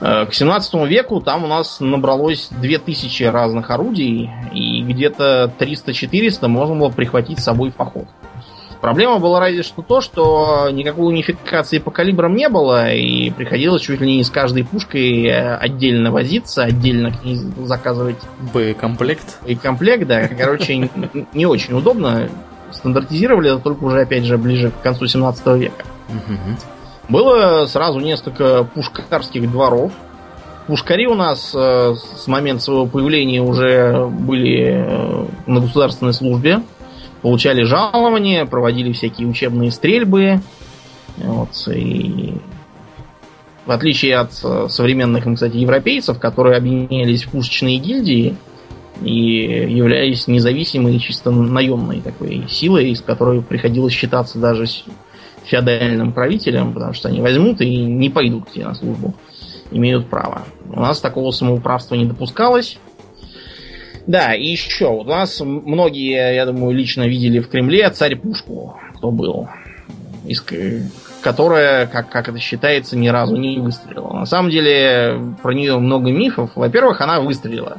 Э, 0.00 0.26
к 0.26 0.34
17 0.34 0.86
веку 0.86 1.20
там 1.20 1.44
у 1.44 1.46
нас 1.46 1.78
набралось 1.80 2.48
2000 2.50 3.24
разных 3.24 3.70
орудий, 3.70 4.30
и 4.52 4.82
где-то 4.82 5.52
300-400 5.58 6.48
можно 6.48 6.74
было 6.74 6.88
прихватить 6.88 7.38
с 7.38 7.44
собой 7.44 7.70
в 7.70 7.74
поход. 7.74 8.06
Проблема 8.80 9.18
была 9.18 9.40
разве 9.40 9.62
что 9.62 9.82
то, 9.82 10.00
что 10.00 10.70
никакой 10.72 11.08
унификации 11.08 11.78
по 11.78 11.90
калибрам 11.90 12.34
не 12.34 12.48
было, 12.48 12.90
и 12.90 13.30
приходилось 13.30 13.82
чуть 13.82 14.00
ли 14.00 14.16
не 14.16 14.24
с 14.24 14.30
каждой 14.30 14.64
пушкой 14.64 15.26
э, 15.26 15.56
отдельно 15.56 16.10
возиться, 16.10 16.62
отдельно 16.62 17.12
заказывать... 17.58 18.16
Боекомплект. 18.54 19.38
Боекомплект, 19.42 20.06
да. 20.06 20.28
Короче, 20.28 20.88
не 21.34 21.46
очень 21.46 21.74
удобно. 21.74 22.30
Стандартизировали 22.72 23.52
это 23.52 23.58
только 23.58 23.84
уже, 23.84 24.00
опять 24.00 24.24
же, 24.24 24.38
ближе 24.38 24.70
к 24.70 24.80
концу 24.80 25.06
17 25.06 25.46
века. 25.58 25.84
Было 27.10 27.66
сразу 27.66 28.00
несколько 28.00 28.64
пушкарских 28.64 29.50
дворов. 29.50 29.92
Пушкари 30.68 31.06
у 31.06 31.14
нас 31.14 31.52
э, 31.54 31.94
с 32.16 32.26
момента 32.28 32.62
своего 32.62 32.86
появления 32.86 33.42
уже 33.42 34.06
были 34.06 34.84
э, 34.86 35.26
на 35.46 35.60
государственной 35.60 36.14
службе 36.14 36.60
получали 37.22 37.62
жалования, 37.62 38.44
проводили 38.44 38.92
всякие 38.92 39.28
учебные 39.28 39.70
стрельбы. 39.70 40.40
Вот, 41.16 41.50
и 41.68 42.34
в 43.66 43.70
отличие 43.70 44.16
от 44.16 44.32
э, 44.42 44.66
современных, 44.68 45.24
кстати, 45.32 45.56
европейцев, 45.56 46.18
которые 46.18 46.56
объединялись 46.56 47.24
в 47.24 47.30
пушечные 47.30 47.78
гильдии 47.78 48.36
и 49.02 49.12
являлись 49.12 50.26
независимой, 50.28 50.98
чисто 50.98 51.30
наемной 51.30 52.00
такой 52.00 52.46
силой, 52.48 52.94
с 52.94 53.00
которой 53.00 53.42
приходилось 53.42 53.92
считаться 53.92 54.38
даже 54.38 54.64
феодальным 55.44 56.12
правителем, 56.12 56.72
потому 56.72 56.92
что 56.94 57.08
они 57.08 57.20
возьмут 57.20 57.60
и 57.60 57.76
не 57.76 58.08
пойдут 58.08 58.46
к 58.46 58.52
тебе 58.52 58.66
на 58.66 58.74
службу. 58.74 59.14
Имеют 59.70 60.08
право. 60.08 60.42
У 60.68 60.80
нас 60.80 61.00
такого 61.00 61.30
самоуправства 61.30 61.94
не 61.94 62.04
допускалось. 62.04 62.78
Да, 64.06 64.34
и 64.34 64.46
еще. 64.46 64.88
Вот 64.88 65.06
у 65.06 65.10
нас 65.10 65.40
многие, 65.40 66.34
я 66.34 66.46
думаю, 66.46 66.74
лично 66.74 67.06
видели 67.06 67.40
в 67.40 67.48
Кремле 67.48 67.88
царь 67.90 68.16
Пушку, 68.16 68.76
кто 68.96 69.10
был. 69.10 69.48
Из, 70.26 70.44
которая, 71.22 71.86
как, 71.86 72.08
как 72.08 72.28
это 72.28 72.38
считается, 72.38 72.96
ни 72.96 73.08
разу 73.08 73.36
не 73.36 73.58
выстрелила. 73.58 74.12
На 74.12 74.26
самом 74.26 74.50
деле, 74.50 75.18
про 75.42 75.52
нее 75.52 75.78
много 75.78 76.10
мифов. 76.10 76.52
Во-первых, 76.54 77.00
она 77.00 77.20
выстрелила. 77.20 77.78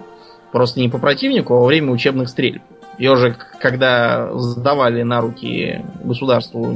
Просто 0.51 0.79
не 0.79 0.89
по 0.89 0.97
противнику, 0.97 1.53
а 1.53 1.59
во 1.59 1.65
время 1.65 1.91
учебных 1.91 2.29
стрельб. 2.29 2.61
Ее 2.97 3.15
же, 3.15 3.35
когда 3.59 4.29
сдавали 4.37 5.01
на 5.01 5.21
руки 5.21 5.83
государству, 6.03 6.71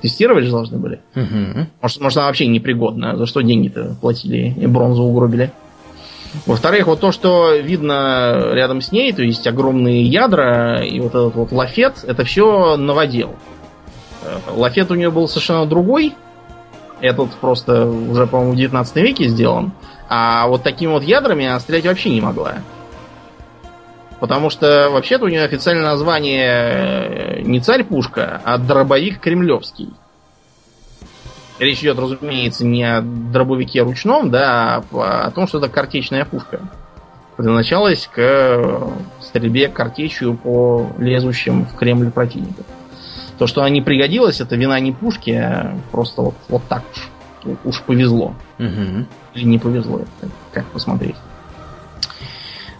тестировать 0.00 0.44
же 0.44 0.50
должны 0.50 0.78
были. 0.78 1.00
Угу. 1.16 1.66
Может, 1.82 2.00
может, 2.00 2.18
она 2.18 2.26
вообще 2.26 2.46
непригодна. 2.46 3.16
За 3.16 3.26
что 3.26 3.40
деньги-то 3.40 3.96
платили 4.00 4.54
и 4.56 4.66
бронзу 4.66 5.02
угробили? 5.02 5.50
Во-вторых, 6.46 6.86
вот 6.86 7.00
то, 7.00 7.12
что 7.12 7.54
видно 7.54 8.50
рядом 8.52 8.80
с 8.80 8.92
ней, 8.92 9.12
то 9.12 9.22
есть 9.22 9.46
огромные 9.46 10.02
ядра 10.02 10.82
и 10.84 11.00
вот 11.00 11.10
этот 11.14 11.34
вот 11.34 11.52
лафет, 11.52 12.04
это 12.06 12.24
все 12.24 12.76
новодел. 12.76 13.36
Э, 14.22 14.38
лафет 14.54 14.90
у 14.90 14.94
нее 14.94 15.10
был 15.10 15.28
совершенно 15.28 15.66
другой. 15.66 16.14
Этот 17.00 17.30
просто 17.36 17.86
уже, 17.86 18.26
по-моему, 18.26 18.52
в 18.52 18.56
19 18.56 18.96
веке 18.96 19.28
сделан. 19.28 19.72
А 20.08 20.46
вот 20.48 20.62
такими 20.62 20.90
вот 20.90 21.02
ядрами 21.02 21.46
она 21.46 21.60
стрелять 21.60 21.86
вообще 21.86 22.10
не 22.10 22.20
могла. 22.20 22.56
Потому 24.20 24.50
что 24.50 24.90
вообще-то 24.90 25.26
у 25.26 25.28
нее 25.28 25.44
официальное 25.44 25.84
название 25.84 27.38
э, 27.38 27.40
не 27.42 27.60
царь-пушка, 27.60 28.40
а 28.44 28.58
дробовик 28.58 29.20
кремлевский. 29.20 29.92
Речь 31.58 31.80
идет, 31.80 31.98
разумеется, 31.98 32.64
не 32.64 32.84
о 32.84 33.00
дробовике 33.02 33.82
ручном, 33.82 34.30
да, 34.30 34.82
а 34.92 35.26
о 35.26 35.30
том, 35.30 35.48
что 35.48 35.58
это 35.58 35.68
картечная 35.68 36.24
пушка. 36.24 36.60
Предназначалась 37.36 38.08
к 38.12 38.90
стрельбе 39.20 39.68
картечью 39.68 40.36
по 40.36 40.90
лезущим 40.98 41.66
в 41.66 41.74
Кремль 41.74 42.10
противникам. 42.10 42.64
То, 43.38 43.46
что 43.46 43.60
она 43.60 43.70
не 43.70 43.80
пригодилась, 43.80 44.40
это 44.40 44.56
вина 44.56 44.78
не 44.80 44.92
пушки, 44.92 45.30
а 45.30 45.78
просто 45.92 46.22
вот, 46.22 46.34
вот 46.48 46.62
так 46.68 46.82
уж, 47.44 47.56
уж 47.64 47.82
повезло. 47.82 48.34
Угу. 48.58 49.06
Или 49.34 49.44
не 49.44 49.58
повезло, 49.58 50.00
это 50.00 50.30
как 50.52 50.66
посмотреть. 50.66 51.16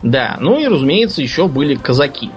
Да, 0.02 0.36
ну 0.40 0.58
и, 0.58 0.66
разумеется, 0.66 1.22
еще 1.22 1.48
были 1.48 1.74
казаки. 1.74 2.30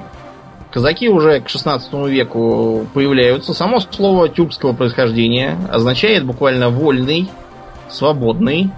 Казаки 0.71 1.09
уже 1.09 1.41
к 1.41 1.49
16 1.49 1.93
веку 2.07 2.87
появляются. 2.93 3.53
Само 3.53 3.81
слово 3.81 4.29
тюркского 4.29 4.71
происхождения 4.71 5.57
означает 5.69 6.25
буквально 6.25 6.69
вольный, 6.69 7.29
свободный. 7.89 8.71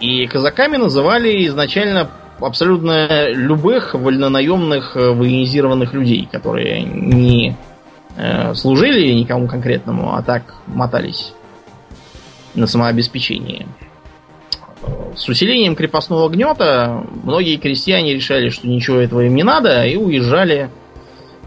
И 0.00 0.26
казаками 0.26 0.76
называли 0.76 1.46
изначально 1.46 2.10
абсолютно 2.40 3.30
любых 3.30 3.94
вольнонаемных 3.94 4.96
э, 4.96 5.10
военизированных 5.12 5.94
людей, 5.94 6.28
которые 6.30 6.82
не 6.82 7.56
э, 8.16 8.54
служили 8.54 9.12
никому 9.12 9.46
конкретному, 9.46 10.14
а 10.14 10.22
так 10.22 10.54
мотались 10.66 11.32
на 12.54 12.66
самообеспечение. 12.66 13.66
с 15.14 15.28
усилением 15.28 15.76
крепостного 15.76 16.28
гнета 16.28 17.04
многие 17.22 17.56
крестьяне 17.56 18.14
решали, 18.14 18.48
что 18.48 18.66
ничего 18.66 18.98
этого 18.98 19.20
им 19.20 19.34
не 19.34 19.44
надо, 19.44 19.86
и 19.86 19.96
уезжали 19.96 20.68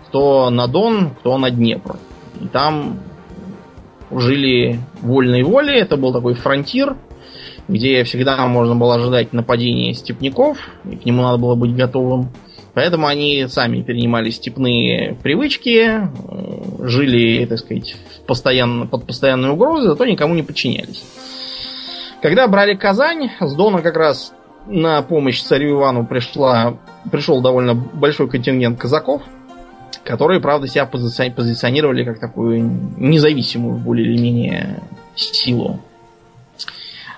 кто 0.09 0.49
на 0.49 0.67
Дон, 0.67 1.11
кто 1.19 1.37
на 1.37 1.51
Днепр. 1.51 1.97
И 2.41 2.47
там 2.47 2.99
жили 4.11 4.79
вольной 5.01 5.43
волей. 5.43 5.79
Это 5.79 5.97
был 5.97 6.11
такой 6.11 6.33
фронтир, 6.33 6.95
где 7.67 8.03
всегда 8.03 8.45
можно 8.47 8.75
было 8.75 8.95
ожидать 8.95 9.33
нападения 9.33 9.93
степняков, 9.93 10.57
и 10.89 10.95
к 10.95 11.05
нему 11.05 11.21
надо 11.21 11.37
было 11.37 11.55
быть 11.55 11.75
готовым. 11.75 12.29
Поэтому 12.73 13.07
они 13.07 13.45
сами 13.47 13.81
перенимали 13.81 14.29
степные 14.29 15.15
привычки, 15.21 15.99
э, 15.99 16.87
жили, 16.87 17.45
так 17.45 17.59
сказать, 17.59 17.95
постоянно, 18.25 18.85
под 18.85 19.05
постоянной 19.05 19.49
угрозой, 19.49 19.89
зато 19.89 20.05
никому 20.05 20.33
не 20.33 20.43
подчинялись. 20.43 21.03
Когда 22.21 22.47
брали 22.47 22.75
Казань, 22.75 23.31
с 23.39 23.55
Дона 23.55 23.81
как 23.81 23.95
раз 23.95 24.33
на 24.67 25.01
помощь 25.01 25.41
царю 25.41 25.77
Ивану 25.79 26.05
пришла, 26.05 26.77
пришел 27.11 27.41
довольно 27.41 27.73
большой 27.75 28.29
контингент 28.29 28.79
казаков, 28.79 29.23
которые, 30.09 30.39
правда, 30.39 30.67
себя 30.67 30.87
позиционировали 30.87 32.03
как 32.03 32.19
такую 32.19 32.63
независимую, 32.97 33.77
более 33.77 34.07
или 34.07 34.19
менее, 34.19 34.79
силу. 35.13 35.79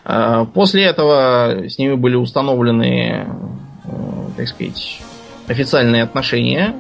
А, 0.04 0.44
после 0.44 0.84
этого 0.84 1.70
с 1.70 1.78
ними 1.78 1.94
были 1.94 2.16
установлены, 2.16 3.28
э, 3.86 3.92
так 4.36 4.46
сказать, 4.50 5.02
официальные 5.48 6.04
отношения. 6.04 6.76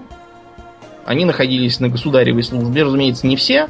Они 1.05 1.23
находились 1.23 1.79
на 1.79 1.87
государевой 1.87 2.43
службе, 2.43 2.83
разумеется, 2.83 3.25
не 3.25 3.37
все, 3.37 3.69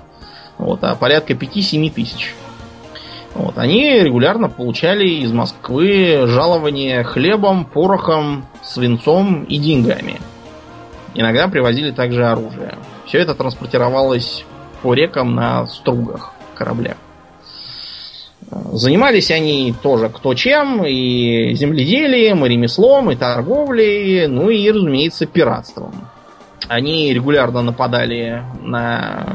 вот, 0.57 0.83
а 0.83 0.95
порядка 0.95 1.33
5-7 1.33 1.91
тысяч. 1.91 2.33
Вот, 3.35 3.59
они 3.59 3.99
регулярно 3.99 4.49
получали 4.49 5.07
из 5.07 5.31
Москвы 5.31 6.23
жалования 6.25 7.03
хлебом, 7.03 7.65
порохом, 7.65 8.47
свинцом 8.63 9.43
и 9.43 9.59
деньгами. 9.59 10.19
Иногда 11.13 11.47
привозили 11.47 11.91
также 11.91 12.25
оружие. 12.25 12.75
Все 13.05 13.19
это 13.19 13.35
транспортировалось 13.35 14.45
по 14.81 14.93
рекам 14.93 15.35
на 15.35 15.67
стругах 15.67 16.33
кораблях. 16.55 16.97
Занимались 18.73 19.31
они 19.31 19.73
тоже 19.81 20.09
кто 20.09 20.33
чем, 20.33 20.83
и 20.85 21.53
земледелием, 21.53 22.45
и 22.45 22.49
ремеслом, 22.49 23.11
и 23.11 23.15
торговлей, 23.15 24.27
ну 24.27 24.49
и, 24.49 24.69
разумеется, 24.69 25.25
пиратством. 25.25 25.93
Они 26.67 27.13
регулярно 27.13 27.61
нападали 27.61 28.43
на 28.61 29.25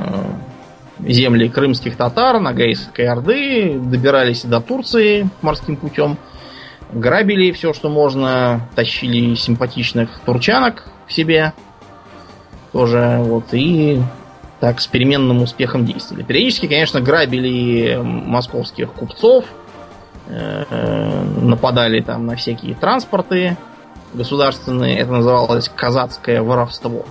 земли 0.98 1.48
крымских 1.48 1.96
татар, 1.96 2.40
на 2.40 2.52
Гайской 2.52 3.06
Орды, 3.06 3.78
добирались 3.78 4.42
до 4.42 4.60
Турции 4.60 5.28
морским 5.42 5.76
путем, 5.76 6.18
грабили 6.92 7.52
все, 7.52 7.72
что 7.72 7.88
можно, 7.88 8.68
тащили 8.74 9.34
симпатичных 9.34 10.20
турчанок 10.24 10.88
к 11.06 11.10
себе 11.10 11.52
тоже, 12.76 13.22
вот, 13.22 13.54
и 13.54 14.02
так 14.60 14.82
с 14.82 14.86
переменным 14.86 15.40
успехом 15.40 15.86
действовали. 15.86 16.24
Периодически, 16.24 16.66
конечно, 16.66 17.00
грабили 17.00 17.98
московских 18.02 18.92
купцов, 18.92 19.46
э, 20.28 21.24
нападали 21.40 22.02
там 22.02 22.26
на 22.26 22.36
всякие 22.36 22.74
транспорты 22.74 23.56
государственные. 24.12 24.98
Это 24.98 25.10
называлось 25.10 25.70
казацкое 25.74 26.42
воровство. 26.42 27.06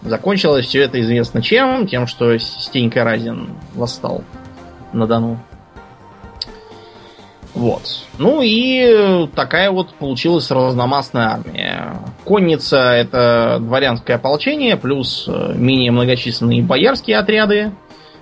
Закончилось 0.00 0.64
все 0.64 0.80
это 0.84 0.98
известно 1.02 1.42
чем? 1.42 1.86
Тем, 1.86 2.06
что 2.06 2.38
Стенька 2.38 3.04
Разин 3.04 3.50
восстал 3.74 4.24
на 4.94 5.06
Дону. 5.06 5.40
Вот. 7.54 7.82
Ну 8.18 8.40
и 8.42 9.26
такая 9.34 9.70
вот 9.70 9.92
получилась 9.94 10.50
разномастная 10.50 11.28
армия. 11.30 11.96
Конница 12.24 12.78
это 12.78 13.58
дворянское 13.60 14.16
ополчение, 14.16 14.76
плюс 14.76 15.24
э, 15.28 15.54
менее 15.56 15.90
многочисленные 15.90 16.62
боярские 16.62 17.18
отряды. 17.18 17.72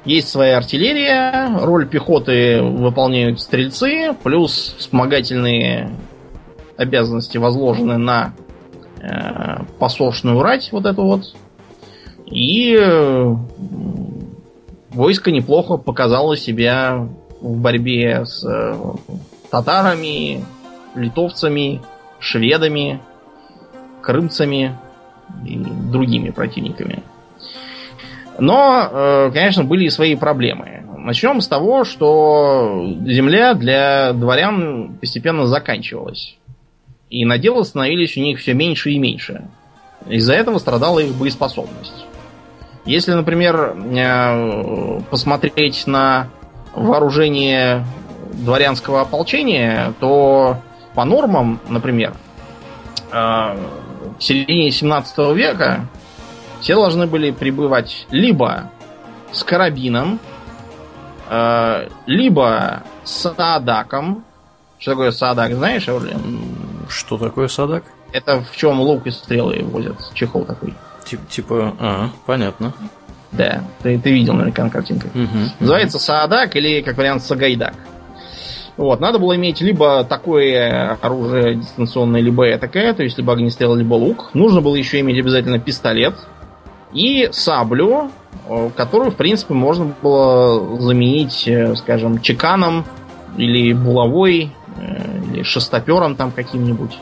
Есть 0.04 0.28
своя 0.28 0.56
артиллерия, 0.56 1.58
роль 1.60 1.86
пехоты 1.86 2.62
выполняют 2.62 3.40
стрельцы, 3.40 4.14
плюс 4.22 4.74
вспомогательные 4.78 5.90
обязанности 6.78 7.36
возложены 7.36 7.98
на 7.98 8.32
э, 9.00 9.64
посошную 9.78 10.40
рать, 10.40 10.70
вот 10.72 10.86
эту 10.86 11.02
вот. 11.02 11.34
И 12.24 12.74
э, 12.80 13.34
войско 14.90 15.30
неплохо 15.30 15.76
показало 15.76 16.36
себя 16.36 17.08
в 17.40 17.56
борьбе 17.56 18.24
с 18.24 18.44
э, 18.44 18.74
татарами, 19.50 20.44
литовцами, 20.94 21.80
шведами, 22.18 23.00
крымцами 24.02 24.76
и 25.46 25.56
другими 25.56 26.30
противниками. 26.30 27.02
Но, 28.38 28.88
э, 28.90 29.30
конечно, 29.32 29.64
были 29.64 29.84
и 29.84 29.90
свои 29.90 30.14
проблемы. 30.14 30.84
Начнем 30.96 31.40
с 31.40 31.48
того, 31.48 31.84
что 31.84 32.96
земля 33.06 33.54
для 33.54 34.12
дворян 34.12 34.98
постепенно 35.00 35.46
заканчивалась. 35.46 36.36
И 37.10 37.24
наделы 37.24 37.64
становились 37.64 38.16
у 38.16 38.20
них 38.20 38.38
все 38.38 38.52
меньше 38.52 38.90
и 38.90 38.98
меньше. 38.98 39.48
Из-за 40.06 40.34
этого 40.34 40.58
страдала 40.58 41.00
их 41.00 41.14
боеспособность. 41.14 42.04
Если, 42.84 43.12
например, 43.12 43.76
э, 43.76 45.00
посмотреть 45.10 45.86
на 45.86 46.28
вооружение 46.78 47.84
дворянского 48.32 49.02
ополчения, 49.02 49.92
то 50.00 50.58
по 50.94 51.04
нормам, 51.04 51.60
например, 51.68 52.14
э, 53.12 53.14
в 53.14 54.22
середине 54.22 54.70
17 54.70 55.34
века 55.34 55.86
все 56.60 56.74
должны 56.74 57.06
были 57.06 57.30
прибывать 57.30 58.06
либо 58.10 58.70
с 59.32 59.44
карабином, 59.44 60.18
э, 61.30 61.88
либо 62.06 62.82
с 63.04 63.32
садаком. 63.34 64.24
Что 64.78 64.92
такое 64.92 65.10
садак, 65.10 65.52
знаешь, 65.52 65.88
Аурлин? 65.88 66.40
Что 66.88 67.18
такое 67.18 67.48
садак? 67.48 67.84
Это 68.12 68.40
в 68.40 68.56
чем 68.56 68.80
лук 68.80 69.06
и 69.06 69.10
стрелы 69.10 69.62
возят, 69.64 69.96
чехол 70.14 70.44
такой. 70.44 70.74
Тип, 71.04 71.20
типа, 71.28 71.74
а, 71.78 72.08
понятно. 72.26 72.72
Да, 73.32 73.62
ты, 73.82 73.98
ты 73.98 74.10
видел 74.10 74.34
наверняка 74.34 74.64
на 74.64 74.70
картинках. 74.70 75.10
Угу, 75.14 75.38
Называется 75.60 75.98
Саадак 75.98 76.56
или, 76.56 76.80
как 76.80 76.96
вариант, 76.96 77.22
Сагайдак. 77.22 77.74
Вот, 78.78 79.00
надо 79.00 79.18
было 79.18 79.34
иметь 79.34 79.60
либо 79.60 80.04
такое 80.04 80.96
оружие 81.02 81.56
дистанционное, 81.56 82.20
либо 82.20 82.56
такое, 82.58 82.94
то 82.94 83.02
есть 83.02 83.18
либо 83.18 83.32
огнестрел, 83.32 83.74
либо 83.74 83.94
лук. 83.94 84.30
Нужно 84.34 84.60
было 84.60 84.76
еще 84.76 85.00
иметь 85.00 85.18
обязательно 85.18 85.58
пистолет 85.58 86.14
и 86.92 87.28
саблю, 87.32 88.10
э, 88.48 88.70
которую, 88.76 89.10
в 89.10 89.16
принципе, 89.16 89.54
можно 89.54 89.92
было 90.00 90.80
заменить, 90.80 91.46
э, 91.48 91.74
скажем, 91.74 92.20
чеканом 92.20 92.84
или 93.36 93.72
булавой, 93.72 94.52
э, 94.76 95.32
или 95.32 95.42
шестопером 95.42 96.14
там 96.14 96.30
каким-нибудь. 96.30 96.98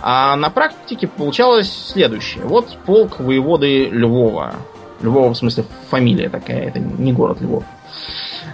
А 0.00 0.36
на 0.36 0.50
практике 0.50 1.06
получалось 1.06 1.88
следующее. 1.92 2.44
Вот 2.44 2.76
полк 2.84 3.20
воеводы 3.20 3.86
Львова. 3.86 4.54
Львова, 5.00 5.32
в 5.32 5.36
смысле, 5.36 5.64
фамилия 5.90 6.28
такая, 6.28 6.68
это 6.68 6.78
не 6.78 7.12
город 7.12 7.40
Львов. 7.40 7.64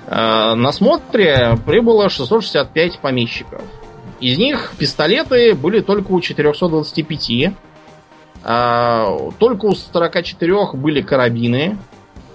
Э, 0.07 0.55
на 0.55 0.73
смотре 0.73 1.59
прибыло 1.65 2.09
665 2.09 2.99
помещиков. 2.99 3.63
Из 4.21 4.39
них 4.39 4.73
пистолеты 4.79 5.55
были 5.55 5.81
только 5.81 6.13
у 6.13 6.21
425. 6.21 7.53
Э, 8.45 9.31
только 9.39 9.67
у 9.67 9.75
44 9.75 10.73
были 10.75 11.01
карабины. 11.01 11.79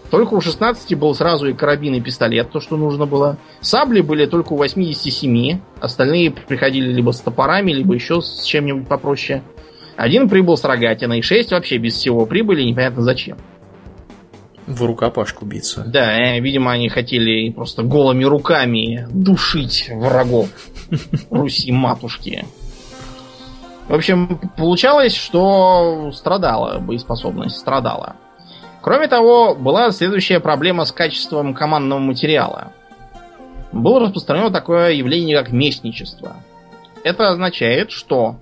Только 0.10 0.34
у 0.34 0.42
16 0.42 0.98
был 0.98 1.14
сразу 1.14 1.48
и 1.48 1.54
карабин, 1.54 1.94
и 1.94 2.02
пистолет, 2.02 2.50
то, 2.52 2.60
что 2.60 2.78
нужно 2.78 3.06
было. 3.06 3.38
Сабли 3.62 4.02
были 4.02 4.26
только 4.26 4.54
у 4.54 4.58
87. 4.58 5.60
Остальные 5.80 6.32
приходили 6.32 6.92
либо 6.92 7.12
с 7.12 7.20
топорами, 7.22 7.72
либо 7.72 7.94
еще 7.94 8.22
с 8.22 8.44
чем-нибудь 8.44 8.88
попроще. 8.88 9.44
Один 9.98 10.28
прибыл 10.28 10.58
с 10.58 10.64
рогатиной, 10.64 11.22
шесть 11.22 11.52
вообще 11.52 11.78
без 11.78 11.94
всего 11.94 12.26
прибыли, 12.26 12.64
непонятно 12.64 13.04
зачем. 13.04 13.38
В 14.70 14.86
рукопашку 14.86 15.48
биться. 15.48 15.84
Да, 15.84 16.16
э, 16.16 16.40
видимо, 16.40 16.72
они 16.72 16.90
хотели 16.90 17.50
просто 17.50 17.82
голыми 17.82 18.24
руками 18.24 19.08
душить 19.10 19.90
врагов 19.92 20.48
Руси 21.32 21.72
матушки. 21.72 22.46
В 23.88 23.96
общем, 23.96 24.40
получалось, 24.56 25.16
что 25.16 26.12
страдала 26.14 26.78
боеспособность, 26.78 27.58
страдала. 27.58 28.16
Кроме 28.82 29.08
того, 29.08 29.56
была 29.56 29.90
следующая 29.90 30.40
проблема 30.40 30.86
с 30.86 30.92
качеством 30.92 31.56
командного 31.56 31.98
материала. 31.98 32.72
Было 33.72 34.02
распространено 34.02 34.52
такое 34.52 34.92
явление, 34.92 35.36
как 35.36 35.52
местничество. 35.52 36.36
Это 37.04 37.30
означает, 37.30 37.90
что 37.90 38.36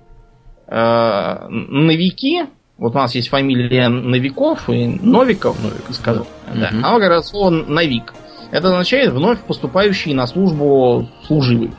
э, 0.66 1.48
новики 1.48 2.44
вот 2.78 2.94
у 2.94 2.98
нас 2.98 3.14
есть 3.14 3.28
фамилия 3.28 3.88
Новиков 3.88 4.70
и 4.70 4.86
Новиков, 4.86 5.60
Новиков 5.62 5.94
сказал. 5.94 6.26
Да. 6.54 6.68
Угу. 6.68 6.86
Оно 6.86 6.98
как 7.00 7.08
раз 7.08 7.28
слово 7.28 7.50
Новик. 7.50 8.14
Это 8.50 8.68
означает 8.68 9.12
вновь 9.12 9.40
поступающий 9.40 10.14
на 10.14 10.26
службу 10.26 11.08
служивый. 11.26 11.72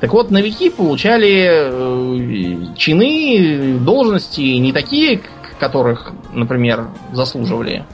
Так 0.00 0.12
вот, 0.12 0.30
новики 0.30 0.68
получали 0.68 1.46
э, 1.48 2.74
чины, 2.76 3.78
должности 3.78 4.40
не 4.40 4.72
такие, 4.72 5.22
которых, 5.58 6.12
например, 6.34 6.88
заслуживали, 7.12 7.84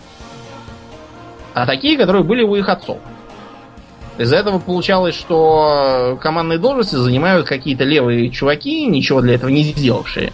а 1.54 1.66
такие, 1.66 1.96
которые 1.96 2.24
были 2.24 2.42
у 2.42 2.56
их 2.56 2.68
отцов. 2.68 2.98
Из-за 4.18 4.36
этого 4.36 4.58
получалось, 4.58 5.14
что 5.14 6.18
командные 6.20 6.58
должности 6.58 6.96
занимают 6.96 7.46
какие-то 7.46 7.84
левые 7.84 8.30
чуваки, 8.30 8.86
ничего 8.86 9.20
для 9.20 9.34
этого 9.34 9.50
не 9.50 9.62
сделавшие. 9.62 10.32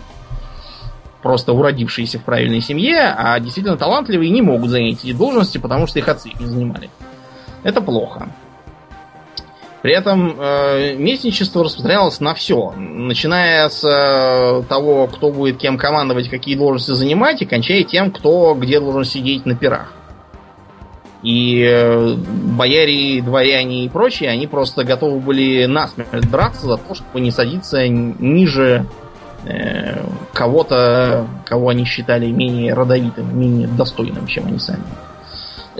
Просто 1.22 1.52
уродившиеся 1.52 2.18
в 2.18 2.24
правильной 2.24 2.60
семье, 2.60 3.14
а 3.16 3.40
действительно 3.40 3.76
талантливые 3.76 4.30
не 4.30 4.40
могут 4.40 4.70
занять 4.70 5.04
эти 5.04 5.12
должности, 5.12 5.58
потому 5.58 5.86
что 5.86 5.98
их 5.98 6.08
отцы 6.08 6.28
их 6.28 6.38
не 6.38 6.46
занимали. 6.46 6.90
Это 7.64 7.80
плохо. 7.80 8.28
При 9.82 9.92
этом 9.92 10.34
э, 10.38 10.94
местничество 10.94 11.62
распространялось 11.62 12.18
на 12.20 12.34
все, 12.34 12.72
начиная 12.76 13.68
с 13.68 13.84
э, 13.84 14.62
того, 14.68 15.06
кто 15.06 15.30
будет 15.30 15.58
кем 15.58 15.78
командовать, 15.78 16.28
какие 16.28 16.56
должности 16.56 16.92
занимать, 16.92 17.42
и 17.42 17.46
кончая 17.46 17.84
тем, 17.84 18.10
кто 18.10 18.54
где 18.54 18.80
должен 18.80 19.04
сидеть 19.04 19.46
на 19.46 19.54
пирах. 19.54 19.92
И 21.22 21.64
э, 21.64 22.14
бояре, 22.14 23.22
дворяне 23.22 23.84
и 23.84 23.88
прочие, 23.88 24.30
они 24.30 24.48
просто 24.48 24.82
готовы 24.82 25.20
были 25.20 25.66
насмерть 25.66 26.28
драться 26.28 26.66
за 26.66 26.76
то, 26.76 26.94
чтобы 26.94 27.20
не 27.20 27.30
садиться 27.30 27.86
ниже 27.86 28.84
кого-то, 30.32 31.26
кого 31.44 31.68
они 31.68 31.84
считали 31.84 32.30
менее 32.30 32.74
родовитым, 32.74 33.38
менее 33.38 33.68
достойным, 33.68 34.26
чем 34.26 34.46
они 34.46 34.58
сами. 34.58 34.84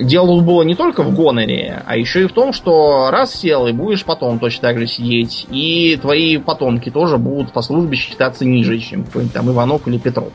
Дело 0.00 0.40
было 0.40 0.62
не 0.62 0.76
только 0.76 1.02
в 1.02 1.12
гоноре, 1.12 1.82
а 1.84 1.96
еще 1.96 2.22
и 2.22 2.26
в 2.26 2.32
том, 2.32 2.52
что 2.52 3.10
раз 3.10 3.34
сел 3.34 3.66
и 3.66 3.72
будешь 3.72 4.04
потом 4.04 4.38
точно 4.38 4.68
так 4.68 4.78
же 4.78 4.86
сидеть, 4.86 5.46
и 5.50 5.98
твои 6.00 6.36
потомки 6.38 6.88
тоже 6.88 7.18
будут 7.18 7.52
по 7.52 7.62
службе 7.62 7.96
считаться 7.96 8.44
ниже, 8.44 8.78
чем 8.78 9.04
какой-нибудь 9.04 9.34
там 9.34 9.50
Иванов 9.50 9.88
или 9.88 9.98
Петров. 9.98 10.32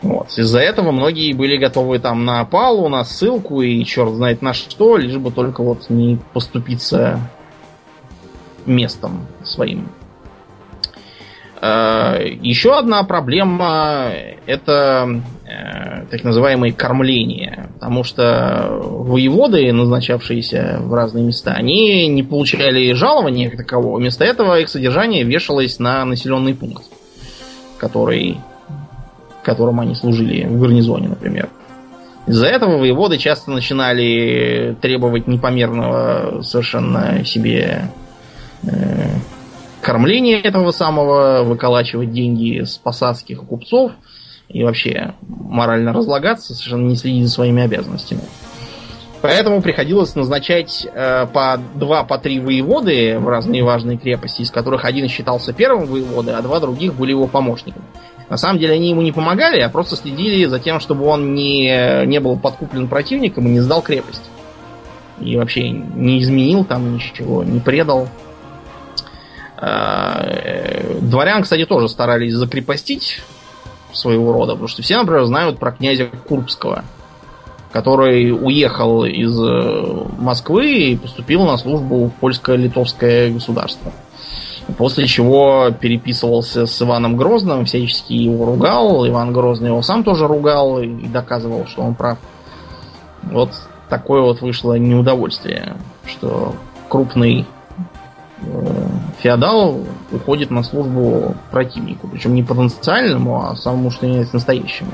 Вот. 0.00 0.38
Из-за 0.38 0.60
этого 0.60 0.90
многие 0.90 1.34
были 1.34 1.58
готовы 1.58 1.98
там 1.98 2.24
на 2.24 2.40
опалу, 2.40 2.88
на 2.88 3.04
ссылку 3.04 3.60
и 3.60 3.84
черт 3.84 4.14
знает 4.14 4.40
на 4.40 4.54
что, 4.54 4.96
лишь 4.96 5.18
бы 5.18 5.30
только 5.30 5.62
вот 5.62 5.90
не 5.90 6.18
поступиться 6.32 7.20
местом 8.64 9.26
своим. 9.44 9.90
Э, 11.60 12.16
Еще 12.42 12.76
одна 12.76 13.02
проблема 13.04 14.12
это 14.46 15.22
э, 15.44 16.06
так 16.10 16.24
называемое 16.24 16.72
кормление. 16.72 17.68
Потому 17.74 18.04
что 18.04 18.78
воеводы, 18.80 19.72
назначавшиеся 19.72 20.78
в 20.80 20.94
разные 20.94 21.24
места, 21.24 21.52
они 21.52 22.08
не 22.08 22.22
получали 22.22 22.92
жалования 22.92 23.50
как 23.50 23.58
такового. 23.58 23.98
Вместо 23.98 24.24
этого 24.24 24.58
их 24.58 24.68
содержание 24.68 25.24
вешалось 25.24 25.78
на 25.78 26.04
населенный 26.04 26.54
пункт, 26.54 26.84
который, 27.78 28.38
которым 29.42 29.80
они 29.80 29.94
служили 29.94 30.46
в 30.46 30.60
гарнизоне, 30.60 31.08
например. 31.08 31.50
Из-за 32.26 32.46
этого 32.46 32.78
воеводы 32.78 33.18
часто 33.18 33.50
начинали 33.50 34.76
требовать 34.80 35.26
непомерного 35.26 36.42
совершенно 36.42 37.24
себе 37.24 37.90
э, 38.62 38.68
кормление 39.90 40.40
этого 40.40 40.70
самого, 40.70 41.42
выколачивать 41.42 42.12
деньги 42.12 42.62
с 42.62 42.78
посадских 42.78 43.42
купцов 43.42 43.90
и 44.48 44.62
вообще 44.62 45.14
морально 45.20 45.92
разлагаться, 45.92 46.54
совершенно 46.54 46.86
не 46.86 46.94
следить 46.94 47.24
за 47.24 47.32
своими 47.32 47.64
обязанностями. 47.64 48.20
Поэтому 49.20 49.60
приходилось 49.60 50.14
назначать 50.14 50.86
э, 50.94 51.26
по 51.26 51.58
два, 51.74 52.04
по 52.04 52.18
три 52.18 52.38
воеводы 52.38 53.18
в 53.18 53.28
разные 53.28 53.64
важные 53.64 53.98
крепости, 53.98 54.42
из 54.42 54.52
которых 54.52 54.84
один 54.84 55.08
считался 55.08 55.52
первым 55.52 55.86
воеводой, 55.86 56.36
а 56.36 56.42
два 56.42 56.60
других 56.60 56.94
были 56.94 57.10
его 57.10 57.26
помощниками. 57.26 57.84
На 58.28 58.36
самом 58.36 58.60
деле 58.60 58.74
они 58.74 58.90
ему 58.90 59.02
не 59.02 59.10
помогали, 59.10 59.58
а 59.58 59.68
просто 59.70 59.96
следили 59.96 60.44
за 60.44 60.60
тем, 60.60 60.78
чтобы 60.78 61.04
он 61.04 61.34
не, 61.34 62.06
не 62.06 62.20
был 62.20 62.38
подкуплен 62.38 62.86
противником 62.86 63.48
и 63.48 63.50
не 63.50 63.60
сдал 63.60 63.82
крепость. 63.82 64.30
И 65.20 65.36
вообще 65.36 65.68
не 65.68 66.20
изменил 66.20 66.64
там 66.64 66.94
ничего, 66.94 67.42
не 67.42 67.58
предал. 67.58 68.08
Э, 69.60 70.98
дворян, 71.00 71.42
кстати, 71.42 71.66
тоже 71.66 71.88
старались 71.88 72.34
закрепостить 72.34 73.20
своего 73.92 74.32
рода, 74.32 74.52
потому 74.52 74.68
что 74.68 74.82
все, 74.82 74.96
например, 74.98 75.24
знают 75.24 75.58
про 75.58 75.72
князя 75.72 76.06
Курбского, 76.28 76.84
который 77.72 78.32
уехал 78.32 79.04
из 79.04 79.38
э, 79.38 80.06
Москвы 80.18 80.72
и 80.72 80.96
поступил 80.96 81.44
на 81.44 81.58
службу 81.58 82.06
в 82.06 82.12
польско-литовское 82.20 83.32
государство. 83.32 83.92
После 84.78 85.06
чего 85.06 85.70
переписывался 85.78 86.66
с 86.66 86.80
Иваном 86.80 87.16
Грозным, 87.16 87.64
всячески 87.64 88.12
его 88.12 88.46
ругал. 88.46 89.06
Иван 89.06 89.32
Грозный 89.32 89.68
его 89.68 89.82
сам 89.82 90.04
тоже 90.04 90.26
ругал 90.26 90.78
и 90.80 91.06
доказывал, 91.08 91.66
что 91.66 91.82
он 91.82 91.94
прав. 91.94 92.18
Вот 93.24 93.50
такое 93.88 94.22
вот 94.22 94.40
вышло 94.40 94.74
неудовольствие, 94.74 95.76
что 96.06 96.54
крупный 96.88 97.46
Э, 98.42 98.79
феодал 99.22 99.80
уходит 100.10 100.50
на 100.50 100.62
службу 100.62 101.34
противнику. 101.50 102.08
Причем 102.08 102.34
не 102.34 102.42
потенциальному, 102.42 103.44
а 103.44 103.56
самому, 103.56 103.90
что 103.90 104.06
есть 104.06 104.32
настоящему. 104.32 104.90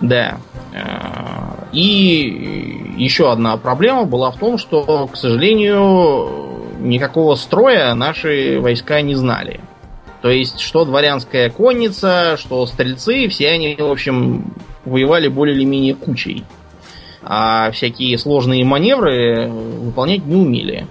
Да. 0.00 0.38
Э, 0.72 1.64
и 1.72 2.94
еще 2.96 3.32
одна 3.32 3.56
проблема 3.56 4.04
была 4.04 4.30
в 4.30 4.38
том, 4.38 4.58
что, 4.58 5.08
к 5.08 5.16
сожалению, 5.16 6.28
никакого 6.78 7.34
строя 7.34 7.94
наши 7.94 8.58
войска 8.60 9.00
не 9.00 9.14
знали. 9.14 9.60
То 10.22 10.30
есть, 10.30 10.60
что 10.60 10.84
дворянская 10.84 11.50
конница, 11.50 12.36
что 12.38 12.66
стрельцы, 12.66 13.28
все 13.28 13.50
они, 13.50 13.76
в 13.78 13.90
общем, 13.90 14.52
воевали 14.84 15.28
более 15.28 15.56
или 15.56 15.64
менее 15.64 15.94
кучей. 15.94 16.44
А 17.22 17.70
всякие 17.70 18.16
сложные 18.18 18.64
маневры 18.64 19.48
выполнять 19.48 20.24
не 20.24 20.36
умели. 20.36 20.86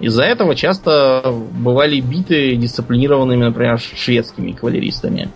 Из-за 0.00 0.24
этого 0.24 0.54
часто 0.56 1.22
бывали 1.52 2.00
биты 2.00 2.56
дисциплинированными, 2.56 3.44
например, 3.44 3.78
шведскими 3.78 4.52
кавалеристами. 4.52 5.28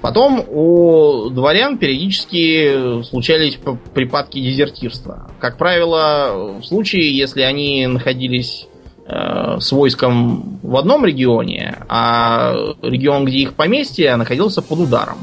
Потом 0.00 0.44
у 0.48 1.30
дворян 1.30 1.78
периодически 1.78 3.02
случались 3.04 3.58
припадки 3.94 4.38
дезертирства. 4.38 5.30
Как 5.40 5.56
правило, 5.56 6.58
в 6.60 6.64
случае, 6.64 7.16
если 7.16 7.40
они 7.40 7.86
находились 7.86 8.68
э, 9.06 9.56
с 9.58 9.72
войском 9.72 10.60
в 10.62 10.76
одном 10.76 11.06
регионе, 11.06 11.78
а 11.88 12.54
регион, 12.82 13.24
где 13.24 13.38
их 13.38 13.54
поместье, 13.54 14.14
находился 14.16 14.60
под 14.60 14.80
ударом. 14.80 15.16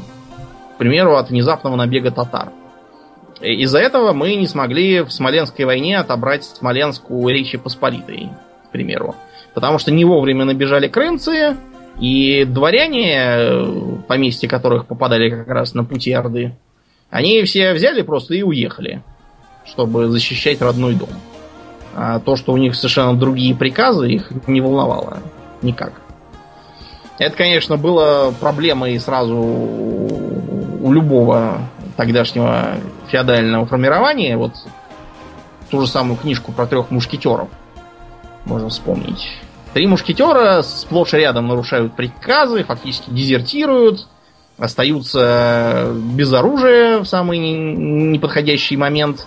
К 0.74 0.78
примеру, 0.78 1.16
от 1.16 1.30
внезапного 1.30 1.76
набега 1.76 2.10
татар. 2.10 2.50
Из-за 3.42 3.78
этого 3.78 4.12
мы 4.12 4.36
не 4.36 4.46
смогли 4.46 5.00
в 5.00 5.10
Смоленской 5.10 5.64
войне 5.64 5.98
отобрать 5.98 6.44
Смоленск 6.44 7.10
у 7.10 7.28
Речи 7.28 7.58
Посполитой, 7.58 8.28
к 8.68 8.70
примеру. 8.70 9.14
Потому 9.54 9.78
что 9.78 9.90
не 9.90 10.04
вовремя 10.04 10.44
набежали 10.44 10.88
крымцы, 10.88 11.56
и 12.00 12.44
дворяне, 12.44 14.00
поместья 14.08 14.48
которых 14.48 14.86
попадали 14.86 15.28
как 15.28 15.48
раз 15.48 15.74
на 15.74 15.84
пути 15.84 16.12
Орды, 16.12 16.56
они 17.10 17.42
все 17.42 17.74
взяли 17.74 18.02
просто 18.02 18.34
и 18.34 18.42
уехали, 18.42 19.02
чтобы 19.66 20.08
защищать 20.08 20.62
родной 20.62 20.94
дом. 20.94 21.10
А 21.94 22.20
то, 22.20 22.36
что 22.36 22.52
у 22.52 22.56
них 22.56 22.74
совершенно 22.74 23.14
другие 23.14 23.54
приказы, 23.54 24.08
их 24.08 24.30
не 24.46 24.62
волновало 24.62 25.18
никак. 25.60 25.92
Это, 27.18 27.36
конечно, 27.36 27.76
было 27.76 28.32
проблемой 28.40 28.98
сразу 28.98 29.36
у 29.36 30.92
любого 30.92 31.58
тогдашнего 31.96 32.78
феодального 33.12 33.66
формирования, 33.66 34.36
вот 34.36 34.54
ту 35.70 35.82
же 35.82 35.86
самую 35.86 36.16
книжку 36.16 36.50
про 36.52 36.66
трех 36.66 36.90
мушкетеров 36.90 37.48
можно 38.46 38.70
вспомнить. 38.70 39.28
Три 39.74 39.86
мушкетера 39.86 40.62
сплошь 40.62 41.14
и 41.14 41.18
рядом 41.18 41.46
нарушают 41.46 41.94
приказы, 41.94 42.64
фактически 42.64 43.10
дезертируют, 43.10 44.06
остаются 44.58 45.92
без 45.94 46.32
оружия 46.32 47.00
в 47.00 47.06
самый 47.06 47.38
неподходящий 47.38 48.76
момент 48.76 49.26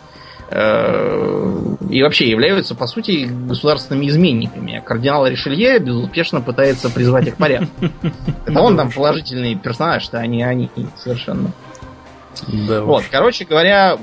э, 0.49 1.75
и 1.89 2.01
вообще 2.01 2.29
являются, 2.29 2.75
по 2.75 2.87
сути, 2.87 3.27
государственными 3.27 4.07
изменниками. 4.07 4.83
Кардинал 4.85 5.27
Ришелье 5.27 5.79
безуспешно 5.79 6.41
пытается 6.41 6.89
призвать 6.89 7.27
их 7.27 7.37
порядок. 7.37 7.69
Это 8.45 8.59
он 8.59 8.77
там 8.77 8.91
положительный 8.91 9.55
персонаж, 9.55 10.03
что 10.03 10.19
они 10.19 10.43
они 10.43 10.69
совершенно. 10.97 11.51
Да 12.47 12.81
вот, 12.81 13.03
короче 13.09 13.45
говоря, 13.45 13.97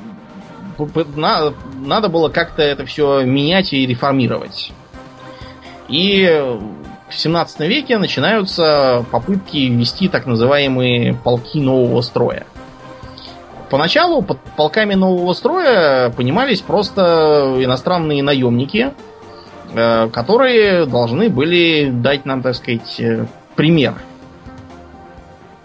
надо 0.78 2.08
было 2.08 2.28
как-то 2.28 2.62
это 2.62 2.86
все 2.86 3.22
менять 3.22 3.72
и 3.72 3.86
реформировать. 3.86 4.72
И 5.88 6.26
в 7.08 7.14
17 7.14 7.60
веке 7.60 7.98
начинаются 7.98 9.04
попытки 9.10 9.58
ввести 9.58 10.08
так 10.08 10.26
называемые 10.26 11.14
полки 11.14 11.60
нового 11.60 12.00
строя. 12.00 12.46
Поначалу 13.70 14.22
под 14.22 14.38
полками 14.56 14.94
нового 14.94 15.32
строя 15.32 16.10
понимались 16.10 16.60
просто 16.60 17.56
иностранные 17.58 18.22
наемники, 18.22 18.92
э, 19.74 20.08
которые 20.10 20.84
должны 20.84 21.30
были 21.30 21.90
дать 21.90 22.26
нам, 22.26 22.42
так 22.42 22.54
сказать, 22.54 23.00
э, 23.00 23.26
пример 23.56 23.94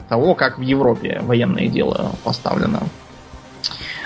того, 0.10 0.36
как 0.36 0.58
в 0.58 0.62
Европе 0.62 1.22
военное 1.24 1.68
дело 1.68 2.12
поставлено. 2.24 2.84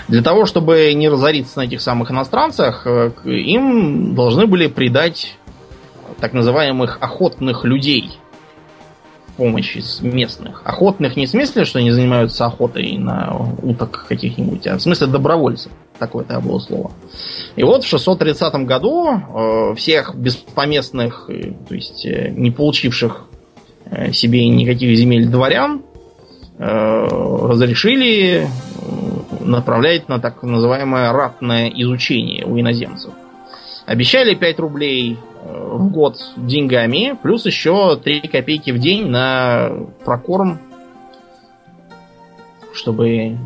Для 0.08 0.22
того, 0.22 0.46
чтобы 0.46 0.92
не 0.94 1.08
разориться 1.08 1.58
на 1.58 1.64
этих 1.64 1.80
самых 1.80 2.10
иностранцах, 2.10 2.86
э, 2.86 3.12
им 3.24 4.14
должны 4.14 4.46
были 4.46 4.66
придать 4.66 5.36
так 6.20 6.32
называемых 6.32 6.98
охотных 7.00 7.64
людей 7.64 8.18
в 9.26 9.32
помощи 9.34 9.82
местных. 10.02 10.62
Охотных 10.64 11.16
не 11.16 11.26
в 11.26 11.30
смысле, 11.30 11.64
что 11.64 11.78
они 11.78 11.90
занимаются 11.90 12.46
охотой 12.46 12.98
на 12.98 13.54
уток 13.62 14.06
каких-нибудь, 14.08 14.66
а 14.66 14.76
в 14.76 14.82
смысле 14.82 15.06
добровольцев. 15.06 15.72
Такое-то 15.98 16.40
было 16.40 16.58
слово. 16.58 16.90
И 17.56 17.62
вот 17.62 17.84
в 17.84 17.88
630 17.88 18.54
году 18.66 19.08
э, 19.08 19.74
всех 19.76 20.14
беспоместных, 20.14 21.26
э, 21.28 21.52
то 21.68 21.74
есть 21.74 22.04
э, 22.04 22.30
не 22.30 22.50
получивших 22.50 23.24
э, 23.86 24.12
себе 24.12 24.48
никаких 24.48 24.96
земель 24.96 25.28
дворян, 25.28 25.82
разрешили 26.62 28.48
направлять 29.40 30.08
на 30.08 30.20
так 30.20 30.42
называемое 30.42 31.12
ратное 31.12 31.68
изучение 31.68 32.44
у 32.44 32.58
иноземцев. 32.58 33.12
Обещали 33.84 34.34
5 34.34 34.60
рублей 34.60 35.18
э, 35.18 35.68
в 35.72 35.90
год 35.90 36.16
деньгами, 36.36 37.18
плюс 37.20 37.46
еще 37.46 37.96
3 37.96 38.20
копейки 38.28 38.70
в 38.70 38.78
день 38.78 39.08
на 39.08 39.70
прокорм, 40.04 40.60
чтобы 42.72 43.38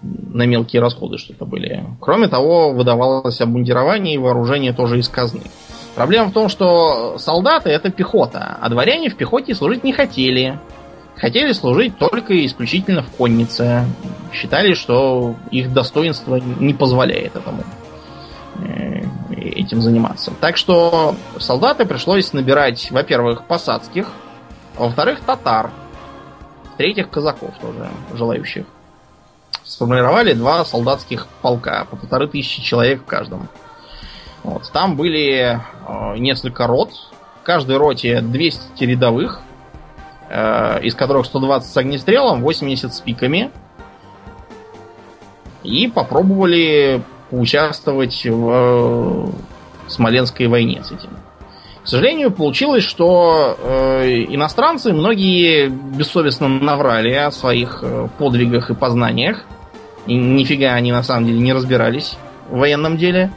на 0.00 0.46
мелкие 0.46 0.80
расходы 0.80 1.18
что-то 1.18 1.44
были. 1.44 1.84
Кроме 2.00 2.28
того, 2.28 2.72
выдавалось 2.72 3.40
обмундирование 3.40 4.14
и 4.14 4.18
вооружение 4.18 4.72
тоже 4.72 4.98
из 4.98 5.08
казны. 5.08 5.42
Проблема 5.94 6.30
в 6.30 6.32
том, 6.32 6.48
что 6.48 7.18
солдаты 7.18 7.68
это 7.68 7.90
пехота, 7.90 8.56
а 8.60 8.68
дворяне 8.70 9.10
в 9.10 9.16
пехоте 9.16 9.54
служить 9.54 9.84
не 9.84 9.92
хотели. 9.92 10.58
Хотели 11.16 11.52
служить 11.52 11.98
только 11.98 12.44
исключительно 12.44 13.02
в 13.02 13.10
коннице. 13.16 13.84
Считали, 14.32 14.74
что 14.74 15.36
их 15.50 15.72
достоинство 15.72 16.36
не 16.36 16.74
позволяет 16.74 17.36
этому 17.36 17.62
э, 18.56 19.02
этим 19.30 19.82
заниматься. 19.82 20.32
Так 20.40 20.56
что 20.56 21.14
солдаты 21.38 21.84
пришлось 21.84 22.32
набирать, 22.32 22.90
во-первых, 22.90 23.44
посадских, 23.44 24.08
а 24.76 24.84
во-вторых, 24.84 25.20
татар, 25.20 25.70
в-третьих, 26.74 27.10
казаков 27.10 27.54
тоже, 27.60 27.88
желающих. 28.14 28.66
Сформировали 29.64 30.32
два 30.32 30.64
солдатских 30.64 31.28
полка, 31.40 31.84
по 31.84 31.96
полторы 31.96 32.26
тысячи 32.26 32.62
человек 32.62 33.02
в 33.02 33.06
каждом. 33.06 33.48
Вот. 34.42 34.70
Там 34.72 34.96
были 34.96 35.60
э, 35.86 36.16
несколько 36.18 36.66
рот, 36.66 36.90
в 37.40 37.44
каждой 37.44 37.76
роте 37.76 38.20
200 38.20 38.82
рядовых, 38.84 39.40
из 40.32 40.94
которых 40.94 41.26
120 41.26 41.70
с 41.70 41.76
огнестрелом, 41.76 42.40
80 42.40 42.94
с 42.94 43.00
пиками. 43.00 43.50
И 45.62 45.88
попробовали 45.88 47.02
поучаствовать 47.32 48.26
в 48.26 48.50
э, 48.50 49.26
Смоленской 49.88 50.48
войне 50.48 50.82
с 50.84 50.92
этим. 50.92 51.10
К 51.82 51.88
сожалению, 51.88 52.30
получилось, 52.30 52.84
что 52.84 53.56
э, 53.58 54.24
иностранцы 54.28 54.92
многие 54.92 55.68
бессовестно 55.68 56.46
наврали 56.48 57.12
о 57.14 57.30
своих 57.32 57.80
э, 57.82 58.08
подвигах 58.18 58.70
и 58.70 58.74
познаниях. 58.74 59.44
И 60.06 60.14
нифига 60.14 60.74
они 60.74 60.92
на 60.92 61.02
самом 61.02 61.26
деле 61.26 61.40
не 61.40 61.52
разбирались 61.52 62.16
в 62.50 62.58
военном 62.58 62.98
деле. 62.98 63.32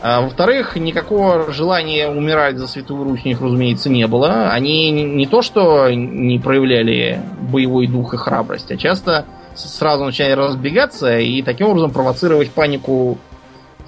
А, 0.00 0.20
во-вторых, 0.20 0.76
никакого 0.76 1.52
желания 1.52 2.08
умирать 2.08 2.56
за 2.56 2.68
Святую 2.68 3.04
Русь 3.04 3.22
у 3.24 3.28
них, 3.28 3.40
разумеется, 3.40 3.90
не 3.90 4.06
было. 4.06 4.50
Они 4.50 4.90
не 4.90 5.26
то, 5.26 5.42
что 5.42 5.90
не 5.90 6.38
проявляли 6.38 7.20
боевой 7.40 7.88
дух 7.88 8.14
и 8.14 8.16
храбрость, 8.16 8.70
а 8.70 8.76
часто 8.76 9.24
сразу 9.56 10.04
начали 10.04 10.32
разбегаться 10.32 11.18
и 11.18 11.42
таким 11.42 11.68
образом 11.68 11.90
провоцировать 11.90 12.50
панику 12.52 13.18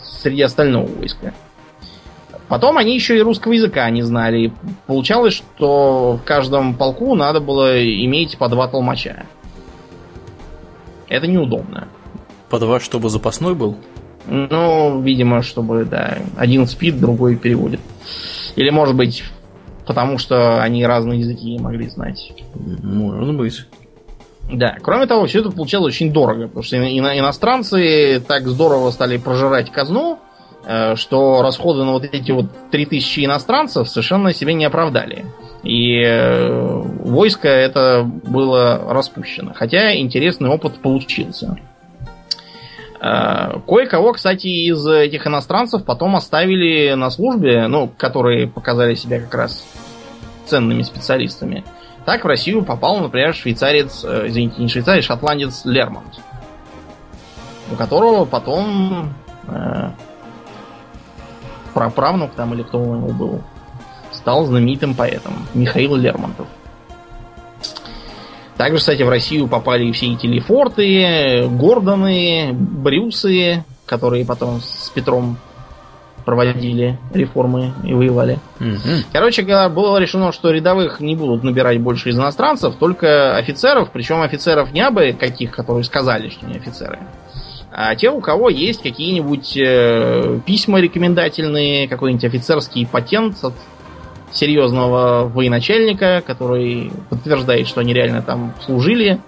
среди 0.03 0.43
остального 0.43 0.87
войска. 0.87 1.33
Потом 2.49 2.79
они 2.79 2.97
еще 2.97 3.17
и 3.17 3.23
русского 3.23 3.53
языка 3.53 3.89
не 3.91 4.03
знали. 4.03 4.53
Получалось, 4.89 5.35
что 5.35 6.19
в 6.21 6.25
каждом 6.25 6.75
полку 6.75 7.15
надо 7.15 7.39
было 7.39 7.81
иметь 8.05 8.37
по 8.37 8.49
два 8.49 8.67
толмача. 8.67 9.27
Это 11.09 11.29
неудобно. 11.29 11.87
По 12.49 12.59
два, 12.59 12.81
чтобы 12.81 13.09
запасной 13.09 13.55
был? 13.55 13.77
Ну, 14.27 15.01
видимо, 15.01 15.43
чтобы, 15.43 15.85
да, 15.85 16.19
один 16.37 16.67
спит, 16.67 17.01
другой 17.01 17.37
переводит. 17.37 17.81
Или, 18.57 18.71
может 18.71 18.95
быть, 18.95 19.25
потому 19.87 20.19
что 20.19 20.63
они 20.63 20.85
разные 20.87 21.21
языки 21.21 21.59
могли 21.59 21.89
знать. 21.89 22.33
Может 22.55 23.37
быть. 23.37 23.67
Да, 24.53 24.77
кроме 24.83 25.07
того, 25.07 25.27
все 25.27 25.41
это 25.41 25.51
получалось 25.51 25.95
очень 25.95 26.13
дорого, 26.13 26.49
потому 26.49 26.63
что 26.63 26.77
ино- 26.77 27.17
иностранцы 27.17 28.21
так 28.27 28.47
здорово 28.49 28.91
стали 28.91 29.17
прожирать 29.17 29.71
казну, 29.71 30.19
э, 30.67 30.97
что 30.97 31.43
расходы 31.43 31.85
на 31.85 31.93
вот 31.93 32.05
эти 32.05 32.33
вот 32.33 32.47
3000 32.71 33.25
иностранцев 33.25 33.89
совершенно 33.89 34.33
себе 34.35 34.55
не 34.55 34.65
оправдали. 34.65 35.25
И 35.63 36.01
э, 36.03 36.83
войско 37.05 37.49
это 37.49 38.03
было 38.05 38.83
распущено. 38.89 39.53
Хотя 39.55 39.97
интересный 39.97 40.49
опыт 40.51 40.81
получился. 40.81 41.57
Э, 43.01 43.61
Кое-кого, 43.67 44.13
кстати, 44.13 44.47
из 44.47 44.87
этих 44.87 45.27
иностранцев 45.27 45.85
потом 45.85 46.17
оставили 46.17 46.93
на 46.95 47.11
службе, 47.11 47.67
ну, 47.67 47.91
которые 47.97 48.47
показали 48.47 48.95
себя 48.95 49.21
как 49.21 49.35
раз 49.35 49.65
ценными 50.47 50.83
специалистами. 50.83 51.65
Так 52.05 52.25
в 52.25 52.27
Россию 52.27 52.65
попал, 52.65 52.99
например, 53.01 53.35
швейцарец, 53.35 54.05
э, 54.05 54.27
извините, 54.27 54.61
не 54.61 54.69
швейцарец, 54.69 55.05
шотландец 55.05 55.65
Лермонт, 55.65 56.21
у 57.73 57.77
которого 57.77 58.27
потом 58.27 59.15
э, 59.49 59.91
праправнук 61.73 62.33
там 62.33 62.53
или 62.53 62.63
кто 62.63 62.81
у 62.81 62.97
него 62.97 63.09
был, 63.09 63.43
стал 64.13 64.45
знаменитым 64.45 64.95
поэтом 64.95 65.47
Михаил 65.55 65.97
Лермонтов. 65.97 66.47
Также, 68.61 68.77
кстати, 68.77 69.03
в 69.03 69.09
Россию 69.09 69.49
попали 69.49 69.87
и 69.87 69.93
все 69.93 70.13
эти 70.13 70.27
Лефорты, 70.27 71.49
Гордоны, 71.49 72.51
Брюсы, 72.53 73.65
которые 73.87 74.27
потом 74.27 74.61
с 74.61 74.91
Петром 74.91 75.39
проводили 76.27 76.99
реформы 77.15 77.73
и 77.83 77.95
воевали. 77.95 78.39
Мгм. 78.59 79.05
Короче 79.15 79.45
говоря, 79.45 79.71
было 79.71 79.97
решено, 79.97 80.31
что 80.31 80.51
рядовых 80.51 81.01
не 81.01 81.17
будут 81.17 81.43
набирать 81.43 81.81
больше 81.81 82.11
из 82.11 82.19
иностранцев, 82.19 82.75
только 82.79 83.35
офицеров, 83.35 83.93
причем 83.95 84.21
офицеров 84.21 84.75
не 84.75 84.83
абы 84.83 85.17
каких, 85.19 85.53
которые 85.53 85.85
сказали, 85.85 86.29
что 86.29 86.45
не 86.45 86.59
офицеры, 86.59 86.99
а 87.73 87.95
те, 87.95 88.11
у 88.11 88.21
кого 88.21 88.51
есть 88.51 88.83
какие-нибудь 88.83 89.57
э, 89.57 90.39
письма 90.45 90.81
рекомендательные, 90.81 91.89
какой-нибудь 91.89 92.27
офицерский 92.27 92.87
патент 92.87 93.37
от 93.43 93.55
серьезного 94.33 95.29
военачальника, 95.29 96.23
который 96.27 96.93
подтверждает, 97.09 97.67
что 97.69 97.81
они 97.81 97.93
реально 97.93 98.23
там 98.23 98.55
служили 98.65 99.21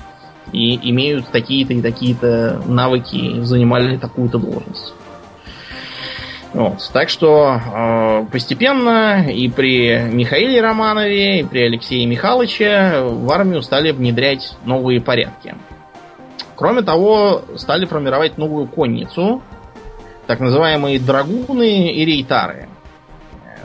и 0.53 0.91
имеют 0.91 1.29
такие-то 1.29 1.73
и 1.73 1.83
такие-то 1.83 2.63
навыки, 2.67 3.41
занимали 3.43 3.97
такую-то 3.97 4.39
должность. 4.39 4.95
Вот. 6.53 6.91
Так 6.93 7.09
что 7.09 7.55
э, 7.55 8.27
постепенно 8.31 9.27
и 9.31 9.49
при 9.49 10.11
Михаиле 10.13 10.61
Романове, 10.61 11.41
и 11.41 11.45
при 11.45 11.65
Алексее 11.65 12.05
Михайловиче 12.07 13.01
в 13.03 13.31
армию 13.31 13.63
стали 13.63 13.91
внедрять 13.91 14.55
новые 14.67 15.01
порядки. 15.01 15.55
Кроме 16.55 16.83
того, 16.83 17.43
стали 17.57 17.87
формировать 17.87 18.37
новую 18.37 18.67
конницу, 18.67 19.43
так 20.27 20.41
называемые 20.41 21.01
драгуны 21.01 21.91
и 21.93 22.05
рейтары. 22.05 22.69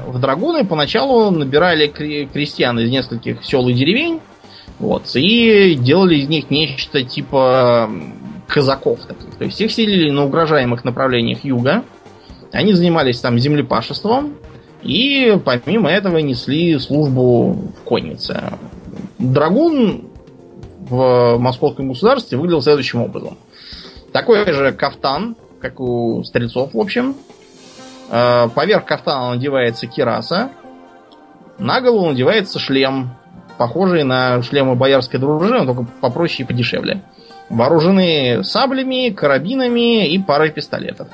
В 0.08 0.20
драгуны 0.20 0.66
поначалу 0.66 1.30
набирали 1.32 1.92
кре- 1.92 2.30
крестьян 2.32 2.80
из 2.80 2.90
нескольких 2.90 3.44
сел 3.44 3.68
и 3.68 3.74
деревень, 3.74 4.22
вот, 4.80 5.04
и 5.16 5.76
делали 5.76 6.16
из 6.16 6.30
них 6.30 6.50
нечто 6.50 7.04
типа 7.04 7.90
казаков 8.48 9.02
таких. 9.06 9.36
То 9.36 9.44
есть 9.44 9.60
их 9.60 9.70
селили 9.70 10.10
на 10.10 10.24
угрожаемых 10.24 10.86
направлениях 10.86 11.44
юга, 11.44 11.84
они 12.54 12.72
занимались 12.72 13.20
там 13.20 13.38
землепашеством 13.38 14.36
и 14.82 15.38
помимо 15.44 15.90
этого 15.90 16.20
несли 16.20 16.80
службу 16.80 17.52
в 17.52 17.84
коннице. 17.84 18.54
Драгун 19.20 20.06
в 20.90 21.38
московском 21.38 21.90
государстве 21.90 22.38
выглядел 22.38 22.62
следующим 22.62 23.02
образом. 23.02 23.38
Такой 24.14 24.46
же 24.54 24.72
кафтан, 24.72 25.36
как 25.60 25.82
у 25.82 26.24
стрельцов, 26.24 26.74
в 26.74 26.80
общем. 26.80 27.16
Э, 28.10 28.48
Поверх 28.54 28.86
кафтана 28.86 29.36
надевается 29.36 29.88
кираса. 29.88 30.52
На 31.58 31.82
голову 31.82 32.10
надевается 32.10 32.60
шлем, 32.60 33.16
похожий 33.58 34.04
на 34.04 34.42
шлемы 34.44 34.76
боярской 34.76 35.20
дружины, 35.20 35.66
только 35.66 35.86
попроще 36.02 36.44
и 36.44 36.46
подешевле. 36.46 37.02
Вооружены 37.50 38.44
саблями, 38.44 39.10
карабинами 39.10 40.08
и 40.08 40.20
парой 40.20 40.52
пистолетов. 40.52 41.08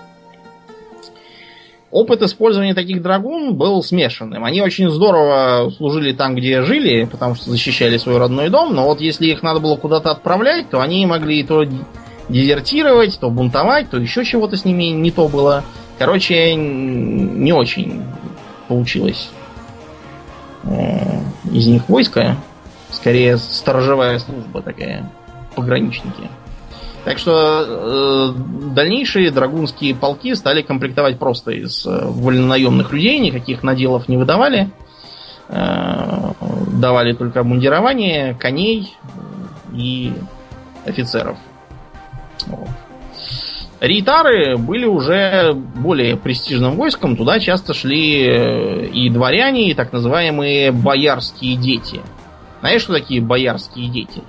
опыт 1.92 2.24
использования 2.24 2.74
таких 2.74 3.04
драгун 3.04 3.56
был 3.56 3.84
смешанным. 3.84 4.44
Они 4.44 4.62
очень 4.62 4.90
здорово 4.90 5.70
служили 5.70 6.12
там, 6.12 6.36
где 6.36 6.64
жили, 6.64 7.06
потому 7.06 7.36
что 7.36 7.52
защищали 7.52 7.98
свой 7.98 8.18
родной 8.18 8.50
дом, 8.50 8.74
но 8.74 8.86
вот 8.86 9.00
если 9.00 9.28
их 9.28 9.44
надо 9.44 9.60
было 9.60 9.78
куда-то 9.78 10.10
отправлять, 10.10 10.70
то 10.72 10.82
они 10.82 11.06
могли 11.06 11.44
то 11.44 11.64
дезертировать, 12.30 13.20
то 13.20 13.30
бунтовать, 13.30 13.92
то 13.92 13.98
еще 13.98 14.26
чего-то 14.26 14.58
с 14.58 14.66
ними 14.66 14.86
не 14.86 15.12
то 15.12 15.28
было. 15.28 15.64
Короче, 16.06 16.56
не 16.56 17.54
очень 17.54 18.04
получилось 18.68 19.30
э, 20.64 21.20
из 21.52 21.68
них 21.68 21.88
войско. 21.88 22.38
Скорее, 22.90 23.38
сторожевая 23.38 24.20
служба 24.20 24.62
такая, 24.62 25.10
пограничники. 25.56 26.30
Так 27.06 27.18
что 27.18 27.66
э, 27.68 28.74
дальнейшие 28.74 29.30
драгунские 29.32 29.94
полки 29.94 30.34
стали 30.36 30.62
комплектовать 30.62 31.20
просто 31.20 31.52
из 31.52 31.86
э, 31.86 32.06
вольнонаемных 32.06 32.94
людей, 32.94 33.20
никаких 33.20 33.62
наделов 33.64 34.08
не 34.08 34.18
выдавали. 34.18 34.72
Э, 35.50 36.32
давали 36.72 37.14
только 37.14 37.42
обмундирование, 37.42 38.36
коней 38.36 38.96
и 39.74 40.14
офицеров. 40.86 41.38
Вот. 42.48 42.70
Рейтары 43.84 44.56
были 44.56 44.86
уже 44.86 45.52
более 45.54 46.16
престижным 46.16 46.78
войском, 46.78 47.18
туда 47.18 47.42
часто 47.42 47.74
шли 47.74 48.26
э, 48.26 48.86
и 48.86 49.10
дворяне, 49.10 49.70
и 49.70 49.74
так 49.74 49.92
называемые 49.92 50.72
боярские 50.72 51.58
дети. 51.58 52.00
Знаешь, 52.62 52.82
что 52.82 52.94
такие 52.94 53.20
боярские 53.20 53.90
дети? 53.90 54.24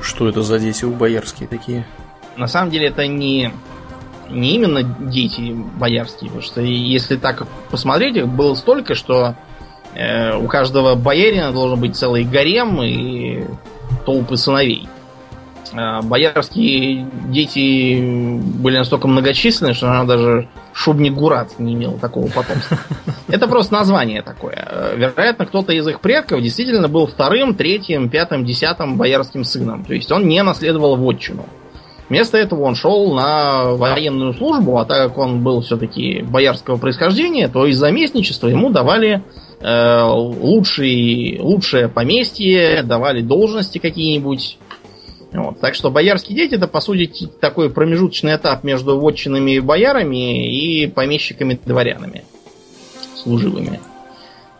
Что 0.00 0.30
это 0.30 0.40
за 0.40 0.58
дети 0.58 0.86
у 0.86 0.92
боярские 0.92 1.46
такие? 1.46 1.86
На 2.38 2.46
самом 2.46 2.70
деле 2.70 2.86
это 2.86 3.06
не, 3.06 3.52
не 4.30 4.54
именно 4.54 4.82
дети 4.82 5.54
боярские, 5.78 6.30
потому 6.30 6.42
что 6.42 6.62
если 6.62 7.16
так 7.16 7.46
посмотреть, 7.70 8.16
их 8.16 8.28
было 8.28 8.54
столько, 8.54 8.94
что 8.94 9.34
э, 9.94 10.34
у 10.38 10.46
каждого 10.46 10.94
боярина 10.94 11.52
должен 11.52 11.78
быть 11.78 11.96
целый 11.96 12.24
гарем 12.24 12.82
и 12.82 13.44
толпы 14.06 14.38
сыновей. 14.38 14.88
А 15.74 16.02
боярские 16.02 17.08
дети 17.28 17.98
были 18.58 18.78
настолько 18.78 19.08
многочисленны, 19.08 19.74
что 19.74 19.90
она 19.90 20.04
даже 20.04 20.48
Шубник 20.72 21.14
Гурат 21.14 21.58
не 21.58 21.74
имел 21.74 21.98
такого 21.98 22.28
потомства. 22.28 22.78
Это 23.28 23.48
просто 23.48 23.72
название 23.72 24.22
такое. 24.22 24.94
Вероятно, 24.94 25.46
кто-то 25.46 25.72
из 25.72 25.88
их 25.88 26.00
предков 26.00 26.42
действительно 26.42 26.88
был 26.88 27.06
вторым, 27.06 27.54
третьим, 27.54 28.10
пятым, 28.10 28.44
десятым 28.44 28.96
боярским 28.96 29.44
сыном. 29.44 29.84
То 29.84 29.94
есть 29.94 30.12
он 30.12 30.28
не 30.28 30.42
наследовал 30.42 30.96
вотчину. 30.96 31.46
Вместо 32.08 32.38
этого 32.38 32.62
он 32.62 32.76
шел 32.76 33.14
на 33.14 33.72
военную 33.74 34.32
службу, 34.34 34.78
а 34.78 34.84
так 34.84 35.08
как 35.08 35.18
он 35.18 35.42
был 35.42 35.62
все-таки 35.62 36.22
боярского 36.22 36.76
происхождения, 36.76 37.48
то 37.48 37.66
из 37.66 37.78
заместничества 37.78 38.46
ему 38.46 38.70
давали 38.70 39.24
э, 39.60 40.02
лучшие, 40.04 41.40
лучшее 41.40 41.88
поместье, 41.88 42.82
давали 42.84 43.22
должности 43.22 43.78
какие-нибудь, 43.78 44.58
вот. 45.32 45.60
Так 45.60 45.74
что 45.74 45.90
боярские 45.90 46.36
дети 46.36 46.54
это, 46.54 46.68
по 46.68 46.80
сути, 46.80 47.26
такой 47.40 47.70
промежуточный 47.70 48.36
этап 48.36 48.64
между 48.64 48.98
вотчинами 48.98 49.52
и 49.52 49.60
боярами 49.60 50.48
и 50.48 50.86
помещиками-дворянами. 50.86 52.24
Служивыми. 53.16 53.80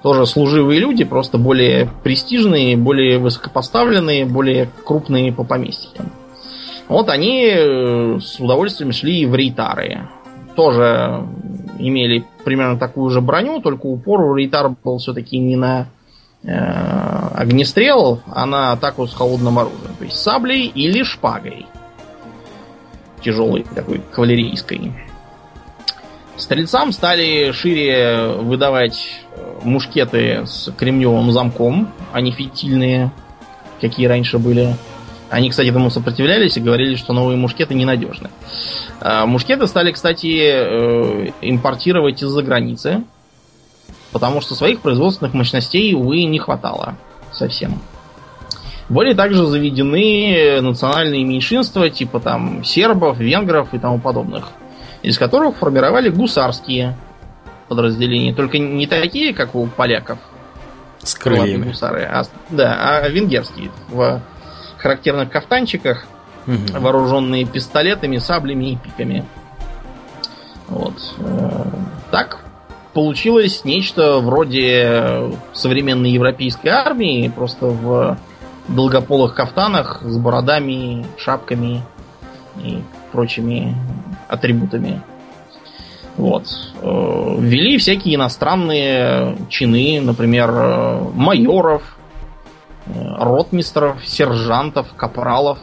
Тоже 0.02 0.26
служивые 0.26 0.80
люди, 0.80 1.04
просто 1.04 1.38
более 1.38 1.90
престижные, 2.04 2.76
более 2.76 3.18
высокопоставленные, 3.18 4.24
более 4.24 4.68
крупные 4.84 5.32
по 5.32 5.44
поместьям. 5.44 6.12
Вот 6.88 7.08
они 7.08 7.48
э, 7.48 8.18
с 8.20 8.38
удовольствием 8.38 8.92
шли 8.92 9.26
в 9.26 9.34
рейтары. 9.34 10.08
Тоже 10.54 11.26
имели 11.78 12.24
примерно 12.44 12.78
такую 12.78 13.10
же 13.10 13.20
броню, 13.20 13.60
только 13.60 13.86
упор 13.86 14.20
у 14.20 14.34
рейтар 14.34 14.70
был 14.82 14.98
все-таки 14.98 15.38
не 15.38 15.56
на 15.56 15.88
огнестрел, 16.44 18.20
а 18.26 18.46
на 18.46 18.72
атаку 18.72 19.06
с 19.06 19.14
холодным 19.14 19.58
оружием. 19.58 19.94
То 19.98 20.04
есть 20.04 20.16
саблей 20.16 20.66
или 20.66 21.02
шпагой. 21.02 21.66
Тяжелой 23.22 23.66
такой 23.74 24.00
кавалерийской. 24.12 24.92
Стрельцам 26.36 26.92
стали 26.92 27.50
шире 27.52 28.28
выдавать 28.38 29.08
э, 29.34 29.58
мушкеты 29.64 30.42
с 30.46 30.70
кремневым 30.76 31.32
замком, 31.32 31.90
а 32.12 32.20
не 32.20 32.30
фитильные, 32.30 33.10
какие 33.80 34.06
раньше 34.06 34.38
были. 34.38 34.76
Они, 35.30 35.48
кстати, 35.48 35.68
этому 35.68 35.90
сопротивлялись 35.90 36.56
и 36.56 36.60
говорили, 36.60 36.96
что 36.96 37.14
новые 37.14 37.38
мушкеты 37.38 37.74
ненадежны. 37.74 38.28
Э, 39.00 39.24
мушкеты 39.24 39.66
стали, 39.66 39.92
кстати, 39.92 40.26
импортировать 41.40 42.22
из-за 42.22 42.42
границы 42.42 43.04
потому 44.16 44.40
что 44.40 44.54
своих 44.54 44.80
производственных 44.80 45.34
мощностей, 45.34 45.92
увы, 45.92 46.24
не 46.24 46.38
хватало 46.38 46.96
совсем. 47.32 47.82
Были 48.88 49.12
также 49.12 49.44
заведены 49.44 50.62
национальные 50.62 51.22
меньшинства, 51.22 51.90
типа 51.90 52.18
там 52.18 52.64
сербов, 52.64 53.18
венгров 53.18 53.74
и 53.74 53.78
тому 53.78 53.98
подобных, 54.00 54.52
из 55.02 55.18
которых 55.18 55.56
формировали 55.56 56.08
гусарские 56.08 56.96
подразделения. 57.68 58.32
Только 58.32 58.56
не 58.56 58.86
такие, 58.86 59.34
как 59.34 59.54
у 59.54 59.66
поляков. 59.66 60.18
С 61.02 61.14
крыльями. 61.14 61.68
Гусары, 61.68 62.04
а, 62.04 62.22
да, 62.48 63.02
а 63.02 63.08
венгерские. 63.10 63.70
В 63.90 64.22
характерных 64.78 65.30
кафтанчиках, 65.30 66.06
угу. 66.46 66.80
вооруженные 66.80 67.44
пистолетами, 67.44 68.16
саблями 68.16 68.72
и 68.72 68.76
пиками. 68.76 69.26
Вот. 70.68 70.94
Э, 71.18 71.64
так 72.10 72.45
получилось 72.96 73.62
нечто 73.66 74.20
вроде 74.20 75.30
современной 75.52 76.12
европейской 76.12 76.68
армии, 76.68 77.28
просто 77.28 77.66
в 77.66 78.16
долгополых 78.68 79.34
кафтанах 79.34 80.00
с 80.02 80.16
бородами, 80.16 81.04
шапками 81.18 81.82
и 82.64 82.82
прочими 83.12 83.76
атрибутами. 84.28 85.02
Вот. 86.16 86.44
Э, 86.80 87.36
ввели 87.38 87.76
всякие 87.76 88.14
иностранные 88.14 89.36
чины, 89.50 90.00
например, 90.00 90.50
майоров, 91.12 91.98
э, 92.86 92.92
ротмистров, 93.18 94.06
сержантов, 94.06 94.86
капралов. 94.96 95.58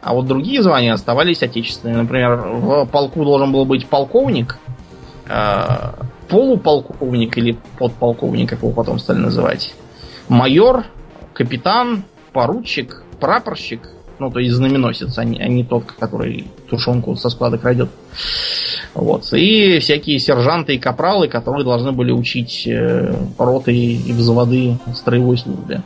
А 0.00 0.14
вот 0.14 0.26
другие 0.26 0.62
звания 0.62 0.94
оставались 0.94 1.42
отечественные. 1.42 1.98
Например, 1.98 2.36
в 2.36 2.86
полку 2.86 3.26
должен 3.26 3.52
был 3.52 3.66
быть 3.66 3.86
полковник, 3.86 4.56
э, 5.28 5.92
полуполковник 6.32 7.36
или 7.36 7.58
подполковник, 7.78 8.48
как 8.48 8.62
его 8.62 8.72
потом 8.72 8.98
стали 8.98 9.18
называть, 9.18 9.74
майор, 10.28 10.86
капитан, 11.34 12.04
поручик, 12.32 13.02
прапорщик, 13.20 13.82
ну, 14.18 14.30
то 14.30 14.40
есть 14.40 14.54
знаменосец, 14.54 15.18
а 15.18 15.24
не, 15.24 15.38
а 15.40 15.46
не 15.46 15.62
тот, 15.62 15.84
который 15.92 16.46
тушенку 16.70 17.16
со 17.16 17.28
склада 17.28 17.58
крадет. 17.58 17.90
Вот. 18.94 19.30
И 19.34 19.78
всякие 19.80 20.18
сержанты 20.18 20.76
и 20.76 20.78
капралы, 20.78 21.28
которые 21.28 21.64
должны 21.64 21.92
были 21.92 22.12
учить 22.12 22.66
э, 22.66 23.14
роты 23.36 23.74
и 23.74 24.12
взводы 24.12 24.78
строевой 24.94 25.36
службе. 25.36 25.82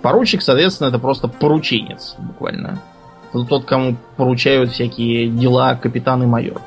Поручик, 0.00 0.40
соответственно, 0.40 0.88
это 0.88 0.98
просто 0.98 1.28
порученец, 1.28 2.14
буквально. 2.18 2.80
Это 3.30 3.44
тот, 3.44 3.66
кому 3.66 3.96
поручают 4.16 4.70
всякие 4.70 5.28
дела 5.28 5.74
капитан 5.74 6.22
и 6.22 6.26
майор. 6.26 6.62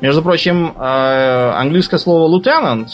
Между 0.00 0.22
прочим, 0.22 0.74
э, 0.76 1.50
английское 1.56 1.98
слово 1.98 2.34
lieutenant 2.34 2.88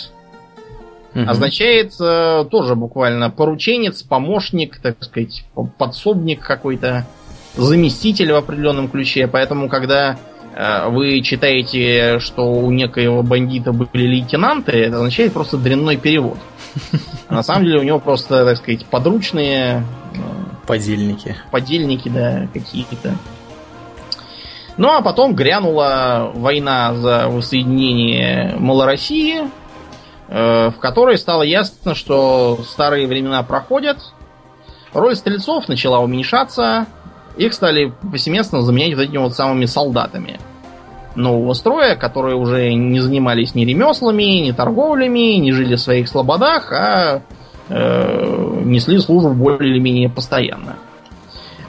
угу. 1.14 1.28
означает 1.28 1.92
э, 2.00 2.44
тоже 2.50 2.74
буквально 2.74 3.30
порученец, 3.30 4.02
помощник, 4.02 4.78
так 4.78 4.96
сказать, 5.02 5.44
подсобник 5.78 6.40
какой-то, 6.40 7.06
заместитель 7.56 8.32
в 8.32 8.36
определенном 8.36 8.88
ключе. 8.88 9.28
Поэтому, 9.28 9.68
когда 9.68 10.18
э, 10.54 10.88
вы 10.88 11.22
читаете, 11.22 12.18
что 12.18 12.52
у 12.52 12.70
некоего 12.70 13.22
бандита 13.22 13.72
были 13.72 14.06
лейтенанты, 14.06 14.72
это 14.72 14.96
означает 14.96 15.32
просто 15.32 15.56
дрянной 15.56 15.96
перевод. 15.96 16.38
А 17.28 17.34
на 17.34 17.42
самом 17.42 17.64
деле 17.64 17.80
у 17.80 17.82
него 17.82 17.98
просто, 17.98 18.44
так 18.44 18.58
сказать, 18.58 18.84
подручные... 18.86 19.84
Подельники. 20.66 21.36
Подельники, 21.50 22.08
да, 22.08 22.48
какие-то. 22.52 23.14
Ну 24.78 24.88
а 24.88 25.00
потом 25.00 25.34
грянула 25.34 26.32
война 26.34 26.94
за 26.94 27.28
воссоединение 27.28 28.56
Малороссии, 28.58 29.50
э, 30.28 30.70
в 30.70 30.78
которой 30.78 31.16
стало 31.16 31.42
ясно, 31.42 31.94
что 31.94 32.58
старые 32.68 33.06
времена 33.06 33.42
проходят. 33.42 33.98
Роль 34.92 35.16
стрельцов 35.16 35.68
начала 35.68 36.00
уменьшаться. 36.00 36.86
Их 37.36 37.54
стали 37.54 37.92
повсеместно 38.02 38.60
заменять 38.60 38.94
вот 38.94 39.02
этими 39.02 39.18
вот 39.18 39.34
самыми 39.34 39.66
солдатами 39.66 40.40
нового 41.14 41.54
строя, 41.54 41.96
которые 41.96 42.36
уже 42.36 42.74
не 42.74 43.00
занимались 43.00 43.54
ни 43.54 43.64
ремеслами, 43.64 44.40
ни 44.40 44.52
торговлями, 44.52 45.36
не 45.36 45.52
жили 45.52 45.76
в 45.76 45.80
своих 45.80 46.08
слободах, 46.08 46.72
а 46.72 47.22
э, 47.68 48.60
несли 48.64 48.98
службу 48.98 49.30
более 49.30 49.70
или 49.70 49.80
менее 49.80 50.10
постоянно. 50.10 50.76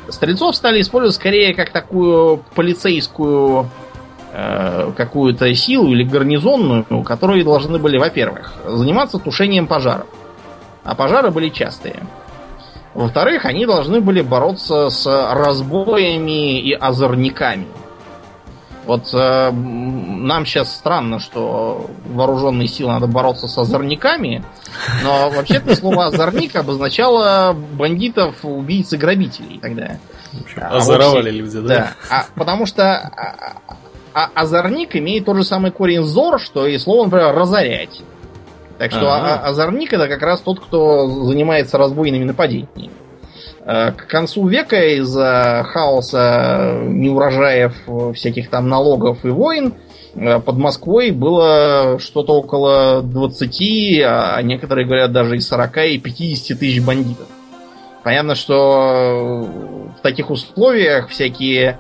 Стрельцов 0.10 0.56
стали 0.56 0.82
использовать 0.82 1.16
скорее 1.16 1.54
как 1.54 1.72
такую 1.72 2.44
полицейскую 2.56 3.70
э, 4.34 4.92
какую-то 4.96 5.54
силу 5.54 5.92
или 5.92 6.04
гарнизонную, 6.04 7.04
которые 7.04 7.44
должны 7.44 7.80
были, 7.80 7.98
во-первых, 7.98 8.54
заниматься 8.66 9.20
тушением 9.20 9.68
пожаров. 9.68 10.08
А 10.84 10.96
пожары 10.96 11.32
были 11.32 11.50
частые. 11.50 11.98
Во-вторых, 12.94 13.46
они 13.46 13.66
должны 13.66 14.02
были 14.02 14.22
бороться 14.22 14.90
с 14.90 15.06
разбоями 15.06 16.60
и 16.60 16.74
озорниками. 16.74 17.68
Вот 18.88 19.14
э, 19.14 19.52
нам 19.52 20.46
сейчас 20.46 20.74
странно, 20.74 21.20
что 21.20 21.90
вооруженные 22.06 22.70
силы 22.70 22.94
надо 22.94 23.08
бороться 23.08 23.50
с 23.50 23.58
озорниками, 23.58 24.46
но 25.04 25.30
вообще-то 25.30 25.76
слово 25.76 26.06
озорник 26.06 26.56
обозначало 26.56 27.54
бандитов, 27.54 28.36
убийц 28.44 28.94
и 28.94 28.98
грабителей 28.98 29.60
тогда. 29.62 29.98
А 30.56 30.78
Озоровали 30.78 31.32
люди, 31.32 31.60
да? 31.60 31.68
Да, 31.68 31.92
а, 32.10 32.26
потому 32.36 32.66
что 32.66 32.84
а, 32.96 33.58
а, 34.14 34.30
озорник 34.34 34.96
имеет 34.96 35.26
тот 35.26 35.36
же 35.36 35.44
самый 35.44 35.72
корень 35.72 36.04
зор, 36.04 36.40
что 36.40 36.66
и 36.66 36.78
слово, 36.78 37.06
например, 37.06 37.36
разорять. 37.36 38.02
Так 38.78 38.92
что 38.92 39.12
Ага. 39.14 39.42
а- 39.44 39.50
озорник 39.50 39.92
это 39.92 40.08
как 40.08 40.22
раз 40.22 40.40
тот, 40.40 40.62
кто 40.62 41.08
занимается 41.26 41.78
разбойными 41.78 42.24
нападениями. 42.24 42.92
Э, 43.66 43.92
К 43.92 44.08
концу 44.08 44.48
века 44.48 44.82
из-за 44.98 45.66
хаоса 45.68 46.80
неурожаев, 46.84 47.74
э, 47.88 48.14
всяких 48.14 48.50
там 48.50 48.70
налогов 48.70 49.26
и 49.26 49.30
войн 49.30 49.74
э, 50.16 50.40
под 50.40 50.58
Москвой 50.58 51.12
было 51.12 51.98
что-то 52.00 52.34
около 52.34 53.02
20, 53.02 54.02
а 54.06 54.42
некоторые 54.42 54.86
говорят 54.88 55.12
даже 55.12 55.36
и 55.36 55.40
40, 55.40 55.78
и 55.86 56.00
50 56.00 56.60
тысяч 56.60 56.84
бандитов. 56.84 57.28
Понятно, 58.04 58.36
что 58.36 59.48
в 59.98 60.02
таких 60.02 60.30
условиях 60.30 61.10
всякие 61.10 61.78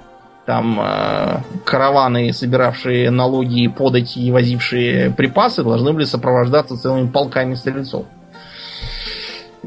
там 0.47 0.79
э, 0.79 1.41
караваны, 1.65 2.31
собиравшие 2.31 3.11
налоги 3.11 3.67
подати 3.67 4.19
и 4.19 4.31
возившие 4.31 5.11
припасы, 5.11 5.61
должны 5.61 5.91
были 5.93 6.05
сопровождаться 6.05 6.77
целыми 6.77 7.07
полками 7.07 7.53
стрельцов. 7.55 8.05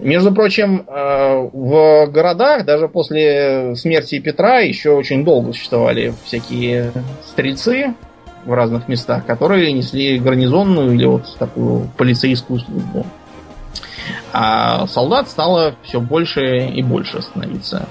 Между 0.03 0.33
прочим, 0.33 0.85
э, 0.87 1.49
в 1.53 2.07
городах 2.07 2.65
даже 2.65 2.89
после 2.89 3.77
смерти 3.77 4.19
Петра 4.19 4.61
еще 4.61 4.91
очень 4.93 5.25
долго 5.25 5.53
существовали 5.53 6.15
всякие 6.25 6.91
стрельцы 7.27 7.95
в 8.47 8.53
разных 8.53 8.89
местах, 8.89 9.27
которые 9.27 9.73
несли 9.73 10.19
гарнизонную 10.19 10.95
или 10.95 11.05
вот 11.05 11.37
такую 11.39 11.91
полицейскую 11.99 12.61
службу. 12.61 13.05
А 14.33 14.87
солдат 14.87 15.29
стало 15.29 15.75
все 15.83 16.01
больше 16.01 16.69
и 16.69 16.83
больше 16.83 17.21
становиться. 17.21 17.87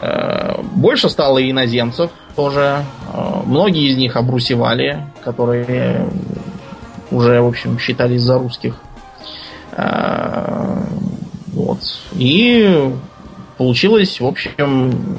Э, 0.00 0.60
Больше 0.74 1.08
стало 1.08 1.38
и 1.38 1.50
иноземцев 1.50 2.10
тоже. 2.36 2.84
Э, 3.12 3.40
Многие 3.46 3.90
из 3.90 3.96
них 3.96 4.16
обрусевали, 4.16 5.04
которые 5.24 6.06
уже, 7.10 7.40
в 7.40 7.48
общем, 7.48 7.78
считались 7.78 8.22
за 8.22 8.38
русских. 8.38 8.76
Э, 9.76 10.84
Вот. 11.52 11.78
И 12.12 12.92
получилась, 13.58 14.20
в 14.20 14.26
общем, 14.26 15.18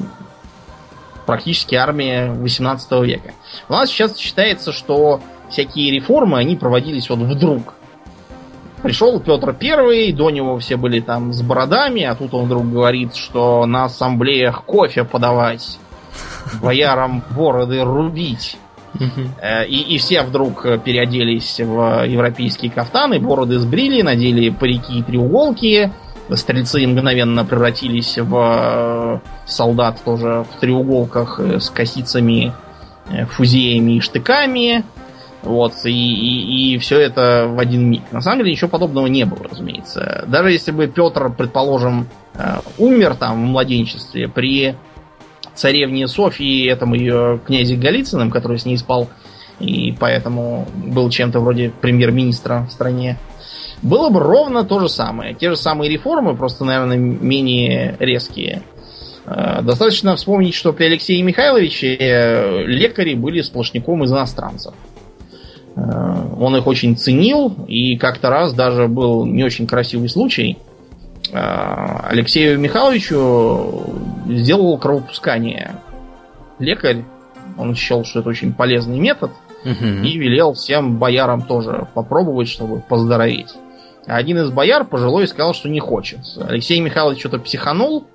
практически 1.25 1.75
армия 1.75 2.31
18 2.31 2.91
века. 3.03 3.33
У 3.69 3.73
нас 3.73 3.89
сейчас 3.89 4.17
считается, 4.17 4.71
что 4.71 5.21
всякие 5.49 5.91
реформы, 5.91 6.37
они 6.37 6.55
проводились 6.55 7.09
вот 7.09 7.19
вдруг. 7.19 7.73
Пришел 8.83 9.19
Петр 9.19 9.53
Первый, 9.53 10.11
до 10.11 10.29
него 10.29 10.59
все 10.59 10.75
были 10.77 10.99
там 10.99 11.33
с 11.33 11.41
бородами, 11.41 12.03
а 12.03 12.15
тут 12.15 12.33
он 12.33 12.45
вдруг 12.45 12.69
говорит, 12.69 13.15
что 13.15 13.65
на 13.65 13.85
ассамблеях 13.85 14.63
кофе 14.63 15.03
подавать, 15.03 15.79
боярам 16.61 17.23
бороды 17.35 17.83
рубить. 17.83 18.57
Э, 19.41 19.65
И, 19.67 19.95
и 19.95 19.97
все 19.97 20.21
вдруг 20.23 20.65
э, 20.65 20.77
переоделись 20.77 21.59
в 21.59 22.05
европейские 22.05 22.71
кафтаны, 22.71 23.19
бороды 23.19 23.59
сбрили, 23.59 24.01
надели 24.01 24.49
парики 24.49 24.99
и 24.99 25.03
треуголки. 25.03 25.91
Стрельцы 26.33 26.85
мгновенно 26.87 27.45
превратились 27.45 28.17
в 28.17 28.35
э, 28.35 29.19
солдат 29.45 30.03
тоже 30.03 30.45
в 30.49 30.59
треуголках 30.59 31.39
с 31.39 31.69
косицами, 31.69 32.53
фузеями 33.29 33.97
и 33.97 33.99
штыками. 33.99 34.83
Вот, 35.43 35.73
и, 35.85 36.73
и, 36.73 36.77
все 36.79 36.99
это 36.99 37.45
в 37.47 37.59
один 37.59 37.87
миг. 37.87 38.01
На 38.11 38.21
самом 38.21 38.39
деле 38.39 38.51
ничего 38.51 38.67
подобного 38.67 39.05
не 39.05 39.25
было, 39.25 39.43
разумеется. 39.47 40.25
Даже 40.27 40.51
если 40.51 40.71
бы 40.71 40.87
Петр, 40.87 41.29
предположим, 41.29 42.07
умер 42.79 43.13
там 43.13 43.35
в 43.35 43.49
младенчестве 43.51 44.27
при 44.27 44.75
царевне 45.55 46.07
Софии, 46.07 46.69
этому 46.69 46.95
ее 46.95 47.39
князе 47.45 47.75
Голицыным, 47.75 48.31
который 48.31 48.59
с 48.59 48.65
ней 48.65 48.77
спал, 48.77 49.09
и 49.59 49.95
поэтому 49.99 50.67
был 50.75 51.09
чем-то 51.09 51.39
вроде 51.39 51.71
премьер-министра 51.81 52.67
в 52.69 52.71
стране, 52.71 53.17
было 53.81 54.09
бы 54.09 54.19
ровно 54.19 54.63
то 54.63 54.79
же 54.79 54.89
самое. 54.89 55.33
Те 55.33 55.49
же 55.49 55.55
самые 55.55 55.89
реформы, 55.89 56.35
просто, 56.35 56.65
наверное, 56.65 56.97
менее 56.97 57.95
резкие. 57.99 58.63
Э, 59.25 59.61
Достаточно 59.61 60.15
вспомнить, 60.15 60.55
что 60.55 60.73
при 60.73 60.85
Алексее 60.85 61.21
Михайловиче 61.21 61.95
э, 61.95 62.63
лекари 62.65 63.15
были 63.15 63.41
сплошняком 63.41 64.03
из 64.03 64.11
иностранцев. 64.11 64.73
Э, 65.75 65.81
Он 66.39 66.55
их 66.55 66.67
очень 66.67 66.97
ценил, 66.97 67.53
и 67.67 67.97
как-то 67.97 68.29
раз 68.29 68.53
даже 68.53 68.87
был 68.87 69.25
не 69.25 69.43
очень 69.43 69.67
красивый 69.67 70.09
случай. 70.09 70.57
Э, 71.35 72.07
Алексею 72.09 72.59
Михайловичу 72.59 73.83
сделал 74.27 74.77
кровопускание 74.77 75.75
лекарь. 76.59 77.03
Он 77.57 77.75
счел, 77.75 78.03
что 78.05 78.19
это 78.21 78.29
очень 78.29 78.53
полезный 78.53 78.99
метод, 78.99 79.31
и 80.05 80.17
велел 80.17 80.53
всем 80.53 80.97
боярам 80.97 81.41
тоже 81.41 81.87
попробовать, 81.93 82.47
чтобы 82.49 82.79
поздороветь. 82.81 83.53
Один 84.05 84.37
из 84.39 84.51
бояр 84.51 84.85
пожилой 84.85 85.27
сказал, 85.27 85.53
что 85.53 85.67
не 85.69 85.79
хочет. 85.79 86.19
Алексей 86.39 86.79
Михайлович 86.79 87.19
что-то 87.19 87.39
психанул, 87.39 88.05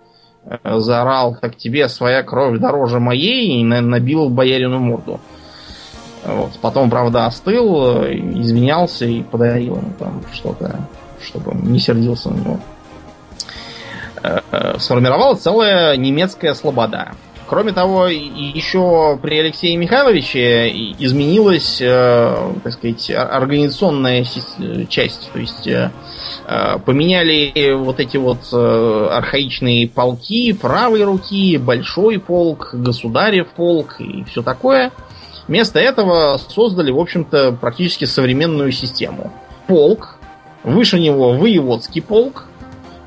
э, 0.44 0.78
заорал, 0.78 1.34
как 1.40 1.56
тебе 1.56 1.88
своя 1.88 2.22
кровь 2.22 2.58
дороже 2.60 3.00
моей, 3.00 3.60
и 3.60 3.64
на- 3.64 3.80
набил 3.80 4.28
боярину 4.30 4.78
морду. 4.78 5.20
Вот. 6.24 6.52
Потом, 6.60 6.88
правда, 6.90 7.26
остыл, 7.26 8.04
э, 8.04 8.14
извинялся 8.14 9.04
и 9.06 9.22
подарил 9.22 9.76
ему 9.76 9.92
там 9.98 10.22
что-то, 10.32 10.80
чтобы 11.22 11.52
не 11.54 11.78
сердился 11.80 12.30
на 12.30 12.36
него. 12.36 12.60
Э, 14.22 14.40
Сформировалась 14.78 15.40
целая 15.40 15.96
немецкая 15.96 16.54
слобода. 16.54 17.12
Кроме 17.46 17.72
того, 17.72 18.06
еще 18.06 19.18
при 19.20 19.40
Алексее 19.40 19.76
Михайловиче 19.76 20.68
изменилась, 20.98 21.78
э, 21.80 22.52
так 22.62 22.72
сказать, 22.74 23.10
ор- 23.10 23.32
организационная 23.32 24.24
часть. 24.88 25.30
То 25.32 25.38
есть 25.40 25.66
э, 25.66 25.90
поменяли 26.84 27.72
вот 27.74 27.98
эти 27.98 28.18
вот 28.18 28.52
архаичные 28.52 29.88
полки 29.88 30.52
правой 30.52 31.02
руки, 31.04 31.56
большой 31.56 32.18
полк, 32.20 32.70
государев 32.72 33.48
полк 33.48 33.96
и 34.00 34.22
все 34.24 34.42
такое. 34.42 34.92
Вместо 35.48 35.80
этого 35.80 36.38
создали, 36.48 36.92
в 36.92 36.98
общем-то, 37.00 37.52
практически 37.60 38.04
современную 38.04 38.70
систему. 38.70 39.32
Полк, 39.66 40.16
выше 40.62 41.00
него 41.00 41.32
воеводский 41.32 42.02
полк, 42.02 42.44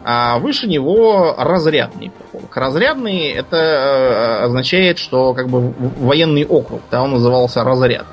а 0.04 0.40
выше 0.40 0.68
него 0.68 1.36
разрядный 1.38 2.12
полк. 2.32 2.56
Разрядный 2.56 3.30
это 3.30 3.58
э, 3.58 4.44
означает, 4.46 4.98
что 4.98 5.34
как 5.34 5.50
бы 5.50 5.74
военный 5.98 6.46
округ, 6.46 6.82
да, 6.92 7.02
он 7.04 7.12
назывался 7.12 7.64
разряд. 7.64 8.06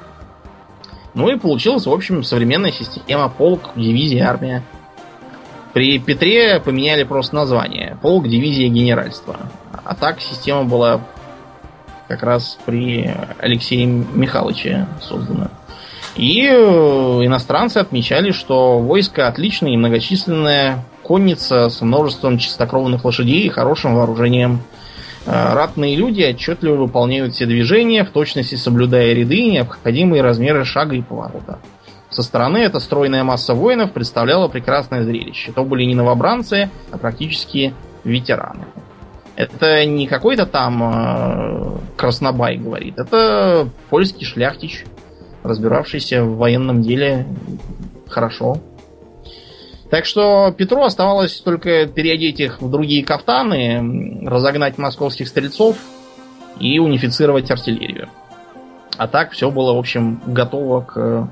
Ну 1.14 1.28
и 1.28 1.36
получилась, 1.36 1.86
в 1.86 1.92
общем, 1.92 2.22
современная 2.22 2.70
система 2.70 3.28
полк, 3.28 3.70
дивизия, 3.74 4.28
армия. 4.28 4.62
При 5.72 5.98
Петре 5.98 6.60
поменяли 6.60 7.04
просто 7.04 7.34
название. 7.34 7.96
Полк, 8.02 8.28
дивизия, 8.28 8.68
генеральство. 8.68 9.36
А 9.84 9.94
так 9.94 10.20
система 10.20 10.64
была 10.64 11.00
как 12.08 12.22
раз 12.22 12.58
при 12.64 13.12
Алексее 13.38 13.86
Михайловиче 13.86 14.86
создана. 15.00 15.50
И 16.16 16.44
э, 16.44 16.52
иностранцы 16.52 17.78
отмечали, 17.78 18.32
что 18.32 18.78
войско 18.78 19.28
отличное 19.28 19.72
и 19.72 19.76
многочисленное, 19.76 20.84
конница 21.10 21.70
с 21.70 21.80
множеством 21.80 22.38
чистокровных 22.38 23.04
лошадей 23.04 23.42
и 23.42 23.48
хорошим 23.48 23.96
вооружением. 23.96 24.60
Э, 25.26 25.54
Ратные 25.54 25.96
люди 25.96 26.22
отчетливо 26.22 26.76
выполняют 26.76 27.34
все 27.34 27.46
движения, 27.46 28.04
в 28.04 28.10
точности 28.10 28.54
соблюдая 28.54 29.12
ряды 29.12 29.34
и 29.34 29.50
необходимые 29.50 30.22
размеры 30.22 30.64
шага 30.64 30.94
и 30.94 31.02
поворота. 31.02 31.58
Со 32.10 32.22
стороны 32.22 32.58
эта 32.58 32.78
стройная 32.78 33.24
масса 33.24 33.54
воинов 33.54 33.90
представляла 33.90 34.46
прекрасное 34.46 35.02
зрелище. 35.02 35.50
То 35.50 35.64
были 35.64 35.82
не 35.82 35.96
новобранцы, 35.96 36.70
а 36.92 36.96
практически 36.96 37.74
ветераны. 38.04 38.66
Это 39.34 39.84
не 39.86 40.06
какой-то 40.06 40.46
там 40.46 40.80
э, 40.80 41.78
краснобай 41.96 42.56
говорит, 42.56 43.00
это 43.00 43.68
польский 43.88 44.24
шляхтич, 44.24 44.84
разбиравшийся 45.42 46.22
в 46.22 46.36
военном 46.36 46.82
деле 46.82 47.26
хорошо. 48.08 48.58
Так 49.90 50.04
что 50.04 50.54
Петру 50.56 50.82
оставалось 50.82 51.40
только 51.40 51.86
переодеть 51.86 52.38
их 52.38 52.62
в 52.62 52.70
другие 52.70 53.04
кафтаны, 53.04 54.24
разогнать 54.24 54.78
московских 54.78 55.26
стрельцов 55.26 55.76
и 56.60 56.78
унифицировать 56.78 57.50
артиллерию. 57.50 58.08
А 58.96 59.08
так 59.08 59.32
все 59.32 59.50
было, 59.50 59.74
в 59.74 59.78
общем, 59.78 60.20
готово 60.26 60.82
к 60.82 61.28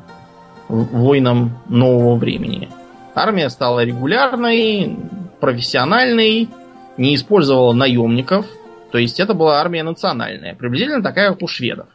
войнам 0.69 1.59
нового 1.69 2.17
времени. 2.17 2.69
Армия 3.15 3.49
стала 3.49 3.85
регулярной, 3.85 4.97
профессиональной, 5.41 6.49
не 6.97 7.15
использовала 7.15 7.73
наемников. 7.73 8.47
То 8.91 8.99
есть 8.99 9.21
это 9.21 9.35
была 9.35 9.61
армия 9.61 9.83
национальная. 9.83 10.55
Приблизительно 10.55 11.03
такая, 11.03 11.31
как 11.31 11.43
у 11.43 11.47
шведов. 11.47 11.87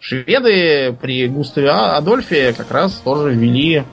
Шведы 0.00 0.96
при 1.00 1.28
Густаве 1.28 1.70
Адольфе 1.70 2.52
как 2.52 2.70
раз 2.72 2.94
тоже 2.94 3.32
ввели 3.32 3.76
э, 3.76 3.84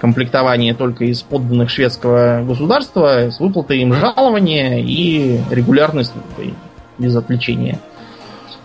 комплектование 0.00 0.74
только 0.74 1.04
из 1.04 1.22
подданных 1.22 1.70
шведского 1.70 2.44
государства 2.46 3.30
с 3.30 3.40
выплатой 3.40 3.78
им 3.78 3.94
жалования 3.94 4.78
и 4.78 5.40
регулярной 5.50 6.04
службой 6.04 6.54
без 6.98 7.16
отвлечения 7.16 7.78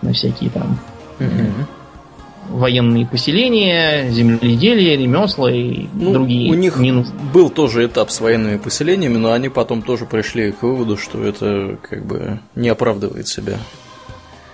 на 0.02 0.12
всякие 0.12 0.50
там 0.50 0.78
угу. 1.18 2.58
военные 2.58 3.06
поселения, 3.06 4.10
земледелие, 4.10 4.96
ремесла 4.96 5.50
и 5.50 5.86
ну, 5.94 6.12
другие. 6.12 6.50
У 6.50 6.54
них 6.54 6.76
минусы. 6.76 7.12
был 7.32 7.48
тоже 7.48 7.86
этап 7.86 8.10
с 8.10 8.20
военными 8.20 8.58
поселениями, 8.58 9.16
но 9.16 9.32
они 9.32 9.48
потом 9.48 9.80
тоже 9.80 10.04
пришли 10.04 10.52
к 10.52 10.62
выводу, 10.62 10.96
что 10.96 11.24
это 11.24 11.78
как 11.80 12.04
бы 12.04 12.40
не 12.54 12.68
оправдывает 12.68 13.26
себя. 13.26 13.58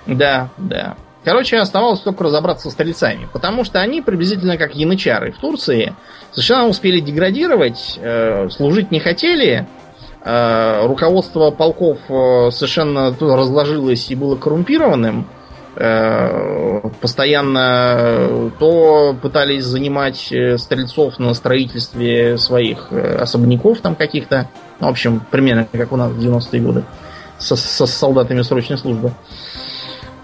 Да, 0.06 0.50
да. 0.56 0.96
Короче, 1.24 1.58
оставалось 1.58 2.00
только 2.00 2.24
разобраться 2.24 2.70
с 2.70 2.72
стрельцами, 2.72 3.28
потому 3.32 3.64
что 3.64 3.80
они 3.80 4.00
приблизительно 4.00 4.56
как 4.56 4.74
янычары 4.74 5.32
в 5.32 5.36
Турции 5.36 5.94
совершенно 6.30 6.66
успели 6.66 7.00
деградировать, 7.00 7.98
э, 8.00 8.48
служить 8.48 8.90
не 8.90 9.00
хотели, 9.00 9.66
э, 10.24 10.86
руководство 10.86 11.50
полков 11.50 11.98
э, 12.08 12.50
совершенно 12.52 13.14
разложилось 13.20 14.10
и 14.10 14.14
было 14.14 14.36
коррумпированным, 14.36 15.26
э, 15.76 16.80
постоянно 17.02 18.50
то 18.58 19.14
пытались 19.20 19.64
занимать 19.64 20.32
э, 20.32 20.56
стрельцов 20.56 21.18
на 21.18 21.34
строительстве 21.34 22.38
своих 22.38 22.86
э, 22.92 23.16
особняков 23.16 23.80
там 23.80 23.94
каких-то, 23.94 24.48
ну, 24.80 24.86
в 24.86 24.90
общем, 24.90 25.20
примерно 25.30 25.66
как 25.70 25.92
у 25.92 25.96
нас 25.96 26.12
в 26.12 26.18
90-е 26.18 26.62
годы 26.62 26.84
со, 27.36 27.56
со 27.56 27.86
солдатами 27.86 28.40
срочной 28.40 28.78
службы 28.78 29.12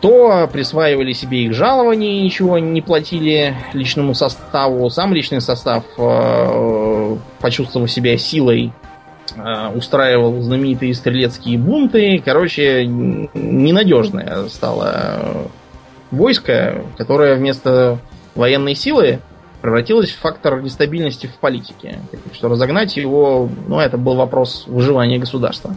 то 0.07 0.49
присваивали 0.53 1.13
себе 1.13 1.47
их 1.47 1.53
жалования, 1.53 2.23
ничего 2.23 2.61
не 2.61 2.81
платили 2.81 3.57
личному 3.73 4.15
составу. 4.15 4.89
Сам 4.89 5.13
личный 5.13 5.41
состав, 5.41 5.83
э, 5.99 7.17
почувствовав 7.41 7.91
себя 7.91 8.17
силой, 8.17 8.71
э, 9.35 9.69
устраивал 9.75 10.41
знаменитые 10.43 10.95
стрелецкие 10.95 11.59
бунты. 11.59 12.23
Короче, 12.25 12.87
ненадежное 12.87 14.49
стало 14.49 15.49
войско, 16.13 16.85
которое 16.97 17.35
вместо 17.35 17.99
военной 18.37 18.77
силы 18.77 19.19
превратилось 19.61 20.13
в 20.13 20.21
фактор 20.21 20.63
нестабильности 20.63 21.27
в 21.27 21.35
политике. 21.41 21.99
Что 22.33 22.49
разогнать 22.49 22.97
его, 22.97 23.49
ну, 23.67 23.81
это 23.81 23.99
был 23.99 24.15
вопрос 24.15 24.67
выживания 24.69 25.19
государства. 25.19 25.75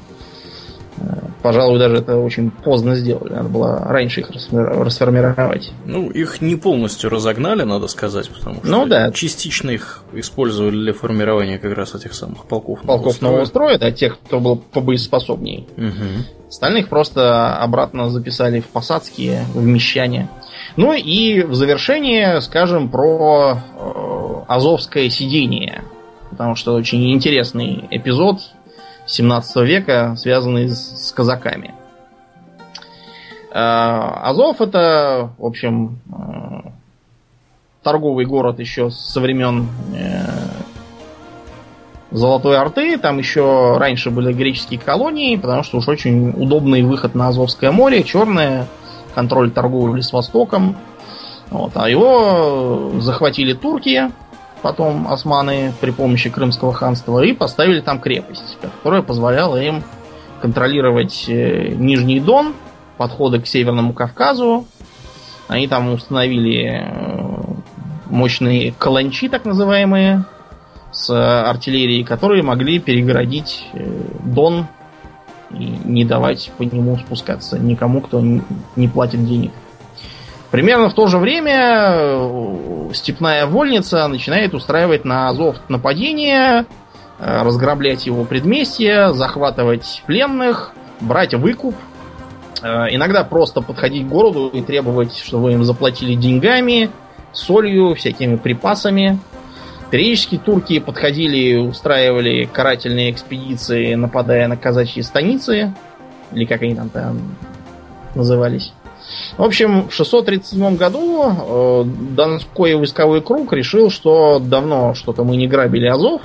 Пожалуй, 1.41 1.79
даже 1.79 1.95
это 1.97 2.17
очень 2.17 2.51
поздно 2.51 2.95
сделали. 2.95 3.33
Надо 3.33 3.49
было 3.49 3.79
раньше 3.85 4.21
их 4.21 4.29
расформировать. 4.51 5.71
Ну, 5.85 6.09
их 6.09 6.41
не 6.41 6.55
полностью 6.55 7.09
разогнали, 7.09 7.63
надо 7.63 7.87
сказать, 7.87 8.29
потому 8.29 8.57
что 8.57 8.67
ну, 8.67 8.85
да. 8.85 9.11
частично 9.11 9.69
их 9.69 10.03
использовали 10.13 10.75
для 10.75 10.93
формирования 10.93 11.57
как 11.57 11.73
раз 11.77 11.95
этих 11.95 12.13
самых 12.13 12.45
полков, 12.45 12.81
полков 12.81 13.21
нового 13.21 13.45
строя. 13.45 13.77
да, 13.77 13.91
тех, 13.91 14.19
кто 14.19 14.39
был 14.39 14.57
побоеспособнее. 14.57 15.65
Угу. 15.77 16.49
Остальных 16.49 16.89
просто 16.89 17.55
обратно 17.57 18.09
записали 18.09 18.59
в 18.59 18.67
посадские, 18.67 19.45
в 19.53 19.63
мещане. 19.63 20.29
Ну 20.75 20.93
и 20.93 21.43
в 21.43 21.53
завершение 21.53 22.41
скажем 22.41 22.89
про 22.89 23.53
э, 23.53 24.43
Азовское 24.47 25.09
сидение. 25.09 25.83
Потому 26.31 26.55
что 26.55 26.73
очень 26.73 27.11
интересный 27.13 27.85
эпизод 27.91 28.39
17 29.09 29.55
века, 29.65 30.15
связанный 30.17 30.69
с, 30.69 31.07
с 31.07 31.11
казаками. 31.11 31.73
А, 33.51 34.29
Азов 34.29 34.61
это, 34.61 35.31
в 35.37 35.45
общем, 35.45 35.99
э, 36.11 36.69
торговый 37.81 38.25
город 38.25 38.59
еще 38.59 38.91
со 38.91 39.19
времен 39.19 39.67
э, 39.95 40.25
Золотой 42.11 42.57
Арты. 42.57 42.97
Там 42.97 43.17
еще 43.17 43.77
раньше 43.77 44.11
были 44.11 44.31
греческие 44.31 44.79
колонии, 44.79 45.35
потому 45.35 45.63
что 45.63 45.77
уж 45.77 45.87
очень 45.87 46.29
удобный 46.29 46.83
выход 46.83 47.15
на 47.15 47.29
Азовское 47.29 47.71
море, 47.71 48.03
черное, 48.03 48.67
контроль 49.15 49.51
торговли 49.51 50.01
с 50.01 50.13
Востоком. 50.13 50.77
Вот. 51.49 51.71
А 51.75 51.89
его 51.89 52.91
захватили 52.99 53.53
турки, 53.53 54.11
потом 54.61 55.07
османы 55.07 55.73
при 55.79 55.91
помощи 55.91 56.29
Крымского 56.29 56.73
ханства 56.73 57.23
и 57.23 57.33
поставили 57.33 57.81
там 57.81 57.99
крепость, 57.99 58.57
которая 58.61 59.01
позволяла 59.01 59.61
им 59.61 59.83
контролировать 60.41 61.25
э, 61.27 61.69
Нижний 61.75 62.19
Дон, 62.19 62.53
подходы 62.97 63.39
к 63.39 63.47
Северному 63.47 63.93
Кавказу. 63.93 64.65
Они 65.47 65.67
там 65.67 65.91
установили 65.91 66.83
э, 66.83 67.39
мощные 68.05 68.73
каланчи, 68.77 69.29
так 69.29 69.45
называемые, 69.45 70.25
с 70.91 71.09
артиллерией, 71.09 72.03
которые 72.03 72.43
могли 72.43 72.79
перегородить 72.79 73.65
э, 73.73 74.01
Дон 74.23 74.67
и 75.51 75.79
не 75.83 76.05
давать 76.05 76.51
по 76.57 76.63
нему 76.63 76.97
спускаться 76.97 77.57
никому, 77.57 78.01
кто 78.01 78.21
не 78.21 78.87
платит 78.87 79.25
денег. 79.25 79.51
Примерно 80.51 80.89
в 80.89 80.93
то 80.95 81.07
же 81.07 81.19
время 81.19 81.91
э, 81.93 82.89
степная 82.93 83.45
вольница 83.45 84.07
начинает 84.07 84.55
устраивать 84.55 85.05
на 85.05 85.29
Азов 85.29 85.57
нападение, 85.69 86.65
э, 87.19 87.41
разграблять 87.43 88.07
его 88.07 88.23
предместья, 88.23 89.09
захватывать 89.13 90.01
пленных, 90.07 90.71
брать 91.01 91.35
выкуп. 91.35 91.75
Э, 92.63 92.87
иногда 92.89 93.23
просто 93.23 93.61
подходить 93.61 94.07
к 94.07 94.09
городу 94.09 94.49
и 94.51 94.63
требовать, 94.63 95.15
чтобы 95.17 95.53
им 95.53 95.63
заплатили 95.63 96.15
деньгами, 96.15 96.89
солью, 97.31 97.93
всякими 97.93 98.35
припасами. 98.35 99.19
Периодически 99.91 100.39
турки 100.39 100.79
подходили 100.79 101.37
и 101.37 101.57
устраивали 101.57 102.45
карательные 102.51 103.11
экспедиции, 103.11 103.93
нападая 103.93 104.47
на 104.47 104.57
казачьи 104.57 105.03
станицы, 105.03 105.75
или 106.31 106.45
как 106.45 106.63
они 106.63 106.73
там, 106.73 106.89
там 106.89 107.19
назывались. 108.15 108.73
В 109.37 109.43
общем, 109.43 109.87
в 109.89 109.93
637 109.93 110.75
году 110.75 111.23
э, 111.23 111.83
Донской 112.15 112.75
войсковой 112.75 113.21
круг 113.21 113.53
решил, 113.53 113.89
что 113.89 114.39
давно 114.39 114.93
что-то 114.93 115.23
мы 115.23 115.37
не 115.37 115.47
грабили 115.47 115.87
Азов. 115.87 116.21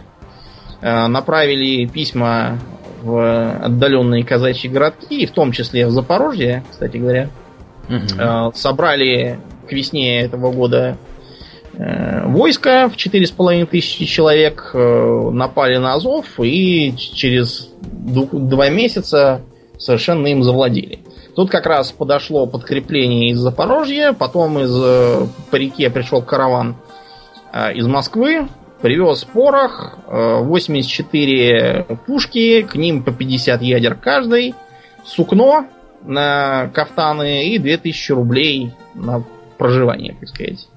Э, 0.81 1.07
направили 1.07 1.87
письма 1.87 2.59
в 3.03 3.65
отдаленные 3.65 4.25
казачьи 4.25 4.71
городки, 4.71 5.27
в 5.27 5.31
том 5.31 5.53
числе 5.53 5.87
в 5.87 5.91
Запорожье, 5.91 6.65
кстати 6.71 6.97
говоря. 6.97 7.29
Угу. 7.89 8.55
Собрали 8.55 9.39
к 9.69 9.73
весне 9.73 10.23
этого 10.23 10.51
года 10.51 10.97
войско 11.75 12.89
в 12.89 12.97
4,5 12.97 13.67
тысячи 13.67 14.07
человек, 14.07 14.71
напали 14.73 15.77
на 15.77 15.93
Азов 15.93 16.41
и 16.41 16.95
через 16.97 17.69
два 17.83 18.71
месяца 18.71 19.43
совершенно 19.77 20.29
им 20.29 20.43
завладели. 20.43 21.01
Тут 21.35 21.51
как 21.51 21.67
раз 21.67 21.91
подошло 21.91 22.47
подкрепление 22.47 23.31
из 23.31 23.39
Запорожья, 23.39 24.13
потом 24.13 24.61
из, 24.61 24.73
э, 24.75 25.27
по 25.51 25.57
реке 25.57 25.91
пришел 25.91 26.23
караван 26.23 26.77
э, 27.53 27.75
из 27.75 27.87
Москвы, 27.87 28.49
привез 28.81 29.25
порох, 29.25 29.99
84 30.07 31.51
э, 31.51 31.97
пушки, 32.07 32.63
к 32.63 32.77
ним 32.77 33.03
по 33.03 33.13
50 33.13 33.63
ядер 33.63 33.97
каждый, 33.97 34.55
сукно 35.05 35.67
на 36.03 36.69
кафтаны 36.69 37.49
и 37.49 37.59
2000 37.59 38.13
рублей 38.13 38.73
на 38.95 39.25
проживание, 39.59 40.15
так 40.21 40.29
сказать. 40.29 40.69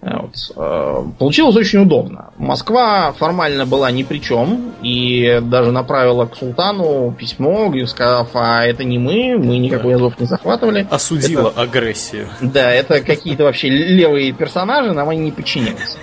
Вот. 0.00 0.34
Э, 0.56 1.04
получилось 1.18 1.56
очень 1.56 1.80
удобно. 1.80 2.30
Москва 2.36 3.12
формально 3.12 3.66
была 3.66 3.90
ни 3.90 4.04
при 4.04 4.18
чем 4.18 4.74
и 4.80 5.40
даже 5.42 5.72
направила 5.72 6.26
к 6.26 6.36
султану 6.36 7.12
письмо, 7.18 7.72
сказав, 7.86 8.28
а 8.34 8.64
это 8.64 8.84
не 8.84 8.98
мы, 8.98 9.36
мы 9.38 9.58
никакой 9.58 9.96
Азов 9.96 10.18
не 10.20 10.26
захватывали. 10.26 10.86
Осудила 10.88 11.48
это... 11.48 11.62
агрессию. 11.62 12.28
Да, 12.40 12.70
это 12.70 13.00
какие-то 13.00 13.42
вообще 13.42 13.70
левые 13.70 14.32
персонажи, 14.32 14.92
нам 14.92 15.08
они 15.08 15.20
не 15.20 15.32
подчиняются. 15.32 15.98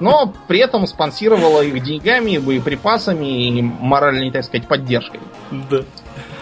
Но 0.00 0.32
при 0.46 0.58
этом 0.58 0.86
спонсировала 0.86 1.62
их 1.62 1.82
деньгами, 1.82 2.36
боеприпасами 2.36 3.48
и 3.48 3.62
моральной, 3.62 4.30
так 4.30 4.44
сказать, 4.44 4.68
поддержкой. 4.68 5.20
Да. 5.70 5.80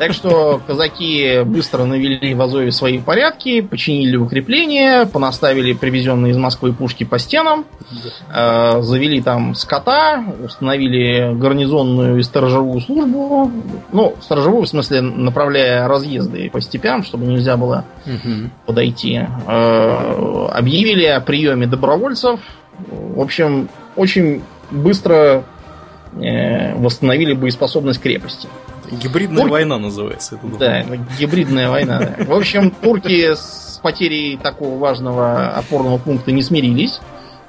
Так 0.03 0.15
что 0.15 0.61
казаки 0.67 1.43
быстро 1.45 1.85
навели 1.85 2.35
в 2.35 2.43
Азове 2.43 2.73
свои 2.73 2.99
порядки, 2.99 3.61
починили 3.61 4.17
укрепления, 4.17 5.07
понаставили 5.07 5.75
привезенные 5.75 6.33
из 6.33 6.37
Москвы 6.37 6.73
пушки 6.73 7.05
по 7.05 7.21
стенам, 7.21 7.67
э, 8.35 8.83
завели 8.83 9.23
там 9.23 9.55
скота, 9.55 10.25
установили 10.45 11.33
гарнизонную 11.39 12.19
и 12.19 12.23
сторожевую 12.25 12.81
службу. 12.81 13.53
Ну, 13.93 14.17
сторожевую, 14.21 14.65
в 14.65 14.69
смысле, 14.69 15.03
направляя 15.03 15.87
разъезды 15.87 16.51
по 16.51 16.61
степям, 16.61 17.05
чтобы 17.05 17.27
нельзя 17.27 17.57
было 17.57 17.85
Мгм. 18.05 18.51
подойти. 18.67 19.21
Э, 19.47 20.49
объявили 20.53 21.05
о 21.05 21.21
приеме 21.21 21.69
добровольцев. 21.69 22.41
В 22.89 23.21
общем, 23.21 23.69
очень 23.95 24.43
быстро 24.73 25.45
восстановили 26.15 27.33
боеспособность 27.35 28.01
крепости. 28.01 28.49
Гибридная 28.91 29.43
Турки- 29.45 29.51
война 29.51 29.79
называется. 29.79 30.37
это 30.37 30.59
Да, 30.59 30.85
гибридная 31.19 31.71
война. 31.71 31.99
да. 32.19 32.25
В 32.25 32.33
общем, 32.35 32.71
турки 32.71 33.35
с 33.35 33.81
потерей 33.83 34.37
такого 34.37 34.79
важного 34.79 35.49
опорного 35.51 35.97
пункта 35.99 36.31
не 36.33 36.43
смирились. 36.43 37.01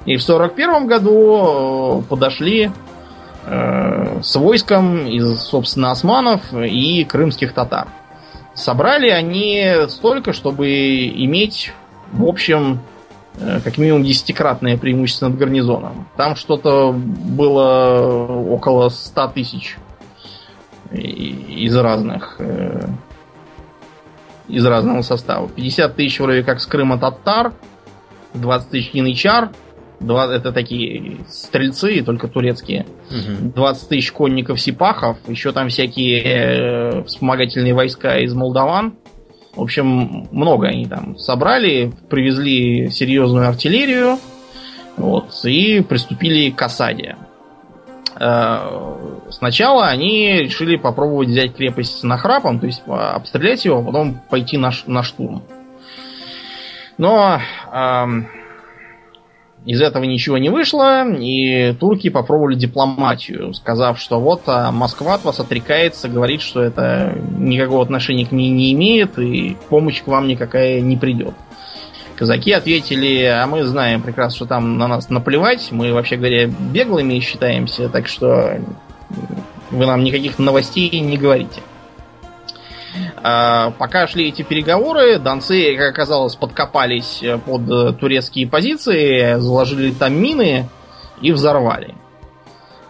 И 0.06 0.16
в 0.16 0.22
41 0.22 0.86
году 0.86 2.00
э, 2.00 2.08
подошли 2.08 2.70
э, 3.46 4.20
с 4.22 4.36
войском 4.36 5.06
из, 5.06 5.40
собственно, 5.40 5.90
османов 5.90 6.40
и 6.52 7.04
крымских 7.04 7.52
татар. 7.52 7.88
Собрали 8.54 9.08
они 9.10 9.86
столько, 9.88 10.32
чтобы 10.32 10.68
иметь, 11.08 11.72
в 12.12 12.24
общем, 12.26 12.74
э, 12.74 12.93
как 13.38 13.78
минимум 13.78 14.04
десятикратное 14.04 14.76
преимущество 14.78 15.28
над 15.28 15.38
гарнизоном. 15.38 16.06
Там 16.16 16.36
что-то 16.36 16.92
было 16.92 18.26
около 18.48 18.88
100 18.88 19.28
тысяч 19.28 19.76
из 20.92 21.76
разных 21.76 22.36
э, 22.38 22.86
из 24.48 24.64
разного 24.64 25.02
состава. 25.02 25.48
50 25.48 25.96
тысяч 25.96 26.20
вроде 26.20 26.42
как 26.42 26.60
с 26.60 26.66
Крыма 26.66 26.98
татар, 26.98 27.52
20 28.34 28.70
тысяч 28.70 28.90
янычар, 28.92 29.50
два- 30.00 30.32
это 30.32 30.52
такие 30.52 31.18
стрельцы, 31.28 32.02
только 32.04 32.28
турецкие. 32.28 32.86
Мгм. 33.10 33.50
20 33.52 33.88
тысяч 33.88 34.12
конников 34.12 34.60
сипахов, 34.60 35.16
еще 35.26 35.52
там 35.52 35.68
всякие 35.68 36.22
э, 36.22 37.02
вспомогательные 37.04 37.74
войска 37.74 38.18
из 38.18 38.34
молдаван. 38.34 38.94
В 39.56 39.62
общем, 39.62 40.28
много 40.30 40.68
они 40.68 40.86
там 40.86 41.16
собрали, 41.18 41.92
привезли 42.08 42.90
серьезную 42.90 43.48
артиллерию, 43.48 44.18
вот, 44.96 45.44
и 45.44 45.80
приступили 45.80 46.50
к 46.50 46.60
осаде. 46.62 47.16
Э, 48.18 48.94
Сначала 49.30 49.88
они 49.88 50.32
решили 50.38 50.76
попробовать 50.76 51.28
взять 51.28 51.56
крепость 51.56 52.04
нахрапом, 52.04 52.60
то 52.60 52.66
есть 52.66 52.82
обстрелять 52.86 53.64
его, 53.64 53.78
а 53.78 53.82
потом 53.82 54.20
пойти 54.30 54.56
на, 54.58 54.70
на 54.86 55.02
штурм. 55.02 55.42
Но 56.98 57.40
ам, 57.70 58.28
из 59.64 59.80
этого 59.80 60.04
ничего 60.04 60.36
не 60.36 60.50
вышло, 60.50 61.08
и 61.10 61.72
турки 61.74 62.10
попробовали 62.10 62.54
дипломатию, 62.54 63.54
сказав, 63.54 63.98
что 63.98 64.20
вот 64.20 64.42
а, 64.46 64.70
Москва 64.70 65.14
от 65.14 65.24
вас 65.24 65.40
отрекается, 65.40 66.08
говорит, 66.08 66.42
что 66.42 66.62
это 66.62 67.16
никакого 67.38 67.82
отношения 67.82 68.26
к 68.26 68.32
ней 68.32 68.50
не 68.50 68.72
имеет, 68.74 69.18
и 69.18 69.56
помощь 69.70 70.02
к 70.02 70.06
вам 70.06 70.28
никакая 70.28 70.80
не 70.80 70.96
придет. 70.96 71.34
Казаки 72.16 72.52
ответили, 72.52 73.24
а 73.24 73.46
мы 73.46 73.64
знаем 73.64 74.02
прекрасно, 74.02 74.36
что 74.36 74.46
там 74.46 74.76
на 74.76 74.86
нас 74.86 75.08
наплевать, 75.08 75.68
мы, 75.72 75.92
вообще 75.92 76.16
говоря, 76.16 76.46
беглыми 76.46 77.18
считаемся, 77.20 77.88
так 77.88 78.06
что 78.06 78.60
вы 79.70 79.86
нам 79.86 80.04
никаких 80.04 80.38
новостей 80.38 81.00
не 81.00 81.16
говорите. 81.16 81.62
А, 83.16 83.70
Пока 83.72 84.06
шли 84.06 84.28
эти 84.28 84.42
переговоры, 84.42 85.18
донцы, 85.18 85.76
как 85.76 85.90
оказалось, 85.90 86.36
подкопались 86.36 87.20
э, 87.22 87.38
под 87.38 87.68
э, 87.68 87.92
турецкие 87.94 88.46
позиции, 88.46 89.38
заложили 89.38 89.90
там 89.92 90.14
мины 90.14 90.68
и 91.20 91.32
взорвали 91.32 91.94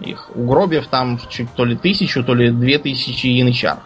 их, 0.01 0.31
угробив 0.35 0.87
там 0.89 1.19
чуть 1.31 1.51
то 1.55 1.65
ли 1.65 1.77
тысячу, 1.77 2.23
то 2.25 2.35
ли 2.35 2.51
две 2.51 2.79
тысячи 2.79 3.27
янычар. 3.27 3.79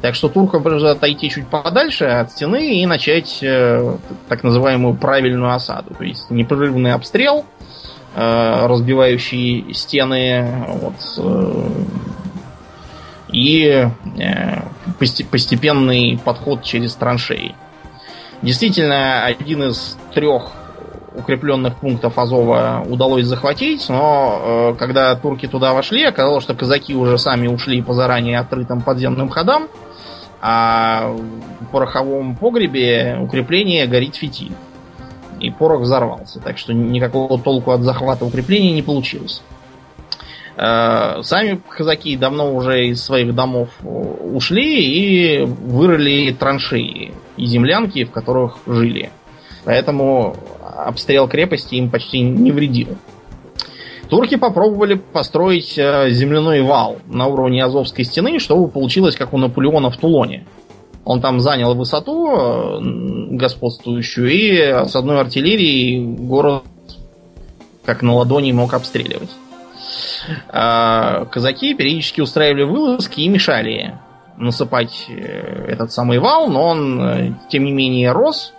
Так 0.00 0.14
что 0.14 0.28
туркам 0.28 0.62
пришлось 0.62 0.96
отойти 0.96 1.28
чуть 1.28 1.46
подальше 1.48 2.06
от 2.06 2.32
стены 2.32 2.80
и 2.80 2.86
начать 2.86 3.38
э, 3.42 3.96
так 4.28 4.42
называемую 4.42 4.94
правильную 4.94 5.52
осаду. 5.52 5.94
То 5.94 6.04
есть 6.04 6.30
непрерывный 6.30 6.92
обстрел, 6.92 7.44
разбивающий 8.16 9.72
стены, 9.72 10.64
вот, 10.66 10.94
и 13.32 13.88
э, 14.18 14.62
посте- 14.98 15.24
постепенный 15.24 16.20
подход 16.24 16.62
через 16.62 16.94
траншеи. 16.94 17.54
Действительно, 18.42 19.24
один 19.24 19.64
из 19.64 19.98
трех 20.14 20.52
укрепленных 21.14 21.76
пунктов 21.76 22.18
Азова 22.18 22.84
удалось 22.88 23.26
захватить, 23.26 23.88
но 23.88 24.72
э, 24.72 24.74
когда 24.78 25.14
турки 25.16 25.46
туда 25.46 25.72
вошли, 25.72 26.04
оказалось, 26.04 26.44
что 26.44 26.54
казаки 26.54 26.94
уже 26.94 27.18
сами 27.18 27.48
ушли 27.48 27.82
по 27.82 27.94
заранее 27.94 28.38
открытым 28.38 28.80
подземным 28.80 29.28
ходам, 29.28 29.68
а 30.40 31.08
в 31.60 31.66
пороховом 31.66 32.36
погребе 32.36 33.18
укрепление 33.20 33.86
горит 33.86 34.16
фитиль. 34.16 34.52
И 35.38 35.50
порох 35.50 35.82
взорвался, 35.82 36.38
так 36.40 36.58
что 36.58 36.72
никакого 36.72 37.38
толку 37.38 37.72
от 37.72 37.82
захвата 37.82 38.24
укрепления 38.24 38.72
не 38.72 38.82
получилось. 38.82 39.42
Э, 40.60 41.22
Сами 41.22 41.58
казаки 41.70 42.16
давно 42.16 42.54
уже 42.54 42.88
из 42.88 43.02
своих 43.02 43.34
домов 43.34 43.70
э, 43.82 43.86
ушли 43.86 45.40
и 45.40 45.44
вырыли 45.44 46.32
траншеи 46.32 47.12
и 47.38 47.46
землянки, 47.46 48.04
в 48.04 48.10
которых 48.10 48.58
жили. 48.66 49.10
Поэтому 49.64 50.36
обстрел 50.76 51.28
крепости 51.28 51.76
им 51.76 51.88
почти 51.88 52.20
не 52.20 52.52
вредил. 52.52 52.98
Турки 54.10 54.36
попробовали 54.36 54.94
построить 54.94 55.78
э, 55.78 56.10
земляной 56.10 56.60
вал 56.60 56.98
на 57.06 57.26
уровне 57.26 57.64
Азовской 57.64 58.04
стены, 58.04 58.38
чтобы 58.38 58.68
получилось 58.68 59.16
как 59.16 59.32
у 59.32 59.38
Наполеона 59.38 59.90
в 59.90 59.96
Тулоне. 59.96 60.46
Он 61.06 61.22
там 61.22 61.40
занял 61.40 61.74
высоту 61.74 62.78
господствующую 63.30 64.30
и 64.30 64.86
с 64.86 64.94
одной 64.94 65.20
артиллерией 65.20 66.04
город 66.04 66.64
как 67.86 68.02
на 68.02 68.12
ладони 68.12 68.52
мог 68.52 68.74
обстреливать. 68.74 69.30
А 70.48 71.24
казаки 71.26 71.74
периодически 71.74 72.20
устраивали 72.20 72.62
вылазки 72.62 73.20
и 73.20 73.28
мешали 73.28 73.94
насыпать 74.36 75.06
э, 75.08 75.66
этот 75.68 75.92
самый 75.92 76.18
вал, 76.18 76.48
но 76.48 76.68
он, 76.68 77.00
э, 77.00 77.32
тем 77.50 77.64
не 77.64 77.72
менее, 77.72 78.12
рос 78.12 78.52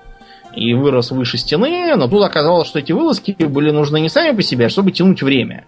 и 0.56 0.74
вырос 0.74 1.12
выше 1.12 1.38
стены, 1.38 1.96
но 1.96 2.08
тут 2.08 2.24
оказалось, 2.24 2.68
что 2.68 2.80
эти 2.80 2.92
вылазки 2.92 3.32
были 3.44 3.72
нужны 3.72 4.00
не 4.00 4.10
сами 4.10 4.36
по 4.36 4.44
себе, 4.44 4.68
а 4.68 4.70
чтобы 4.70 4.92
тянуть 4.92 5.24
время. 5.24 5.66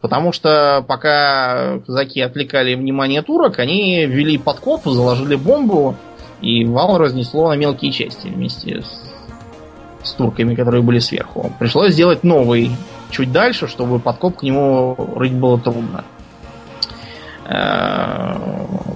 Потому 0.00 0.32
что 0.32 0.84
пока 0.86 1.80
казаки 1.80 2.20
отвлекали 2.20 2.74
внимание 2.74 3.22
турок, 3.22 3.58
они 3.58 4.06
ввели 4.06 4.38
подкоп, 4.38 4.84
заложили 4.84 5.34
бомбу, 5.34 5.96
и 6.40 6.64
вал 6.64 6.98
разнесло 6.98 7.48
на 7.48 7.54
мелкие 7.54 7.90
части 7.90 8.28
вместе 8.28 8.82
с, 8.82 9.12
с 10.04 10.12
турками, 10.12 10.54
которые 10.54 10.82
были 10.82 11.00
сверху. 11.00 11.52
Пришлось 11.58 11.94
сделать 11.94 12.22
новый 12.22 12.70
чуть 13.10 13.32
дальше, 13.32 13.68
чтобы 13.68 13.98
подкоп 14.00 14.38
к 14.38 14.42
нему 14.42 14.96
рыть 15.16 15.34
было 15.34 15.58
трудно. 15.58 16.04
Э, 17.44 18.36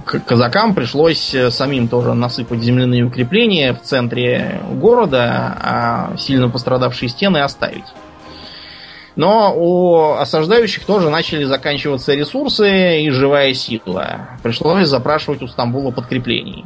К 0.05 0.19
казакам 0.19 0.75
пришлось 0.75 1.33
э, 1.33 1.49
самим 1.49 1.87
тоже 1.87 2.13
насыпать 2.13 2.61
земляные 2.61 3.03
укрепления 3.03 3.73
в 3.73 3.81
центре 3.81 4.61
города, 4.71 5.57
а 5.59 6.17
сильно 6.17 6.49
пострадавшие 6.49 7.09
стены 7.09 7.39
оставить. 7.39 7.85
Но 9.15 9.53
у 9.55 10.13
осаждающих 10.13 10.85
тоже 10.85 11.09
начали 11.09 11.43
заканчиваться 11.43 12.13
ресурсы 12.13 13.01
и 13.01 13.09
живая 13.09 13.53
сила. 13.53 14.29
Пришлось 14.41 14.87
запрашивать 14.87 15.41
у 15.41 15.47
Стамбула 15.47 15.91
подкреплений. 15.91 16.65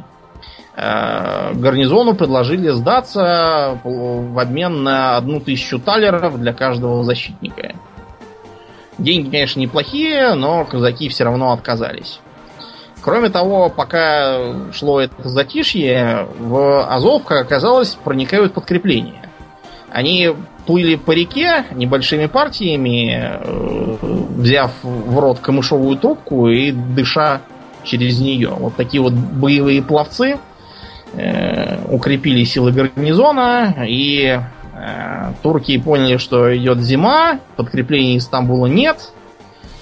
Э, 0.80 1.54
Гарнизону 1.54 2.14
предложили 2.14 2.70
сдаться 2.70 3.80
в 3.82 4.38
обмен 4.38 4.84
на 4.84 5.16
одну 5.16 5.40
тысячу 5.40 5.80
талеров 5.80 6.38
для 6.38 6.52
каждого 6.52 7.02
защитника. 7.02 7.74
Деньги, 8.96 9.28
конечно, 9.28 9.58
неплохие, 9.58 10.34
но 10.34 10.64
казаки 10.64 11.08
все 11.08 11.24
равно 11.24 11.52
отказались. 11.52 12.20
Кроме 13.00 13.28
того, 13.28 13.70
пока 13.70 14.72
шло 14.72 15.00
это 15.00 15.28
затишье, 15.28 16.28
в 16.38 16.84
Азов, 16.88 17.24
как 17.24 17.46
оказалось, 17.46 17.96
проникают 18.04 18.54
подкрепления. 18.54 19.28
Они 19.90 20.32
плыли 20.64 20.94
по 20.94 21.10
реке 21.10 21.64
небольшими 21.72 22.26
партиями, 22.26 23.18
э, 23.20 23.96
взяв 24.36 24.70
в 24.82 25.18
рот 25.18 25.40
камышовую 25.40 25.96
трубку 25.96 26.48
и 26.48 26.70
дыша 26.70 27.40
через 27.82 28.20
нее. 28.20 28.50
Вот 28.50 28.76
такие 28.76 29.02
вот 29.02 29.12
боевые 29.12 29.82
пловцы 29.82 30.38
укрепили 31.88 32.44
силы 32.44 32.72
гарнизона, 32.72 33.74
и 33.86 34.40
э, 34.74 35.32
турки 35.42 35.78
поняли, 35.78 36.16
что 36.18 36.56
идет 36.56 36.78
зима, 36.80 37.40
подкреплений 37.56 38.16
из 38.16 38.24
Стамбула 38.24 38.66
нет, 38.66 39.12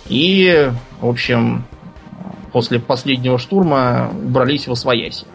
и, 0.08 0.70
в 1.00 1.08
общем, 1.08 1.64
после 2.52 2.78
последнего 2.78 3.38
штурма 3.38 4.10
убрались 4.24 4.68
в 4.68 4.72
Освояси. 4.72 5.26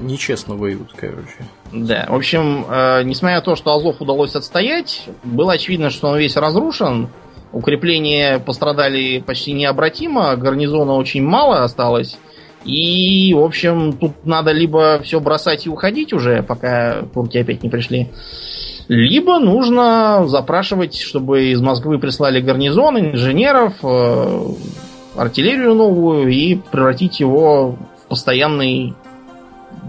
Нечестно 0.00 0.54
воюют, 0.54 0.92
короче. 0.96 1.44
Да, 1.72 2.06
в 2.08 2.14
общем, 2.14 2.64
э, 2.68 3.02
несмотря 3.04 3.36
на 3.36 3.42
то, 3.42 3.56
что 3.56 3.74
Азов 3.74 4.00
удалось 4.00 4.34
отстоять, 4.34 5.08
было 5.24 5.54
очевидно, 5.54 5.90
что 5.90 6.08
он 6.08 6.18
весь 6.18 6.36
разрушен. 6.36 7.08
Укрепления 7.52 8.38
пострадали 8.38 9.20
почти 9.20 9.52
необратимо, 9.52 10.36
гарнизона 10.36 10.92
очень 10.94 11.22
мало 11.22 11.64
осталось. 11.64 12.18
И, 12.64 13.32
в 13.34 13.44
общем, 13.44 13.92
тут 13.92 14.24
надо 14.24 14.52
либо 14.52 15.00
все 15.02 15.20
бросать 15.20 15.66
и 15.66 15.70
уходить 15.70 16.12
уже, 16.12 16.42
пока 16.42 17.02
турки 17.14 17.38
опять 17.38 17.62
не 17.62 17.68
пришли, 17.68 18.08
либо 18.88 19.38
нужно 19.38 20.24
запрашивать, 20.26 20.98
чтобы 20.98 21.50
из 21.50 21.60
Москвы 21.60 21.98
прислали 21.98 22.40
гарнизон, 22.40 22.98
инженеров, 22.98 23.74
э, 23.82 24.46
артиллерию 25.16 25.74
новую 25.74 26.28
и 26.28 26.56
превратить 26.56 27.20
его 27.20 27.76
в 28.02 28.08
постоянный 28.08 28.94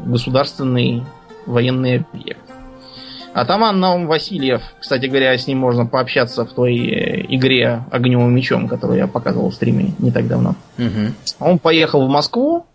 государственный 0.06 1.04
военный 1.46 2.06
объект. 2.12 2.49
Атаман 3.34 3.80
Наум 3.80 4.08
Васильев, 4.08 4.62
кстати 4.80 5.06
говоря, 5.06 5.38
с 5.38 5.48
ним 5.48 5.60
можно 5.60 5.86
пообщаться 5.86 6.46
в 6.46 6.54
той 6.54 6.78
э, 6.78 7.26
игре 7.30 7.84
огневым 7.92 8.34
мечом, 8.34 8.68
которую 8.68 8.98
я 8.98 9.08
показывал 9.08 9.52
в 9.52 9.56
стриме 9.56 9.94
не 10.00 10.12
так 10.12 10.28
давно. 10.28 10.56
Угу. 10.78 11.14
Он 11.40 11.60
поехал 11.60 12.06
в 12.08 12.10
Москву 12.10 12.66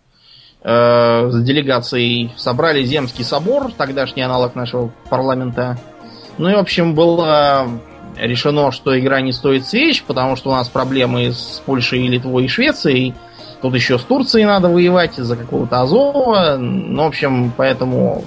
э, 0.63 1.29
с 1.29 1.43
делегацией, 1.43 2.31
собрали 2.37 2.83
Земский 2.83 3.25
собор, 3.25 3.71
тогдашний 3.73 4.23
аналог 4.23 4.55
нашего 4.55 4.91
парламента. 5.09 5.77
Ну 6.37 6.49
и, 6.49 6.55
в 6.55 6.59
общем, 6.59 6.95
было 6.95 7.67
решено, 8.17 8.71
что 8.71 8.97
игра 8.97 9.21
не 9.21 9.33
стоит 9.33 9.65
свеч, 9.65 10.03
потому 10.03 10.35
что 10.35 10.51
у 10.51 10.53
нас 10.53 10.69
проблемы 10.69 11.31
с 11.31 11.61
Польшей, 11.65 12.07
Литвой 12.07 12.45
и 12.45 12.47
Швецией. 12.47 13.13
Тут 13.61 13.73
еще 13.73 13.97
с 13.97 14.03
Турцией 14.03 14.45
надо 14.45 14.69
воевать 14.69 15.17
из-за 15.17 15.35
какого-то 15.35 15.81
Азова. 15.81 16.57
Ну, 16.57 17.03
в 17.03 17.07
общем, 17.07 17.51
поэтому 17.55 18.23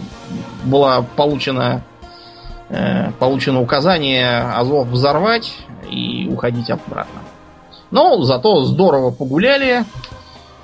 была 0.64 1.02
получена 1.16 1.82
получено 3.18 3.60
указание 3.60 4.40
Азов 4.40 4.88
взорвать 4.88 5.56
и 5.90 6.28
уходить 6.30 6.70
обратно. 6.70 7.22
Но 7.90 8.22
зато 8.22 8.64
здорово 8.64 9.10
погуляли, 9.10 9.84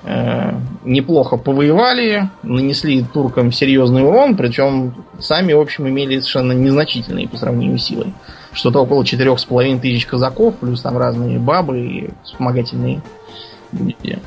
э, 0.03 0.53
неплохо 0.85 1.37
повоевали, 1.37 2.29
нанесли 2.43 3.03
туркам 3.03 3.51
серьезный 3.51 4.07
урон, 4.07 4.37
причем 4.37 5.05
сами, 5.19 5.55
в 5.55 5.61
общем, 5.61 5.89
имели 5.89 6.19
совершенно 6.19 6.53
незначительные 6.53 7.29
по 7.29 7.37
сравнению 7.37 7.79
с 7.79 7.85
силой. 7.85 8.13
Что-то 8.53 8.81
около 8.81 9.05
четырех 9.05 9.41
с 9.41 9.45
половиной 9.45 9.81
тысяч 9.81 10.07
казаков, 10.07 10.57
плюс 10.61 10.83
там 10.83 10.99
разные 10.99 11.39
бабы 11.39 11.81
и 11.81 12.11
вспомогательные 12.23 13.03
люди. 13.73 14.19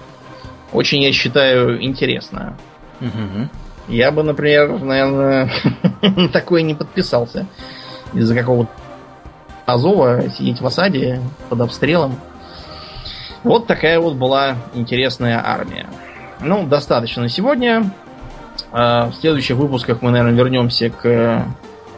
Очень, 0.74 1.04
я 1.04 1.12
считаю, 1.14 1.82
интересно. 1.84 2.58
Угу. 3.00 3.67
Я 3.88 4.12
бы, 4.12 4.24
например, 4.24 4.80
наверное, 4.80 5.50
на 6.02 6.30
такое 6.34 6.62
не 6.62 6.76
подписался. 6.76 7.48
Из-за 8.14 8.36
какого-то 8.36 8.72
Азова 9.66 10.30
сидеть 10.30 10.62
в 10.62 10.66
осаде 10.66 11.22
под 11.50 11.62
обстрелом. 11.62 12.16
Вот 13.44 13.68
такая 13.68 14.00
вот 14.00 14.16
была 14.16 14.56
интересная 14.74 15.42
армия. 15.46 15.88
Ну, 16.40 16.66
достаточно 16.66 17.24
на 17.24 17.30
сегодня. 17.30 17.92
А, 18.72 19.10
в 19.10 19.16
следующих 19.16 19.58
выпусках 19.58 20.02
мы, 20.02 20.12
наверное, 20.12 20.34
вернемся 20.38 20.90
к 20.90 21.46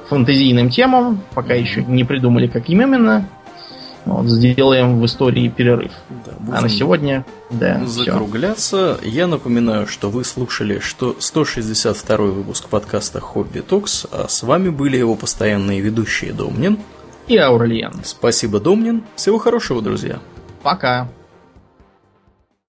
фантазийным 0.10 0.70
темам. 0.70 1.22
Пока 1.34 1.54
еще 1.54 1.84
не 1.84 2.04
придумали, 2.04 2.48
каким 2.48 2.82
именно. 2.82 3.28
Вот, 4.10 4.26
сделаем 4.28 5.00
в 5.00 5.06
истории 5.06 5.50
перерыв. 5.50 5.92
Да, 6.26 6.58
а 6.58 6.62
на 6.62 6.70
сегодня, 6.70 7.26
да, 7.52 7.86
закругляться. 7.86 8.98
Все. 9.00 9.10
Я 9.10 9.28
напоминаю, 9.28 9.86
что 9.86 10.10
вы 10.10 10.24
слушали 10.24 10.80
что 10.80 11.16
162 11.20 12.18
выпуск 12.18 12.70
подкаста 12.70 13.20
Хобби 13.20 13.60
Токс, 13.60 14.08
а 14.12 14.28
с 14.28 14.42
вами 14.42 14.70
были 14.70 14.98
его 14.98 15.14
постоянные 15.16 15.80
ведущие 15.80 16.34
Домнин 16.34 16.80
и 17.28 17.38
Аурлиен. 17.38 18.02
Спасибо, 18.04 18.60
Домнин. 18.60 19.04
Всего 19.16 19.38
хорошего, 19.38 19.80
друзья. 19.80 20.20
Пока. 20.64 21.08